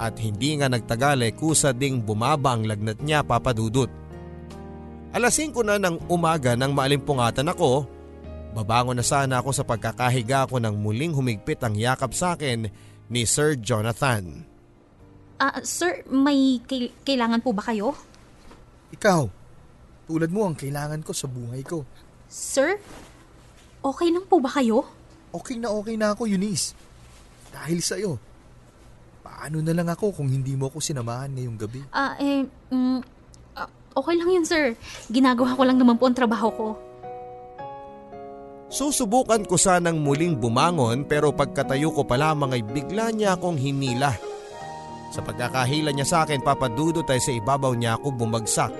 at 0.00 0.16
hindi 0.16 0.56
nga 0.56 0.66
nagtagal 0.72 1.22
ay 1.22 1.36
kusa 1.36 1.76
ding 1.76 2.00
bumaba 2.00 2.56
ang 2.56 2.64
lagnat 2.64 3.04
niya 3.04 3.20
papadudot. 3.20 3.92
Alas 5.12 5.36
5 5.36 5.54
na 5.62 5.76
ng 5.76 6.08
umaga 6.08 6.56
nang 6.56 6.72
maalimpungatan 6.72 7.52
ako, 7.52 7.84
babangon 8.56 8.96
na 8.96 9.04
sana 9.04 9.44
ako 9.44 9.50
sa 9.52 9.62
pagkakahiga 9.62 10.48
ko 10.48 10.56
nang 10.56 10.80
muling 10.80 11.12
humigpit 11.12 11.60
ang 11.60 11.76
yakap 11.76 12.16
sa 12.16 12.34
akin 12.34 12.66
ni 13.12 13.22
Sir 13.28 13.60
Jonathan. 13.60 14.49
Ah, 15.40 15.64
sir, 15.64 16.04
may 16.12 16.60
kail- 16.68 16.92
kailangan 17.00 17.40
po 17.40 17.56
ba 17.56 17.64
kayo? 17.64 17.96
Ikaw, 18.92 19.24
tulad 20.04 20.28
mo 20.28 20.44
ang 20.44 20.52
kailangan 20.52 21.00
ko 21.00 21.16
sa 21.16 21.24
buhay 21.24 21.64
ko. 21.64 21.88
Sir, 22.28 22.76
okay 23.80 24.12
lang 24.12 24.28
po 24.28 24.36
ba 24.36 24.52
kayo? 24.52 24.84
Okay 25.32 25.56
na 25.56 25.72
okay 25.72 25.96
na 25.96 26.12
ako, 26.12 26.28
Eunice. 26.28 26.76
Dahil 27.56 27.80
sa'yo. 27.80 28.20
Paano 29.24 29.64
na 29.64 29.72
lang 29.72 29.88
ako 29.88 30.12
kung 30.12 30.28
hindi 30.28 30.52
mo 30.52 30.68
ako 30.68 30.76
sinamahan 30.76 31.32
ngayong 31.32 31.56
gabi? 31.56 31.80
Ah, 31.88 32.20
eh, 32.20 32.44
mm, 32.44 33.00
ah, 33.56 33.70
okay 33.96 34.20
lang 34.20 34.28
yun, 34.28 34.44
sir. 34.44 34.76
Ginagawa 35.08 35.56
ko 35.56 35.64
lang 35.64 35.80
naman 35.80 35.96
po 35.96 36.04
ang 36.04 36.20
trabaho 36.20 36.48
ko. 36.52 36.68
Susubukan 38.68 39.40
ko 39.48 39.56
sanang 39.56 40.04
muling 40.04 40.36
bumangon 40.36 41.08
pero 41.08 41.32
pagkatayo 41.32 41.90
ko 41.96 42.04
pa 42.04 42.20
lamang 42.20 42.54
ay 42.54 42.62
bigla 42.62 43.08
niya 43.08 43.40
akong 43.40 43.56
hinila. 43.56 44.14
Sa 45.10 45.20
pagkakahila 45.26 45.90
niya 45.90 46.06
sa 46.06 46.18
akin 46.22 46.40
papadudot 46.40 47.06
ay 47.10 47.18
sa 47.18 47.34
ibabaw 47.34 47.74
niya 47.74 47.98
ako 47.98 48.14
bumagsak. 48.14 48.70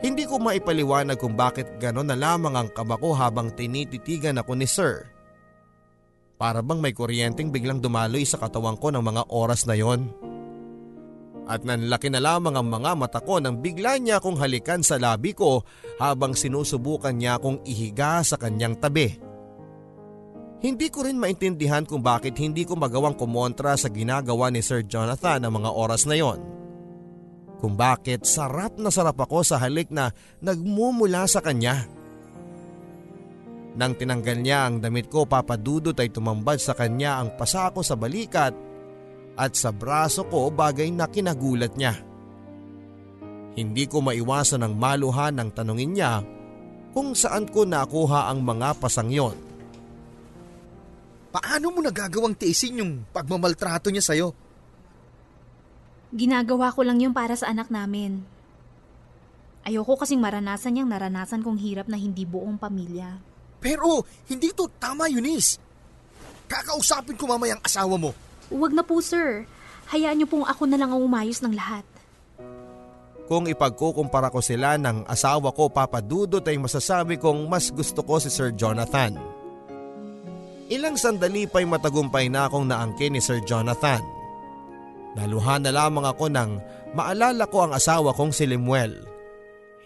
Hindi 0.00 0.22
ko 0.22 0.38
maipaliwanag 0.38 1.18
kung 1.18 1.34
bakit 1.34 1.82
gano'n 1.82 2.06
na 2.06 2.16
lamang 2.16 2.54
ang 2.54 2.68
kaba 2.70 2.94
ko 2.94 3.10
habang 3.16 3.50
tinititigan 3.50 4.38
ako 4.38 4.52
ni 4.54 4.68
Sir. 4.70 5.08
Para 6.36 6.60
bang 6.62 6.78
may 6.78 6.92
kuryenteng 6.92 7.50
biglang 7.50 7.82
dumaloy 7.82 8.22
sa 8.22 8.38
katawan 8.38 8.76
ko 8.78 8.92
ng 8.92 9.02
mga 9.02 9.22
oras 9.32 9.66
na 9.66 9.74
yon. 9.74 10.12
At 11.46 11.64
nanlaki 11.64 12.12
na 12.12 12.20
lamang 12.20 12.58
ang 12.58 12.68
mga 12.68 12.92
mata 12.92 13.20
ko 13.22 13.40
nang 13.40 13.62
bigla 13.62 13.96
niya 13.96 14.20
akong 14.20 14.36
halikan 14.36 14.84
sa 14.84 15.00
labi 15.00 15.32
ko 15.32 15.64
habang 15.96 16.36
sinusubukan 16.36 17.14
niya 17.16 17.40
akong 17.40 17.64
ihiga 17.64 18.20
sa 18.20 18.36
kanyang 18.36 18.76
tabi. 18.76 19.25
Hindi 20.56 20.88
ko 20.88 21.04
rin 21.04 21.20
maintindihan 21.20 21.84
kung 21.84 22.00
bakit 22.00 22.40
hindi 22.40 22.64
ko 22.64 22.80
magawang 22.80 23.12
kumontra 23.12 23.76
sa 23.76 23.92
ginagawa 23.92 24.48
ni 24.48 24.64
Sir 24.64 24.88
Jonathan 24.88 25.44
ng 25.44 25.52
mga 25.52 25.70
oras 25.76 26.08
na 26.08 26.16
yon. 26.16 26.40
Kung 27.60 27.76
bakit 27.76 28.24
sarap 28.24 28.80
na 28.80 28.88
sarap 28.88 29.20
ako 29.20 29.44
sa 29.44 29.60
halik 29.60 29.92
na 29.92 30.12
nagmumula 30.40 31.28
sa 31.28 31.44
kanya. 31.44 31.84
Nang 33.76 33.92
tinanggal 33.92 34.40
niya 34.40 34.64
ang 34.64 34.80
damit 34.80 35.12
ko 35.12 35.28
papadudot 35.28 35.96
ay 36.00 36.08
tumambad 36.08 36.56
sa 36.56 36.72
kanya 36.72 37.20
ang 37.20 37.36
pasako 37.36 37.84
sa 37.84 37.92
balikat 37.92 38.56
at 39.36 39.52
sa 39.52 39.68
braso 39.68 40.24
ko 40.24 40.48
bagay 40.48 40.88
na 40.88 41.04
kinagulat 41.04 41.76
niya. 41.76 41.92
Hindi 43.56 43.84
ko 43.84 44.00
maiwasan 44.00 44.64
ang 44.64 44.76
maluhan 44.76 45.36
ng 45.36 45.48
tanungin 45.52 45.92
niya 45.92 46.24
kung 46.96 47.12
saan 47.12 47.44
ko 47.44 47.68
nakuha 47.68 48.32
ang 48.32 48.40
mga 48.40 48.80
pasang 48.80 49.12
yon. 49.12 49.45
Paano 51.36 51.68
mo 51.68 51.84
nagagawang 51.84 52.32
tiisin 52.32 52.80
yung 52.80 53.04
pagmamaltrato 53.12 53.92
niya 53.92 54.00
sa'yo? 54.00 54.32
Ginagawa 56.08 56.72
ko 56.72 56.80
lang 56.80 56.96
yun 56.96 57.12
para 57.12 57.36
sa 57.36 57.52
anak 57.52 57.68
namin. 57.68 58.24
Ayoko 59.60 60.00
kasing 60.00 60.16
maranasan 60.16 60.72
niyang 60.72 60.88
naranasan 60.88 61.44
kong 61.44 61.60
hirap 61.60 61.92
na 61.92 62.00
hindi 62.00 62.24
buong 62.24 62.56
pamilya. 62.56 63.20
Pero 63.60 64.08
hindi 64.32 64.48
to 64.56 64.64
tama, 64.80 65.12
Eunice. 65.12 65.60
Kakausapin 66.48 67.20
ko 67.20 67.28
mamaya 67.28 67.60
ang 67.60 67.62
asawa 67.68 68.00
mo. 68.00 68.16
Huwag 68.48 68.72
na 68.72 68.80
po 68.80 69.04
sir. 69.04 69.44
Hayaan 69.92 70.16
niyo 70.16 70.32
pong 70.32 70.48
ako 70.48 70.64
na 70.64 70.80
lang 70.80 70.88
ang 70.88 71.04
umayos 71.04 71.44
ng 71.44 71.52
lahat. 71.52 71.84
Kung 73.28 73.44
ipagkukumpara 73.44 74.32
ko 74.32 74.40
sila 74.40 74.80
ng 74.80 75.04
asawa 75.04 75.52
ko 75.52 75.68
papadudot 75.68 76.40
ay 76.48 76.56
masasabi 76.56 77.20
kong 77.20 77.44
mas 77.44 77.68
gusto 77.68 78.00
ko 78.00 78.16
si 78.16 78.32
Sir 78.32 78.56
Jonathan. 78.56 79.35
Ilang 80.66 80.98
sandali 80.98 81.46
pa'y 81.46 81.62
matagumpay 81.62 82.26
na 82.26 82.50
akong 82.50 82.66
naangkin 82.66 83.14
ni 83.14 83.20
Sir 83.22 83.38
Jonathan. 83.46 84.02
Naluhan 85.14 85.62
na 85.62 85.70
lamang 85.70 86.04
ako 86.04 86.26
nang 86.26 86.58
maalala 86.92 87.46
ko 87.46 87.64
ang 87.64 87.72
asawa 87.72 88.10
kong 88.10 88.34
si 88.34 88.50
Limuel. 88.50 89.06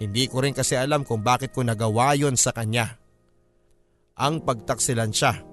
Hindi 0.01 0.25
ko 0.33 0.41
rin 0.41 0.57
kasi 0.57 0.81
alam 0.81 1.05
kung 1.05 1.21
bakit 1.21 1.53
ko 1.53 1.61
nagawa 1.61 2.17
yon 2.17 2.33
sa 2.35 2.57
kanya. 2.57 2.97
Ang 4.17 4.41
pagtaksilan 4.41 5.13
siya. 5.13 5.45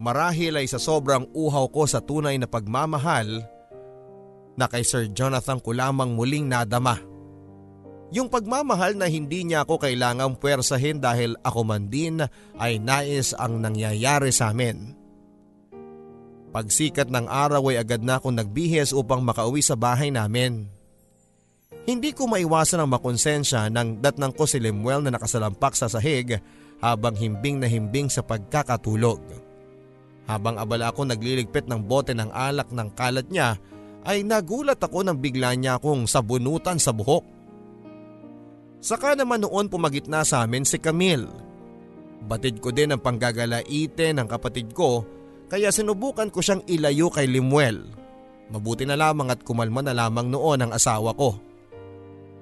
Marahil 0.00 0.56
ay 0.56 0.66
sa 0.66 0.80
sobrang 0.80 1.28
uhaw 1.36 1.68
ko 1.68 1.84
sa 1.84 2.00
tunay 2.00 2.40
na 2.40 2.48
pagmamahal 2.48 3.44
na 4.56 4.66
kay 4.66 4.82
Sir 4.82 5.12
Jonathan 5.12 5.60
ko 5.60 5.76
lamang 5.76 6.16
muling 6.16 6.48
nadama. 6.48 7.11
Yung 8.12 8.28
pagmamahal 8.28 8.92
na 8.92 9.08
hindi 9.08 9.40
niya 9.40 9.64
ako 9.64 9.88
kailangang 9.88 10.36
puwersahin 10.36 11.00
dahil 11.00 11.32
ako 11.40 11.60
man 11.64 11.88
din 11.88 12.20
ay 12.60 12.76
nais 12.76 13.32
ang 13.32 13.56
nangyayari 13.56 14.28
sa 14.28 14.52
amin. 14.52 14.92
Pagsikat 16.52 17.08
ng 17.08 17.24
araw 17.24 17.72
ay 17.72 17.80
agad 17.80 18.04
na 18.04 18.20
akong 18.20 18.36
nagbihis 18.36 18.92
upang 18.92 19.24
makauwi 19.24 19.64
sa 19.64 19.72
bahay 19.72 20.12
namin. 20.12 20.68
Hindi 21.88 22.12
ko 22.12 22.28
maiwasan 22.28 22.84
ang 22.84 22.92
makonsensya 22.92 23.72
nang 23.72 24.04
datnang 24.04 24.36
ko 24.36 24.44
si 24.44 24.60
Lemuel 24.60 25.00
na 25.00 25.16
nakasalampak 25.16 25.72
sa 25.72 25.88
sahig 25.88 26.36
habang 26.84 27.16
himbing 27.16 27.64
na 27.64 27.66
himbing 27.66 28.12
sa 28.12 28.20
pagkakatulog. 28.20 29.24
Habang 30.28 30.60
abala 30.60 30.92
ako 30.92 31.08
nagliligpit 31.08 31.64
ng 31.64 31.80
bote 31.80 32.12
ng 32.12 32.28
alak 32.28 32.68
ng 32.68 32.88
kalat 32.92 33.26
niya 33.32 33.56
ay 34.04 34.20
nagulat 34.20 34.78
ako 34.78 35.00
nang 35.00 35.16
bigla 35.16 35.56
niya 35.56 35.80
akong 35.80 36.04
sabunutan 36.04 36.76
sa 36.76 36.92
buhok. 36.92 37.41
Saka 38.82 39.14
naman 39.14 39.46
noon 39.46 39.70
pumagitna 39.70 40.26
sa 40.26 40.42
amin 40.42 40.66
si 40.66 40.82
Camille. 40.82 41.30
Batid 42.26 42.58
ko 42.58 42.74
din 42.74 42.90
ang 42.90 42.98
panggagalaite 42.98 44.10
ng 44.10 44.26
kapatid 44.26 44.74
ko 44.74 45.06
kaya 45.46 45.70
sinubukan 45.70 46.26
ko 46.34 46.42
siyang 46.42 46.66
ilayo 46.66 47.06
kay 47.06 47.30
Limuel. 47.30 47.86
Mabuti 48.50 48.82
na 48.82 48.98
lamang 48.98 49.30
at 49.30 49.46
kumalma 49.46 49.86
na 49.86 49.94
lamang 49.94 50.26
noon 50.26 50.66
ang 50.66 50.74
asawa 50.74 51.14
ko. 51.14 51.38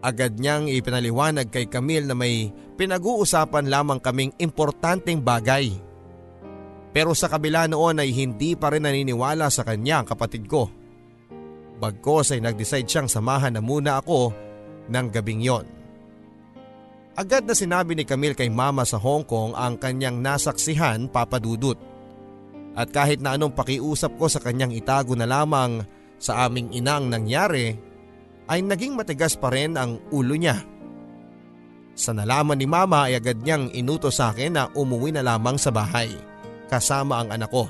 Agad 0.00 0.40
niyang 0.40 0.64
ipinaliwanag 0.64 1.52
kay 1.52 1.68
Camille 1.68 2.08
na 2.08 2.16
may 2.16 2.48
pinag-uusapan 2.80 3.68
lamang 3.68 4.00
kaming 4.00 4.32
importanteng 4.40 5.20
bagay. 5.20 5.76
Pero 6.96 7.12
sa 7.12 7.28
kabila 7.28 7.68
noon 7.68 8.00
ay 8.00 8.16
hindi 8.16 8.56
pa 8.56 8.72
rin 8.72 8.88
naniniwala 8.88 9.52
sa 9.52 9.60
kanya 9.60 10.00
ang 10.00 10.06
kapatid 10.08 10.48
ko. 10.48 10.72
Bagkos 11.76 12.32
ay 12.32 12.40
nag-decide 12.40 12.88
siyang 12.88 13.12
samahan 13.12 13.52
na 13.52 13.60
muna 13.60 14.00
ako 14.00 14.32
ng 14.88 15.06
gabing 15.12 15.44
yon. 15.44 15.79
Agad 17.20 17.44
na 17.44 17.52
sinabi 17.52 17.92
ni 17.92 18.08
Camille 18.08 18.32
kay 18.32 18.48
mama 18.48 18.80
sa 18.88 18.96
Hong 18.96 19.28
Kong 19.28 19.52
ang 19.52 19.76
kanyang 19.76 20.24
nasaksihan 20.24 21.04
papadudot. 21.12 21.76
At 22.72 22.88
kahit 22.96 23.20
na 23.20 23.36
anong 23.36 23.52
pakiusap 23.52 24.16
ko 24.16 24.24
sa 24.24 24.40
kanyang 24.40 24.72
itago 24.72 25.12
na 25.12 25.28
lamang 25.28 25.84
sa 26.16 26.48
aming 26.48 26.72
inang 26.72 27.12
nangyari, 27.12 27.76
ay 28.48 28.64
naging 28.64 28.96
matigas 28.96 29.36
pa 29.36 29.52
rin 29.52 29.76
ang 29.76 30.00
ulo 30.08 30.32
niya. 30.32 30.64
Sa 31.92 32.16
nalaman 32.16 32.56
ni 32.56 32.64
mama 32.64 33.12
ay 33.12 33.20
agad 33.20 33.44
niyang 33.44 33.68
inuto 33.76 34.08
sa 34.08 34.32
akin 34.32 34.56
na 34.56 34.72
umuwi 34.72 35.12
na 35.12 35.20
lamang 35.20 35.60
sa 35.60 35.68
bahay 35.68 36.16
kasama 36.72 37.20
ang 37.20 37.36
anak 37.36 37.52
ko. 37.52 37.68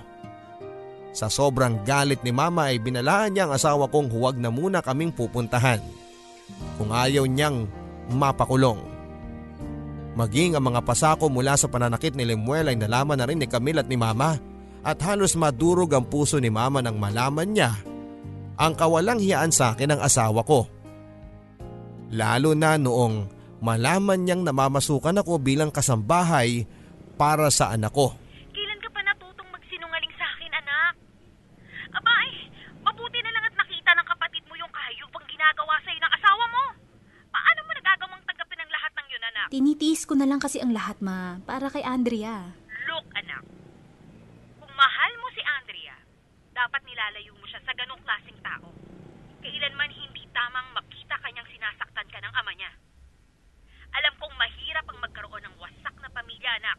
Sa 1.10 1.26
sobrang 1.26 1.82
galit 1.82 2.22
ni 2.22 2.30
mama 2.30 2.70
ay 2.70 2.78
binalaan 2.78 3.34
niya 3.34 3.50
ang 3.50 3.58
asawa 3.58 3.90
kong 3.90 4.14
huwag 4.14 4.38
na 4.38 4.54
muna 4.54 4.78
kaming 4.78 5.10
pupuntahan 5.10 5.82
kung 6.78 6.94
ayaw 6.94 7.26
niyang 7.26 7.66
mapakulong. 8.14 8.99
Maging 10.18 10.58
ang 10.58 10.64
mga 10.66 10.82
pasako 10.82 11.30
mula 11.30 11.54
sa 11.54 11.70
pananakit 11.70 12.18
ni 12.18 12.26
Lemuel 12.26 12.66
ay 12.72 12.76
nalaman 12.76 13.14
na 13.14 13.26
rin 13.30 13.38
ni 13.38 13.46
Camille 13.46 13.78
at 13.78 13.86
ni 13.86 13.94
mama 13.94 14.42
at 14.82 14.98
halos 15.06 15.38
madurog 15.38 15.92
ang 15.94 16.08
puso 16.08 16.40
ni 16.42 16.50
mama 16.50 16.82
nang 16.82 16.98
malaman 16.98 17.46
niya 17.46 17.70
ang 18.60 18.76
kawalang 18.76 19.22
hiyaan 19.22 19.54
sa 19.54 19.72
akin 19.72 19.96
ng 19.96 20.00
asawa 20.04 20.44
ko. 20.44 20.68
Lalo 22.10 22.52
na 22.58 22.74
noong 22.74 23.30
malaman 23.62 24.20
niyang 24.26 24.42
namamasukan 24.44 25.22
ako 25.22 25.38
bilang 25.40 25.70
kasambahay 25.70 26.68
para 27.14 27.48
sa 27.48 27.72
anak 27.72 27.94
ko. 27.94 28.12
Kailan 28.52 28.80
ka 28.82 28.90
pa 28.92 29.00
natutong 29.00 29.48
magsinungaling 29.48 30.12
sa 30.18 30.26
akin, 30.36 30.52
anak? 30.52 30.92
Aba 31.96 32.12
ay, 32.26 32.32
mabuti 32.84 33.20
na 33.24 33.32
lang 33.32 33.44
at 33.48 33.54
nakita 33.56 33.90
ng 33.96 34.06
kapatid 34.10 34.42
mo 34.44 34.58
yung 34.60 34.72
kahayupang 34.74 35.24
ginagawa 35.30 35.80
sa'yo 35.86 36.00
ng 36.02 36.14
asawa 36.20 36.44
mo. 36.50 36.64
Paano 37.32 37.60
mo 37.64 37.72
nagagawang 37.72 38.22
tanggapin 38.28 38.60
ang 38.60 38.70
lahat 38.74 38.92
ng 38.92 39.06
yun, 39.08 39.24
anak? 39.24 39.39
Tinitiis 39.50 40.06
ko 40.06 40.14
na 40.14 40.30
lang 40.30 40.38
kasi 40.38 40.62
ang 40.62 40.70
lahat, 40.70 41.02
ma. 41.02 41.42
Para 41.42 41.66
kay 41.74 41.82
Andrea. 41.82 42.54
Look, 42.86 43.06
anak. 43.18 43.42
Kung 44.62 44.72
mahal 44.78 45.12
mo 45.18 45.26
si 45.34 45.42
Andrea, 45.42 45.98
dapat 46.54 46.86
nilalayo 46.86 47.34
mo 47.34 47.42
siya 47.50 47.58
sa 47.66 47.74
ganong 47.74 47.98
klaseng 48.06 48.38
tao. 48.46 48.70
Kailanman 49.42 49.90
hindi 49.90 50.22
tamang 50.30 50.70
makita 50.70 51.18
kanyang 51.18 51.50
sinasaktan 51.50 52.06
ka 52.06 52.18
ng 52.22 52.30
ama 52.30 52.52
niya. 52.54 52.70
Alam 53.90 54.14
kong 54.22 54.34
mahirap 54.38 54.86
ang 54.86 55.02
magkaroon 55.02 55.42
ng 55.42 55.56
wasak 55.58 55.94
na 55.98 56.10
pamilya, 56.14 56.50
anak. 56.62 56.78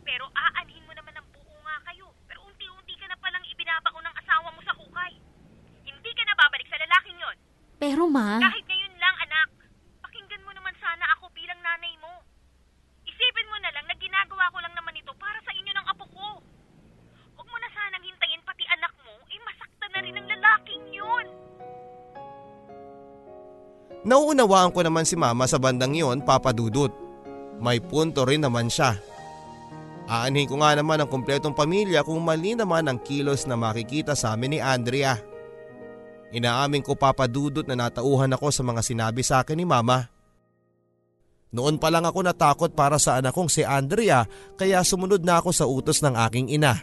Pero 0.00 0.32
aanhin 0.32 0.88
mo 0.88 0.96
naman 0.96 1.12
ang 1.12 1.28
buo 1.28 1.56
nga 1.60 1.76
kayo. 1.92 2.08
Pero 2.24 2.40
unti-unti 2.48 2.96
ka 2.96 3.04
na 3.04 3.20
palang 3.20 3.44
ibinabao 3.44 4.00
ng 4.00 4.16
asawa 4.16 4.48
mo 4.48 4.64
sa 4.64 4.72
hukay. 4.80 5.12
Hindi 5.84 6.10
ka 6.16 6.24
na 6.24 6.40
babalik 6.40 6.72
sa 6.72 6.80
lalaking 6.80 7.20
yon. 7.20 7.36
Pero 7.76 8.08
ma, 8.08 8.40
Kahit 8.40 8.64
ngayon 8.64 8.96
lang, 8.96 9.16
anak. 9.28 9.48
Pakinggan 10.00 10.40
mo 10.40 10.56
naman 10.56 10.72
sana 10.80 11.04
ako 11.18 11.28
bilang 11.36 11.60
nanay 11.60 11.92
mo. 12.00 12.24
Isipin 13.04 13.50
mo 13.52 13.58
na 13.60 13.74
lang 13.76 13.84
na 13.84 13.96
ginagawa 13.98 14.48
ko 14.54 14.58
lang 14.64 14.72
naman 14.72 14.96
ito 14.96 15.12
para 15.18 15.36
sa 15.44 15.52
inyo 15.52 15.72
ng 15.74 15.86
apo 15.90 16.06
ko. 16.08 16.28
Huwag 17.36 17.48
mo 17.50 17.58
na 17.60 17.70
sanang 17.76 18.06
hintayin 18.06 18.40
pati 18.46 18.64
anak 18.72 18.94
mo, 19.04 19.12
eh 19.28 19.38
masaktan 19.44 19.90
na 19.91 19.91
rin 20.02 20.18
ang 20.18 20.26
lalaking 20.26 20.84
yun. 20.90 21.26
Nauunawaan 24.02 24.74
ko 24.74 24.82
naman 24.82 25.06
si 25.06 25.14
mama 25.14 25.46
sa 25.46 25.62
bandang 25.62 25.94
yon 25.94 26.26
papadudot. 26.26 26.90
May 27.62 27.78
punto 27.78 28.26
rin 28.26 28.42
naman 28.42 28.66
siya. 28.66 28.98
Aanhin 30.10 30.50
ko 30.50 30.58
nga 30.58 30.74
naman 30.74 30.98
ang 30.98 31.06
kumpletong 31.06 31.54
pamilya 31.54 32.02
kung 32.02 32.18
mali 32.18 32.58
naman 32.58 32.90
ang 32.90 32.98
kilos 32.98 33.46
na 33.46 33.54
makikita 33.54 34.18
sa 34.18 34.34
amin 34.34 34.58
ni 34.58 34.60
Andrea. 34.60 35.14
Inaamin 36.34 36.82
ko 36.82 36.98
papadudot 36.98 37.62
na 37.62 37.78
natauhan 37.78 38.34
ako 38.34 38.50
sa 38.50 38.66
mga 38.66 38.82
sinabi 38.82 39.22
sa 39.22 39.46
akin 39.46 39.54
ni 39.54 39.66
mama. 39.68 40.10
Noon 41.52 41.76
pa 41.76 41.92
lang 41.92 42.08
ako 42.08 42.24
natakot 42.24 42.72
para 42.72 42.96
sa 42.96 43.20
anak 43.20 43.36
kong 43.36 43.52
si 43.52 43.60
Andrea 43.62 44.24
kaya 44.56 44.80
sumunod 44.80 45.20
na 45.20 45.38
ako 45.38 45.50
sa 45.52 45.68
utos 45.68 46.00
ng 46.00 46.16
aking 46.16 46.48
ina. 46.48 46.80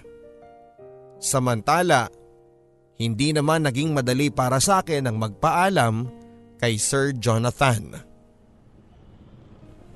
Samantala, 1.20 2.08
hindi 3.00 3.32
naman 3.32 3.64
naging 3.64 3.96
madali 3.96 4.28
para 4.28 4.60
sa 4.60 4.84
akin 4.84 5.08
ang 5.08 5.16
magpaalam 5.16 6.12
kay 6.60 6.76
Sir 6.76 7.16
Jonathan. 7.16 7.96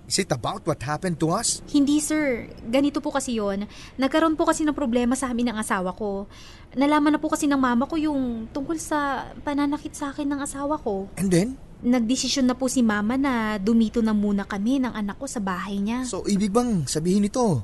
Is 0.07 0.23
it 0.23 0.31
about 0.31 0.63
what 0.63 0.79
happened 0.79 1.19
to 1.19 1.35
us? 1.35 1.59
hindi 1.71 1.99
sir. 1.99 2.47
Ganito 2.63 3.03
po 3.03 3.11
kasi 3.11 3.39
yon. 3.39 3.67
Nagkaroon 3.99 4.39
po 4.39 4.47
kasi 4.47 4.63
ng 4.63 4.75
problema 4.75 5.19
sa 5.19 5.31
amin 5.31 5.51
ng 5.51 5.57
asawa 5.59 5.91
ko. 5.95 6.31
Nalaman 6.79 7.17
na 7.17 7.19
po 7.19 7.27
kasi 7.27 7.43
ng 7.47 7.59
mama 7.59 7.87
ko 7.87 7.99
yung 7.99 8.47
tungkol 8.55 8.79
sa 8.79 9.31
pananakit 9.43 9.95
sa 9.95 10.15
akin 10.15 10.27
ng 10.31 10.39
asawa 10.43 10.79
ko. 10.79 11.11
And 11.19 11.27
then? 11.27 11.49
Nagdesisyon 11.83 12.47
na 12.47 12.55
po 12.55 12.71
si 12.71 12.79
mama 12.79 13.19
na 13.19 13.59
dumito 13.59 13.99
na 13.99 14.15
muna 14.15 14.47
kami 14.47 14.79
ng 14.79 14.95
anak 14.95 15.19
ko 15.19 15.27
sa 15.27 15.43
bahay 15.43 15.81
niya. 15.81 16.07
So, 16.07 16.23
ibig 16.23 16.55
bang 16.55 16.87
sabihin 16.87 17.27
nito, 17.27 17.63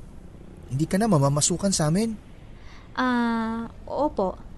hindi 0.68 0.84
ka 0.84 1.00
na 1.00 1.08
mamamasukan 1.08 1.72
sa 1.72 1.88
amin? 1.88 2.12
Ah, 2.98 3.70
opo. 3.88 4.49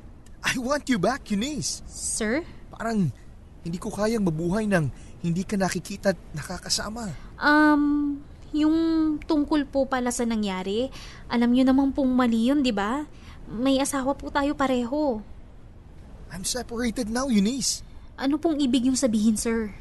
I 0.43 0.59
want 0.59 0.91
you 0.91 0.99
back, 0.99 1.31
Eunice. 1.31 1.87
Sir? 1.87 2.43
Parang 2.75 3.15
hindi 3.63 3.79
ko 3.79 3.95
kayang 3.95 4.27
mabuhay 4.27 4.67
ng 4.67 4.91
hindi 5.23 5.47
ka 5.47 5.55
nakikita 5.55 6.13
at 6.13 6.19
nakakasama. 6.35 7.15
Um, 7.39 8.19
Yung 8.53 8.77
tungkol 9.25 9.65
po 9.65 9.89
pala 9.89 10.13
sa 10.13 10.29
nangyari, 10.29 10.93
alam 11.33 11.57
niyo 11.57 11.65
naman 11.65 11.97
pong 11.97 12.13
mali 12.13 12.53
yun, 12.53 12.61
di 12.61 12.69
ba? 12.69 13.09
May 13.49 13.81
asawa 13.81 14.13
po 14.13 14.29
tayo 14.29 14.53
pareho. 14.53 15.25
I'm 16.29 16.45
separated 16.45 17.09
now, 17.09 17.33
Eunice. 17.33 17.81
Ano 18.21 18.37
pong 18.37 18.61
ibig 18.61 18.85
yung 18.85 18.97
sabihin, 18.97 19.41
sir? 19.41 19.73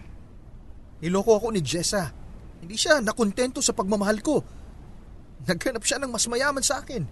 Niloko 1.03 1.35
ako 1.35 1.51
ni 1.51 1.59
Jessa. 1.59 2.15
Hindi 2.63 2.79
siya 2.79 3.03
nakontento 3.03 3.59
sa 3.59 3.75
pagmamahal 3.75 4.23
ko. 4.23 4.39
Naghanap 5.43 5.83
siya 5.83 5.99
ng 5.99 6.11
mas 6.11 6.23
mayaman 6.31 6.63
sa 6.63 6.79
akin. 6.79 7.03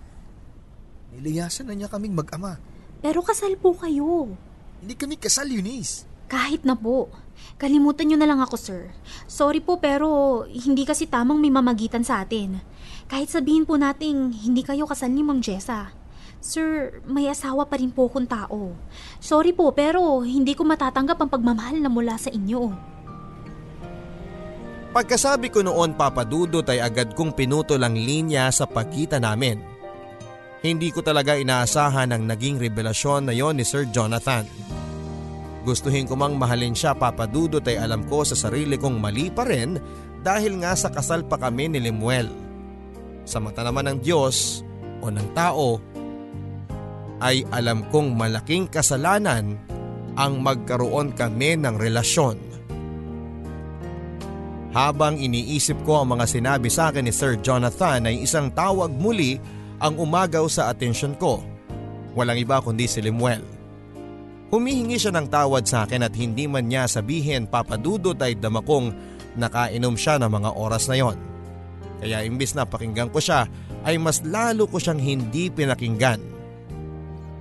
Niliyasan 1.12 1.68
na 1.68 1.76
niya 1.76 1.91
kaming 1.91 2.16
mag-ama. 2.16 2.56
Pero 3.00 3.24
kasal 3.24 3.56
po 3.56 3.76
kayo. 3.76 4.36
Hindi 4.84 4.95
kami 4.95 5.16
kasal, 5.16 5.47
Eunice. 5.52 6.04
Kahit 6.28 6.68
na 6.68 6.76
po. 6.76 7.08
Kalimutan 7.56 8.08
niyo 8.08 8.18
na 8.20 8.28
lang 8.28 8.39
ako, 8.43 8.56
sir. 8.56 8.91
Sorry 9.28 9.64
po 9.64 9.80
pero 9.80 10.43
hindi 10.47 10.84
kasi 10.84 11.08
tamang 11.08 11.39
may 11.39 11.52
mamagitan 11.52 12.04
sa 12.04 12.24
atin. 12.24 12.60
Kahit 13.08 13.32
sabihin 13.32 13.68
po 13.68 13.76
nating 13.76 14.32
hindi 14.45 14.62
kayo 14.64 14.88
kasal 14.88 15.12
ni 15.12 15.24
Mang 15.24 15.43
Jessa. 15.43 15.91
Sir, 16.39 17.00
may 17.04 17.28
asawa 17.28 17.68
pa 17.68 17.76
rin 17.76 17.91
po 17.91 18.08
akong 18.08 18.28
tao. 18.28 18.72
Sorry 19.20 19.52
po 19.52 19.76
pero 19.76 20.24
hindi 20.24 20.56
ko 20.56 20.64
matatanggap 20.64 21.20
ang 21.20 21.32
pagmamahal 21.32 21.84
na 21.84 21.91
mula 21.91 22.16
sa 22.16 22.32
inyo. 22.32 22.72
Pagkasabi 24.89 25.54
ko 25.54 25.62
noon 25.62 25.93
papadudot 25.93 26.66
ay 26.66 26.82
agad 26.82 27.14
kong 27.14 27.38
pinutol 27.38 27.84
ang 27.84 27.93
linya 27.93 28.50
sa 28.50 28.66
pagitan 28.66 29.22
namin. 29.22 29.68
Hindi 30.60 30.91
ko 30.91 30.99
talaga 30.99 31.39
inaasahan 31.39 32.12
ang 32.12 32.28
naging 32.28 32.60
revelasyon 32.60 33.32
na 33.32 33.34
yon 33.34 33.55
ni 33.55 33.64
Sir 33.64 33.88
Jonathan. 33.88 34.43
Gustuhin 35.64 36.03
ko 36.03 36.20
mang 36.20 36.36
mahalin 36.36 36.76
siya 36.76 36.91
papadudot 36.91 37.64
ay 37.64 37.80
alam 37.80 38.03
ko 38.07 38.28
sa 38.28 38.36
sarili 38.36 38.76
kong 38.76 38.99
mali 38.99 39.32
pa 39.32 39.47
rin 39.47 39.80
dahil 40.20 40.60
nga 40.60 40.76
sa 40.76 40.91
kasal 40.91 41.24
pa 41.24 41.39
kami 41.39 41.72
ni 41.72 41.80
Lemuel. 41.80 42.28
Sa 43.24 43.39
mata 43.39 43.64
naman 43.64 43.88
ng 43.88 43.97
Diyos 44.03 44.60
o 44.99 45.07
ng 45.07 45.30
tao 45.32 45.80
ay 47.24 47.47
alam 47.55 47.88
kong 47.88 48.20
malaking 48.20 48.68
kasalanan 48.68 49.55
ang 50.20 50.43
magkaroon 50.43 51.16
kami 51.16 51.55
ng 51.55 51.76
relasyon. 51.80 52.36
Habang 54.76 55.16
iniisip 55.16 55.88
ko 55.88 56.03
ang 56.03 56.20
mga 56.20 56.26
sinabi 56.28 56.68
sa 56.68 56.91
akin 56.91 57.07
ni 57.07 57.16
Sir 57.16 57.39
Jonathan 57.39 58.12
ay 58.12 58.28
isang 58.28 58.51
tawag 58.51 58.91
muli 58.91 59.39
ang 59.80 59.96
umagaw 59.96 60.46
sa 60.52 60.68
atensyon 60.72 61.16
ko. 61.16 61.44
Walang 62.14 62.40
iba 62.40 62.60
kundi 62.60 62.86
si 62.86 63.00
Lemuel. 63.00 63.42
Humihingi 64.50 64.98
siya 64.98 65.14
ng 65.14 65.30
tawad 65.30 65.64
sa 65.70 65.86
akin 65.86 66.04
at 66.04 66.14
hindi 66.18 66.50
man 66.50 66.66
niya 66.66 66.90
sabihin 66.90 67.46
papadudot 67.46 68.18
ay 68.18 68.34
damakong 68.34 68.92
nakainom 69.38 69.94
siya 69.94 70.18
ng 70.18 70.32
mga 70.32 70.50
oras 70.58 70.90
na 70.90 70.98
yon. 70.98 71.18
Kaya 72.02 72.26
imbis 72.26 72.58
na 72.58 72.66
pakinggan 72.66 73.14
ko 73.14 73.22
siya 73.22 73.46
ay 73.86 74.02
mas 74.02 74.26
lalo 74.26 74.66
ko 74.66 74.82
siyang 74.82 75.00
hindi 75.00 75.54
pinakinggan. 75.54 76.20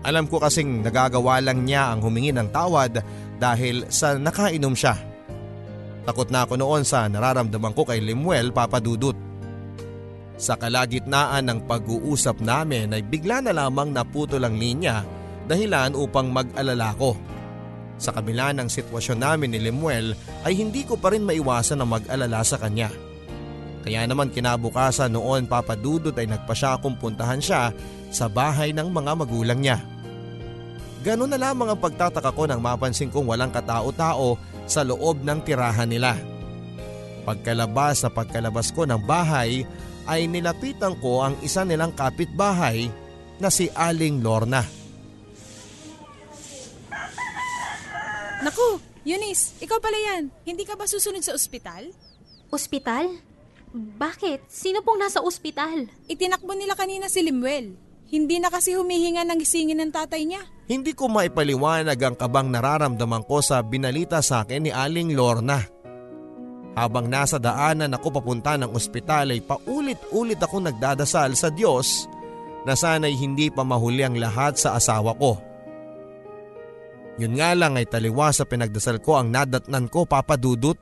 Alam 0.05 0.31
ko 0.31 0.39
kasing 0.39 0.85
nagagawa 0.85 1.43
lang 1.43 1.67
niya 1.67 1.91
ang 1.91 2.05
humingi 2.05 2.31
ng 2.31 2.55
tawad 2.55 3.03
dahil 3.41 3.89
sa 3.91 4.15
nakainom 4.15 4.77
siya. 4.77 4.95
Takot 6.07 6.29
na 6.33 6.47
ako 6.47 6.57
noon 6.57 6.85
sa 6.87 7.09
nararamdaman 7.09 7.75
ko 7.75 7.85
kay 7.85 8.01
Limuel 8.01 8.55
papadudot. 8.55 9.28
Sa 10.39 10.55
kalagitnaan 10.55 11.51
ng 11.51 11.67
pag-uusap 11.67 12.39
namin 12.39 12.95
ay 12.95 13.03
bigla 13.03 13.43
na 13.43 13.51
lamang 13.51 13.91
naputol 13.91 14.47
ang 14.47 14.55
linya 14.55 15.03
dahilan 15.51 15.99
upang 15.99 16.31
mag-alala 16.31 16.95
ko. 16.95 17.19
Sa 17.99 18.15
kabila 18.15 18.55
ng 18.55 18.71
sitwasyon 18.71 19.19
namin 19.19 19.51
ni 19.51 19.59
Lemuel 19.59 20.15
ay 20.47 20.55
hindi 20.55 20.87
ko 20.87 20.95
pa 20.95 21.11
rin 21.11 21.27
maiwasan 21.27 21.83
na 21.83 21.87
mag-alala 21.91 22.47
sa 22.47 22.55
kanya. 22.55 22.87
Kaya 23.83 24.07
naman 24.07 24.31
kinabukasan 24.31 25.11
noon 25.11 25.51
papadudot 25.51 26.15
ay 26.15 26.31
nagpa 26.31 26.55
siya 26.55 26.79
akong 26.79 26.95
puntahan 26.95 27.43
siya 27.43 27.75
sa 28.15 28.31
bahay 28.31 28.71
ng 28.71 28.87
mga 28.95 29.13
magulang 29.19 29.59
niya. 29.59 29.83
Ganun 31.03 31.35
na 31.35 31.39
lamang 31.39 31.75
ang 31.75 31.81
pagtataka 31.83 32.31
ko 32.31 32.47
nang 32.47 32.63
mapansin 32.63 33.11
kong 33.11 33.27
walang 33.27 33.51
katao-tao 33.51 34.39
sa 34.71 34.87
loob 34.87 35.27
ng 35.27 35.43
tirahan 35.43 35.91
nila. 35.91 36.15
Pagkalabas 37.27 38.07
sa 38.07 38.09
pagkalabas 38.13 38.71
ko 38.71 38.87
ng 38.87 39.03
bahay 39.03 39.67
ay 40.09 40.25
nilapitan 40.25 40.97
ko 40.99 41.21
ang 41.23 41.37
isa 41.45 41.63
nilang 41.63 41.93
kapitbahay 41.93 42.89
na 43.39 43.53
si 43.53 43.69
Aling 43.71 44.25
Lorna. 44.25 44.65
Naku, 48.43 48.81
Eunice, 49.05 49.55
ikaw 49.61 49.77
pala 49.79 49.99
yan. 50.01 50.33
Hindi 50.49 50.65
ka 50.65 50.75
ba 50.75 50.89
susunod 50.89 51.21
sa 51.21 51.37
ospital? 51.37 51.93
Ospital? 52.49 53.13
Bakit? 53.77 54.49
Sino 54.49 54.81
pong 54.81 55.05
nasa 55.05 55.21
ospital? 55.21 55.87
Itinakbo 56.09 56.57
nila 56.57 56.73
kanina 56.73 57.13
si 57.13 57.21
Limuel. 57.21 57.77
Hindi 58.09 58.41
na 58.41 58.49
kasi 58.49 58.73
humihinga 58.73 59.21
ng 59.29 59.39
gisingin 59.45 59.85
ng 59.85 59.93
tatay 59.93 60.25
niya. 60.25 60.41
Hindi 60.65 60.97
ko 60.97 61.13
maipaliwanag 61.13 62.01
ang 62.01 62.17
kabang 62.17 62.49
nararamdaman 62.49 63.25
ko 63.29 63.45
sa 63.45 63.61
binalita 63.61 64.25
sa 64.25 64.49
akin 64.49 64.65
ni 64.65 64.73
Aling 64.73 65.13
Lorna. 65.13 65.61
Habang 66.79 67.11
nasa 67.11 67.43
daanan 67.43 67.91
ako 67.99 68.23
papunta 68.23 68.55
ng 68.55 68.71
ospital 68.71 69.35
ay 69.35 69.43
paulit-ulit 69.43 70.39
ako 70.39 70.63
nagdadasal 70.63 71.35
sa 71.35 71.51
Diyos 71.51 72.07
na 72.63 72.79
sana'y 72.79 73.19
hindi 73.19 73.51
pa 73.51 73.67
mahuli 73.67 74.07
ang 74.07 74.15
lahat 74.15 74.55
sa 74.55 74.79
asawa 74.79 75.11
ko. 75.19 75.43
Yun 77.19 77.35
nga 77.35 77.51
lang 77.59 77.75
ay 77.75 77.91
taliwa 77.91 78.31
sa 78.31 78.47
pinagdasal 78.47 79.03
ko 79.03 79.19
ang 79.19 79.35
nadatnan 79.35 79.91
ko 79.91 80.07
papadudot. 80.07 80.79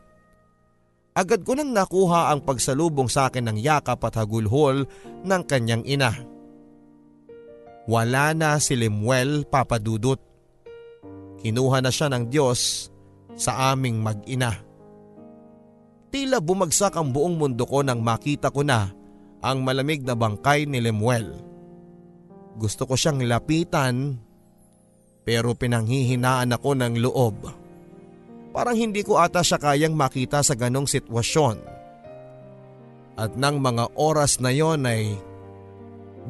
Agad 1.17 1.41
ko 1.49 1.57
nang 1.57 1.73
nakuha 1.73 2.29
ang 2.29 2.45
pagsalubong 2.45 3.09
sa 3.09 3.33
akin 3.33 3.49
ng 3.49 3.57
yakap 3.57 4.05
at 4.05 4.21
hagulhol 4.21 4.85
ng 5.25 5.43
kanyang 5.49 5.81
ina. 5.89 6.13
Wala 7.89 8.37
na 8.37 8.61
si 8.61 8.77
Lemuel 8.77 9.49
papadudot. 9.49 10.21
Kinuha 11.41 11.81
na 11.81 11.89
siya 11.89 12.13
ng 12.13 12.29
Diyos 12.29 12.93
sa 13.33 13.73
aming 13.73 14.05
mag-ina. 14.05 14.66
Tila 16.17 16.41
bumagsak 16.41 16.97
ang 16.97 17.13
buong 17.13 17.37
mundo 17.37 17.69
ko 17.69 17.85
nang 17.85 18.01
makita 18.01 18.49
ko 18.49 18.65
na 18.65 18.89
ang 19.45 19.61
malamig 19.61 20.01
na 20.01 20.17
bangkay 20.17 20.65
ni 20.65 20.81
Lemuel. 20.81 21.29
Gusto 22.57 22.89
ko 22.89 22.97
siyang 22.97 23.21
lapitan 23.29 24.17
pero 25.29 25.53
pinanghihinaan 25.53 26.57
ako 26.57 26.73
ng 26.73 27.05
loob. 27.05 27.37
Parang 28.49 28.81
hindi 28.81 29.05
ko 29.05 29.21
ata 29.21 29.45
siya 29.45 29.61
kayang 29.61 29.93
makita 29.93 30.41
sa 30.41 30.57
ganong 30.57 30.89
sitwasyon. 30.89 31.61
At 33.21 33.37
nang 33.37 33.61
mga 33.61 33.93
oras 34.01 34.41
na 34.41 34.57
yon 34.57 34.89
ay 34.89 35.21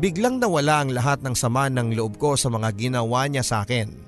biglang 0.03 0.43
nawala 0.43 0.82
ang 0.82 0.91
lahat 0.99 1.22
ng 1.22 1.39
sama 1.39 1.70
ng 1.70 1.95
loob 1.95 2.18
ko 2.18 2.34
sa 2.34 2.51
mga 2.51 2.74
ginawa 2.74 3.30
niya 3.30 3.47
sa 3.47 3.62
akin. 3.62 4.05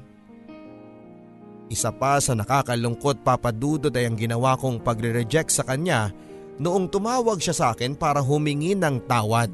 Isa 1.69 1.93
pa 1.93 2.16
sa 2.16 2.33
nakakalungkot 2.33 3.21
papadudod 3.21 3.93
ay 3.93 4.09
ang 4.09 4.16
ginawa 4.16 4.57
kong 4.57 4.81
pagre-reject 4.81 5.53
sa 5.53 5.64
kanya 5.69 6.09
noong 6.57 6.89
tumawag 6.89 7.39
siya 7.39 7.55
sa 7.55 7.66
akin 7.77 7.93
para 7.93 8.25
humingi 8.25 8.73
ng 8.73 9.05
tawad. 9.05 9.53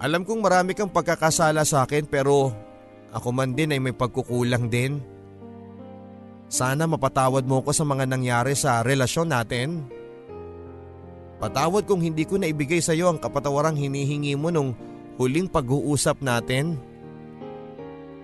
Alam 0.00 0.22
kong 0.24 0.40
marami 0.40 0.72
kang 0.72 0.88
pagkakasala 0.88 1.66
sa 1.66 1.84
akin 1.84 2.06
pero 2.08 2.54
ako 3.10 3.28
man 3.34 3.52
din 3.52 3.74
ay 3.74 3.82
may 3.82 3.92
pagkukulang 3.92 4.70
din. 4.70 5.02
Sana 6.50 6.86
mapatawad 6.86 7.42
mo 7.46 7.62
ko 7.62 7.74
sa 7.74 7.82
mga 7.82 8.06
nangyari 8.06 8.54
sa 8.54 8.86
relasyon 8.86 9.28
natin. 9.34 9.86
Patawad 11.42 11.90
kung 11.90 12.00
hindi 12.00 12.22
ko 12.22 12.38
naibigay 12.38 12.78
sa 12.78 12.94
iyo 12.94 13.10
ang 13.10 13.18
kapatawarang 13.18 13.74
hinihingi 13.74 14.38
mo 14.38 14.54
nung 14.54 14.78
huling 15.18 15.50
pag-uusap 15.50 16.22
natin. 16.22 16.78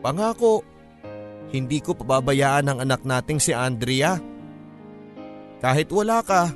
Pangako, 0.01 0.63
hindi 1.55 1.79
ko 1.79 1.95
pababayaan 1.95 2.67
ang 2.67 2.79
anak 2.83 3.07
nating 3.07 3.39
si 3.39 3.55
Andrea. 3.55 4.19
Kahit 5.63 5.89
wala 5.95 6.21
ka, 6.21 6.51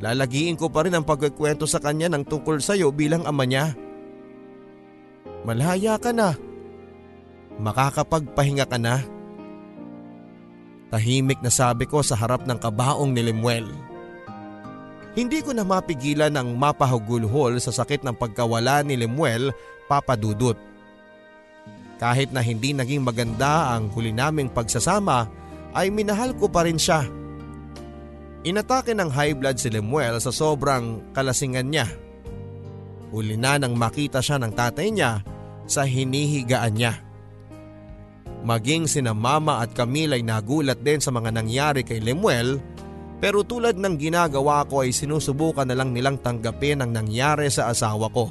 lalagiin 0.00 0.56
ko 0.56 0.72
pa 0.72 0.86
rin 0.86 0.96
ang 0.96 1.04
pagkikwento 1.04 1.68
sa 1.68 1.78
kanya 1.78 2.08
ng 2.12 2.24
tungkol 2.24 2.58
sa 2.58 2.74
iyo 2.74 2.88
bilang 2.90 3.28
ama 3.28 3.44
niya. 3.44 3.76
Malaya 5.44 5.96
ka 6.00 6.10
na. 6.10 6.34
Makakapagpahinga 7.58 8.66
ka 8.66 8.78
na. 8.78 9.02
Tahimik 10.88 11.44
na 11.44 11.52
sabi 11.52 11.84
ko 11.84 12.00
sa 12.00 12.16
harap 12.16 12.48
ng 12.48 12.56
kabaong 12.56 13.12
ni 13.12 13.20
Lemuel. 13.20 13.68
Hindi 15.12 15.42
ko 15.42 15.50
na 15.52 15.66
mapigilan 15.66 16.32
ang 16.38 16.54
mapahugulhol 16.54 17.58
sa 17.58 17.74
sakit 17.74 18.06
ng 18.06 18.16
pagkawala 18.16 18.86
ni 18.86 18.94
Lemuel 18.94 19.50
papadudot. 19.90 20.67
Kahit 21.98 22.30
na 22.30 22.38
hindi 22.38 22.70
naging 22.70 23.02
maganda 23.02 23.74
ang 23.74 23.90
huli 23.90 24.14
naming 24.14 24.48
pagsasama 24.54 25.26
ay 25.74 25.90
minahal 25.90 26.32
ko 26.38 26.46
pa 26.46 26.62
rin 26.62 26.78
siya. 26.78 27.04
Inatake 28.46 28.94
ng 28.94 29.10
high 29.10 29.34
blood 29.34 29.58
si 29.58 29.66
Lemuel 29.68 30.22
sa 30.22 30.30
sobrang 30.30 31.10
kalasingan 31.10 31.66
niya. 31.66 31.90
Huli 33.10 33.34
na 33.34 33.58
nang 33.58 33.74
makita 33.74 34.22
siya 34.22 34.38
ng 34.38 34.54
tatay 34.54 34.94
niya 34.94 35.26
sa 35.66 35.82
hinihigaan 35.82 36.74
niya. 36.78 36.94
Maging 38.46 38.86
sina 38.86 39.10
mama 39.10 39.58
at 39.58 39.74
Camille 39.74 40.14
ay 40.14 40.22
nagulat 40.22 40.78
din 40.78 41.02
sa 41.02 41.10
mga 41.10 41.34
nangyari 41.34 41.82
kay 41.82 41.98
Lemuel 41.98 42.62
Pero 43.18 43.42
tulad 43.42 43.74
ng 43.74 43.98
ginagawa 43.98 44.62
ko 44.70 44.86
ay 44.86 44.94
sinusubukan 44.94 45.66
na 45.66 45.74
lang 45.74 45.90
nilang 45.90 46.22
tanggapin 46.22 46.78
ang 46.78 46.94
nangyari 46.94 47.50
sa 47.50 47.66
asawa 47.66 48.06
ko. 48.14 48.30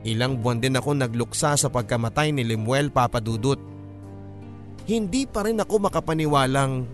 Ilang 0.00 0.40
buwan 0.40 0.64
din 0.64 0.80
ako 0.80 0.96
nagluksa 0.96 1.60
sa 1.60 1.68
pagkamatay 1.68 2.32
ni 2.32 2.40
Limuel 2.40 2.88
Papadudut. 2.88 3.60
Hindi 4.88 5.28
pa 5.28 5.44
rin 5.44 5.60
ako 5.60 5.90
makapaniwalang 5.90 6.88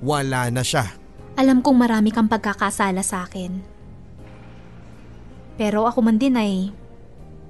wala 0.00 0.48
na 0.54 0.62
siya. 0.62 0.86
Alam 1.34 1.60
kong 1.60 1.76
marami 1.76 2.14
kang 2.14 2.30
pagkakasala 2.30 3.02
sa 3.02 3.26
akin. 3.26 3.58
Pero 5.58 5.84
ako 5.84 5.98
man 6.00 6.16
din 6.16 6.38
ay 6.38 6.70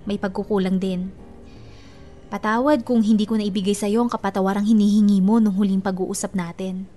may 0.08 0.16
pagkukulang 0.16 0.80
din. 0.80 1.12
Patawad 2.32 2.86
kung 2.86 3.04
hindi 3.04 3.28
ko 3.28 3.36
na 3.36 3.44
ibigay 3.44 3.76
sa 3.76 3.90
iyo 3.90 4.00
ang 4.00 4.10
kapatawarang 4.10 4.64
hinihingi 4.64 5.20
mo 5.20 5.36
nung 5.36 5.58
huling 5.58 5.84
pag-uusap 5.84 6.32
natin. 6.32 6.88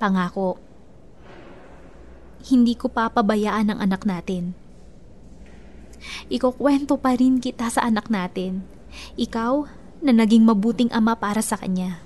Pangako, 0.00 0.56
hindi 2.48 2.72
ko 2.74 2.88
papabayaan 2.88 3.68
ang 3.68 3.78
anak 3.82 4.02
natin. 4.08 4.61
Ikukwento 6.28 6.98
pa 6.98 7.14
rin 7.14 7.38
kita 7.38 7.68
sa 7.70 7.86
anak 7.86 8.08
natin. 8.08 8.64
Ikaw 9.16 9.54
na 10.02 10.12
naging 10.12 10.44
mabuting 10.44 10.90
ama 10.90 11.14
para 11.14 11.40
sa 11.40 11.56
kanya. 11.56 12.02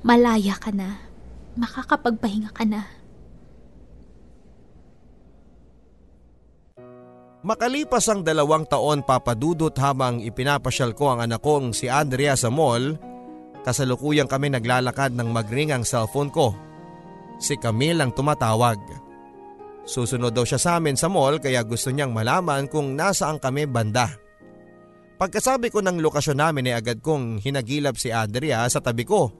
Malaya 0.00 0.56
ka 0.56 0.72
na. 0.72 1.00
Makakapagpahinga 1.56 2.50
ka 2.52 2.64
na. 2.64 2.88
Makalipas 7.46 8.10
ang 8.10 8.26
dalawang 8.26 8.66
taon 8.66 9.06
papadudot 9.06 9.70
habang 9.78 10.18
ipinapasyal 10.18 10.98
ko 10.98 11.14
ang 11.14 11.22
anak 11.22 11.38
kong 11.46 11.70
si 11.70 11.86
Andrea 11.86 12.34
sa 12.34 12.50
mall, 12.50 12.98
Kasalukuyang 13.66 14.30
kami 14.30 14.54
naglalakad 14.54 15.10
ng 15.18 15.26
magring 15.34 15.74
ang 15.74 15.82
cellphone 15.82 16.30
ko. 16.30 16.54
Si 17.42 17.58
Camille 17.58 17.98
ang 17.98 18.14
tumatawag. 18.14 18.78
Susunod 19.86 20.34
daw 20.34 20.42
siya 20.42 20.58
sa 20.58 20.70
amin 20.82 20.98
sa 20.98 21.06
mall 21.06 21.38
kaya 21.38 21.62
gusto 21.62 21.94
niyang 21.94 22.10
malaman 22.10 22.66
kung 22.66 22.98
nasaan 22.98 23.38
kami 23.38 23.70
banda. 23.70 24.10
Pagkasabi 25.16 25.72
ko 25.72 25.80
ng 25.80 26.02
lokasyon 26.02 26.42
namin 26.42 26.68
ay 26.68 26.82
agad 26.82 27.00
kong 27.00 27.40
hinagilap 27.40 27.96
si 27.96 28.12
Andrea 28.12 28.66
sa 28.68 28.82
tabi 28.82 29.06
ko. 29.06 29.32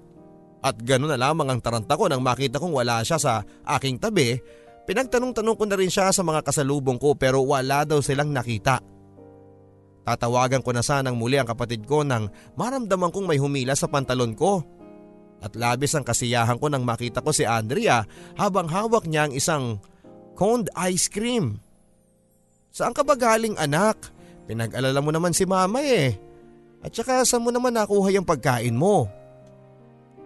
At 0.64 0.80
gano'n 0.80 1.12
na 1.12 1.20
lamang 1.20 1.52
ang 1.52 1.60
taranta 1.60 1.98
ko 1.98 2.08
nang 2.08 2.24
makita 2.24 2.56
kong 2.56 2.72
wala 2.72 3.04
siya 3.04 3.20
sa 3.20 3.44
aking 3.76 4.00
tabi, 4.00 4.38
pinagtanong-tanong 4.88 5.56
ko 5.58 5.64
na 5.68 5.76
rin 5.76 5.92
siya 5.92 6.14
sa 6.14 6.24
mga 6.24 6.40
kasalubong 6.46 6.96
ko 6.96 7.12
pero 7.18 7.44
wala 7.44 7.84
daw 7.84 8.00
silang 8.00 8.32
nakita. 8.32 8.80
Tatawagan 10.06 10.62
ko 10.62 10.70
na 10.70 10.86
sanang 10.86 11.18
muli 11.18 11.36
ang 11.36 11.50
kapatid 11.50 11.82
ko 11.82 12.06
nang 12.06 12.30
maramdaman 12.54 13.10
kong 13.10 13.26
may 13.26 13.42
humila 13.42 13.74
sa 13.74 13.90
pantalon 13.90 14.32
ko. 14.38 14.62
At 15.42 15.58
labis 15.58 15.92
ang 15.92 16.06
kasiyahan 16.06 16.56
ko 16.56 16.70
nang 16.72 16.86
makita 16.86 17.20
ko 17.20 17.34
si 17.34 17.44
Andrea 17.44 18.06
habang 18.38 18.70
hawak 18.70 19.04
niya 19.04 19.28
ang 19.28 19.34
isang 19.36 19.82
coned 20.36 20.68
ice 20.76 21.08
cream. 21.08 21.58
Saan 22.68 22.92
ka 22.92 23.00
ba 23.00 23.16
galing 23.16 23.56
anak? 23.56 24.12
Pinag-alala 24.44 25.00
mo 25.00 25.10
naman 25.10 25.32
si 25.32 25.48
mama 25.48 25.80
eh. 25.80 26.14
At 26.84 26.92
saka 26.92 27.24
saan 27.24 27.42
mo 27.42 27.50
naman 27.50 27.72
nakuha 27.72 28.12
yung 28.12 28.28
pagkain 28.28 28.76
mo? 28.76 29.08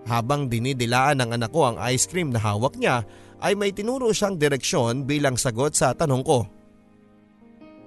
Habang 0.04 0.50
dinidilaan 0.50 1.22
ng 1.22 1.30
anak 1.38 1.54
ko 1.54 1.70
ang 1.70 1.76
ice 1.88 2.11
cream 2.11 2.34
na 2.34 2.42
hawak 2.42 2.74
niya 2.74 3.06
ay 3.40 3.54
may 3.54 3.70
tinuro 3.70 4.11
siyang 4.11 4.36
direksyon 4.36 5.06
bilang 5.06 5.38
sagot 5.38 5.72
sa 5.78 5.94
tanong 5.94 6.26
ko. 6.26 6.44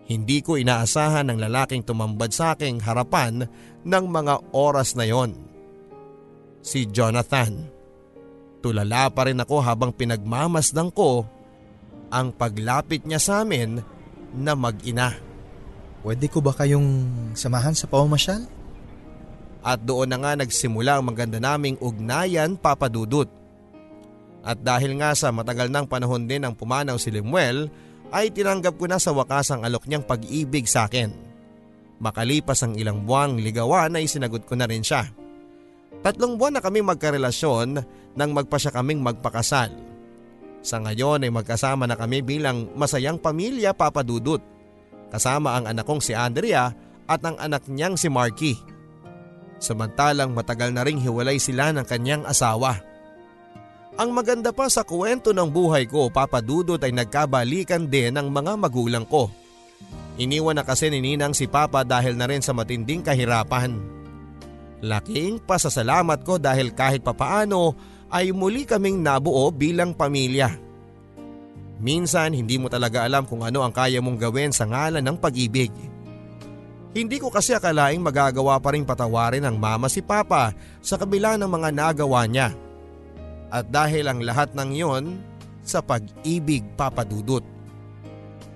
Hindi 0.04 0.44
ko 0.44 0.60
inaasahan 0.60 1.32
ng 1.32 1.40
lalaking 1.40 1.84
tumambad 1.84 2.32
sa 2.32 2.56
aking 2.56 2.84
harapan 2.84 3.48
ng 3.84 4.06
mga 4.08 4.52
oras 4.52 4.96
na 5.00 5.08
yon. 5.08 5.36
Si 6.64 6.88
Jonathan. 6.88 7.72
Tulala 8.64 9.12
pa 9.12 9.28
rin 9.28 9.44
ako 9.44 9.60
habang 9.60 9.92
pinagmamasdang 9.92 10.92
ko 10.96 11.28
ang 12.14 12.30
paglapit 12.30 13.02
niya 13.10 13.18
sa 13.18 13.42
amin 13.42 13.82
na 14.38 14.54
mag-ina. 14.54 15.18
Pwede 16.06 16.30
ko 16.30 16.46
ba 16.46 16.54
kayong 16.54 16.86
samahan 17.34 17.74
sa 17.74 17.90
pamamasyal? 17.90 18.46
At 19.66 19.82
doon 19.82 20.14
na 20.14 20.22
nga 20.22 20.38
nagsimula 20.38 21.00
ang 21.00 21.10
maganda 21.10 21.42
naming 21.42 21.80
ugnayan 21.82 22.54
papadudot. 22.54 23.26
At 24.44 24.60
dahil 24.60 25.00
nga 25.00 25.16
sa 25.16 25.32
matagal 25.32 25.72
ng 25.72 25.88
panahon 25.88 26.28
din 26.28 26.44
ang 26.44 26.54
pumanaw 26.54 27.00
si 27.00 27.10
Lemuel 27.10 27.72
ay 28.12 28.30
tinanggap 28.30 28.76
ko 28.78 28.86
na 28.86 29.00
sa 29.00 29.16
wakas 29.16 29.50
ang 29.50 29.64
alok 29.64 29.88
niyang 29.88 30.04
pag-ibig 30.06 30.68
sa 30.68 30.86
akin. 30.86 31.16
Makalipas 32.04 32.60
ang 32.62 32.76
ilang 32.76 33.08
buwang 33.08 33.40
ligawan 33.40 33.96
ay 33.96 34.06
sinagot 34.06 34.44
ko 34.44 34.60
na 34.60 34.68
rin 34.68 34.84
siya. 34.84 35.08
Tatlong 36.04 36.36
buwan 36.36 36.60
na 36.60 36.62
kami 36.62 36.84
magkarelasyon 36.84 37.80
nang 38.20 38.32
magpa 38.36 38.60
siya 38.60 38.76
kaming 38.76 39.00
magpakasal. 39.00 39.93
Sa 40.64 40.80
ngayon 40.80 41.28
ay 41.28 41.32
magkasama 41.32 41.84
na 41.84 42.00
kami 42.00 42.24
bilang 42.24 42.72
masayang 42.80 43.20
pamilya 43.20 43.76
papadudot. 43.76 44.40
Kasama 45.12 45.60
ang 45.60 45.68
anak 45.68 45.84
kong 45.84 46.00
si 46.00 46.16
Andrea 46.16 46.72
at 47.04 47.22
ang 47.28 47.36
anak 47.36 47.68
niyang 47.68 48.00
si 48.00 48.08
Marky. 48.08 48.56
Samantalang 49.60 50.32
matagal 50.32 50.72
na 50.72 50.88
ring 50.88 51.04
hiwalay 51.04 51.36
sila 51.36 51.76
ng 51.76 51.84
kanyang 51.84 52.24
asawa. 52.24 52.80
Ang 53.94 54.10
maganda 54.16 54.50
pa 54.50 54.66
sa 54.72 54.82
kwento 54.82 55.36
ng 55.36 55.54
buhay 55.54 55.86
ko, 55.86 56.10
papadudot 56.10 56.82
ay 56.82 56.96
nagkabalikan 56.96 57.86
din 57.86 58.16
ng 58.18 58.26
mga 58.32 58.58
magulang 58.58 59.06
ko. 59.06 59.30
Iniwan 60.18 60.58
na 60.58 60.66
kasi 60.66 60.90
ni 60.90 61.04
Ninang 61.04 61.38
si 61.38 61.46
Papa 61.46 61.86
dahil 61.86 62.18
na 62.18 62.26
rin 62.26 62.42
sa 62.42 62.56
matinding 62.56 63.06
kahirapan. 63.06 63.78
Laking 64.82 65.40
pasasalamat 65.46 66.26
ko 66.26 66.42
dahil 66.42 66.74
kahit 66.74 67.06
papaano 67.06 67.78
ay 68.14 68.30
muli 68.30 68.70
kaming 68.70 69.02
nabuo 69.02 69.50
bilang 69.50 69.98
pamilya. 69.98 70.54
Minsan 71.82 72.38
hindi 72.38 72.62
mo 72.62 72.70
talaga 72.70 73.02
alam 73.02 73.26
kung 73.26 73.42
ano 73.42 73.66
ang 73.66 73.74
kaya 73.74 73.98
mong 74.00 74.22
gawin 74.22 74.54
sa 74.54 74.70
ngalan 74.70 75.02
ng 75.02 75.18
pag-ibig. 75.18 75.74
Hindi 76.94 77.18
ko 77.18 77.34
kasi 77.34 77.58
akalaing 77.58 78.06
magagawa 78.06 78.62
pa 78.62 78.78
rin 78.78 78.86
patawarin 78.86 79.42
ng 79.50 79.58
mama 79.58 79.90
si 79.90 80.06
Papa 80.06 80.54
sa 80.78 80.96
kabila 80.96 81.42
ng 81.42 81.50
mga 81.50 81.70
nagawa 81.74 82.30
niya. 82.30 82.54
At 83.50 83.74
dahil 83.74 84.06
ang 84.06 84.22
lahat 84.22 84.54
ng 84.54 84.70
yon 84.78 85.06
sa 85.66 85.82
pag-ibig 85.82 86.62
papadudot. 86.78 87.42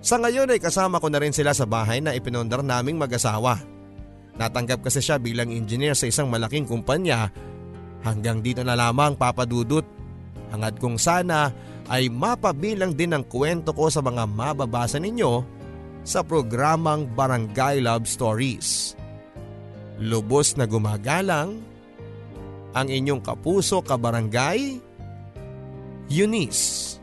Sa 0.05 0.21
ngayon 0.21 0.53
ay 0.53 0.61
kasama 0.61 1.01
ko 1.01 1.09
na 1.09 1.17
rin 1.17 1.33
sila 1.33 1.51
sa 1.57 1.65
bahay 1.65 1.97
na 1.97 2.13
ipinondar 2.13 2.61
naming 2.61 3.01
mag-asawa. 3.01 3.57
Natanggap 4.37 4.85
kasi 4.85 5.01
siya 5.01 5.17
bilang 5.17 5.49
engineer 5.49 5.97
sa 5.97 6.05
isang 6.05 6.29
malaking 6.29 6.69
kumpanya. 6.69 7.33
Hanggang 8.07 8.39
dito 8.39 8.63
na 8.63 8.79
lamang 8.79 9.19
papadudot. 9.19 9.83
Hangad 10.47 10.79
kong 10.79 10.95
sana 10.95 11.51
ay 11.91 12.07
mapabilang 12.07 12.95
din 12.95 13.11
ang 13.11 13.27
kwento 13.27 13.75
ko 13.75 13.91
sa 13.91 13.99
mga 13.99 14.23
mababasa 14.23 14.95
ninyo 14.95 15.43
sa 16.07 16.23
programang 16.23 17.11
Barangay 17.11 17.83
Love 17.83 18.07
Stories. 18.07 18.95
Lubos 19.99 20.55
na 20.55 20.63
gumagalang 20.63 21.59
ang 22.71 22.87
inyong 22.87 23.19
kapuso 23.19 23.83
kabarangay, 23.83 24.79
Eunice. 26.07 26.95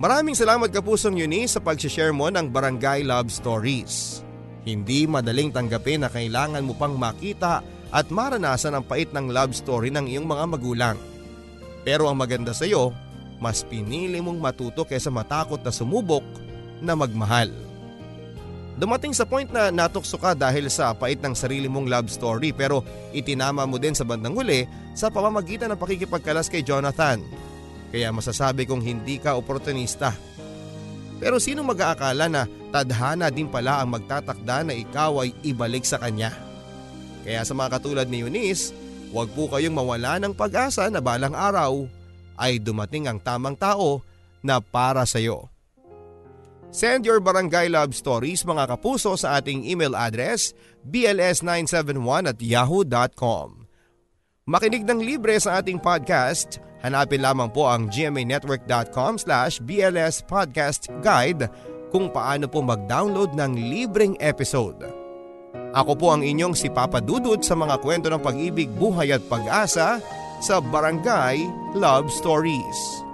Maraming 0.00 0.32
salamat 0.32 0.72
kapusong 0.72 1.20
Eunice 1.20 1.58
sa 1.58 1.60
pag-share 1.60 2.16
mo 2.16 2.32
ng 2.32 2.48
Barangay 2.48 3.04
Love 3.04 3.28
Stories. 3.28 4.24
Hindi 4.64 5.04
madaling 5.04 5.52
tanggapin 5.52 6.06
na 6.06 6.08
kailangan 6.08 6.64
mo 6.64 6.72
pang 6.78 6.96
makita 6.96 7.60
at 7.88 8.12
maranasan 8.12 8.76
ang 8.76 8.84
pait 8.84 9.08
ng 9.10 9.32
love 9.32 9.56
story 9.56 9.88
ng 9.88 10.08
iyong 10.08 10.28
mga 10.28 10.44
magulang. 10.44 10.96
Pero 11.82 12.06
ang 12.10 12.20
maganda 12.20 12.52
sa 12.52 12.68
iyo, 12.68 12.92
mas 13.38 13.64
pinili 13.64 14.18
mong 14.20 14.36
matuto 14.36 14.84
kaysa 14.84 15.08
matakot 15.08 15.62
na 15.62 15.72
sumubok 15.72 16.24
na 16.84 16.92
magmahal. 16.98 17.48
Dumating 18.78 19.10
sa 19.10 19.26
point 19.26 19.50
na 19.50 19.74
natukso 19.74 20.14
ka 20.22 20.38
dahil 20.38 20.70
sa 20.70 20.94
pait 20.94 21.18
ng 21.18 21.34
sarili 21.34 21.66
mong 21.66 21.90
love 21.90 22.08
story 22.10 22.54
pero 22.54 22.86
itinama 23.10 23.66
mo 23.66 23.74
din 23.74 23.90
sa 23.90 24.06
bandang 24.06 24.38
huli 24.38 24.70
sa 24.94 25.10
pamamagitan 25.10 25.74
ng 25.74 25.80
pakikipagkalas 25.82 26.46
kay 26.46 26.62
Jonathan 26.62 27.18
kaya 27.88 28.12
masasabi 28.12 28.68
kong 28.68 28.84
hindi 28.84 29.16
ka 29.16 29.36
oportunista. 29.36 30.12
Pero 31.18 31.42
sino 31.42 31.66
mag-aakala 31.66 32.30
na 32.30 32.46
tadhana 32.70 33.32
din 33.32 33.50
pala 33.50 33.82
ang 33.82 33.90
magtatakda 33.90 34.62
na 34.62 34.74
ikaw 34.76 35.26
ay 35.26 35.34
ibalik 35.42 35.82
sa 35.82 35.98
kanya? 35.98 36.30
Kaya 37.28 37.44
sa 37.44 37.52
mga 37.52 37.76
katulad 37.76 38.08
ni 38.08 38.24
Eunice, 38.24 38.72
huwag 39.12 39.28
po 39.36 39.52
kayong 39.52 39.76
mawala 39.76 40.16
ng 40.16 40.32
pag-asa 40.32 40.88
na 40.88 41.04
balang 41.04 41.36
araw 41.36 41.84
ay 42.40 42.56
dumating 42.56 43.04
ang 43.04 43.20
tamang 43.20 43.52
tao 43.52 44.00
na 44.40 44.64
para 44.64 45.04
sa 45.04 45.20
iyo. 45.20 45.52
Send 46.72 47.04
your 47.04 47.20
barangay 47.20 47.68
love 47.68 47.92
stories 47.92 48.48
mga 48.48 48.72
kapuso 48.72 49.12
sa 49.20 49.36
ating 49.36 49.68
email 49.68 49.92
address 49.92 50.56
bls971 50.88 52.32
at 52.32 52.38
yahoo.com. 52.40 53.68
Makinig 54.48 54.88
ng 54.88 55.04
libre 55.04 55.36
sa 55.36 55.60
ating 55.60 55.76
podcast 55.76 56.64
Hanapin 56.78 57.22
lamang 57.22 57.50
po 57.50 57.66
ang 57.66 57.90
gmanetwork.com 57.90 59.18
slash 59.18 59.58
BLS 59.66 60.22
Podcast 60.30 60.86
Guide 61.02 61.50
kung 61.90 62.12
paano 62.12 62.46
po 62.46 62.62
mag-download 62.62 63.34
ng 63.34 63.52
libreng 63.58 64.14
episode. 64.22 64.97
Ako 65.78 65.94
po 65.94 66.10
ang 66.10 66.26
inyong 66.26 66.58
si 66.58 66.66
Papa 66.74 66.98
Dudut 66.98 67.46
sa 67.46 67.54
mga 67.54 67.78
kwento 67.78 68.10
ng 68.10 68.18
pag-ibig, 68.18 68.66
buhay 68.66 69.14
at 69.14 69.22
pag-asa 69.30 70.02
sa 70.42 70.58
Barangay 70.58 71.46
Love 71.78 72.10
Stories. 72.10 73.07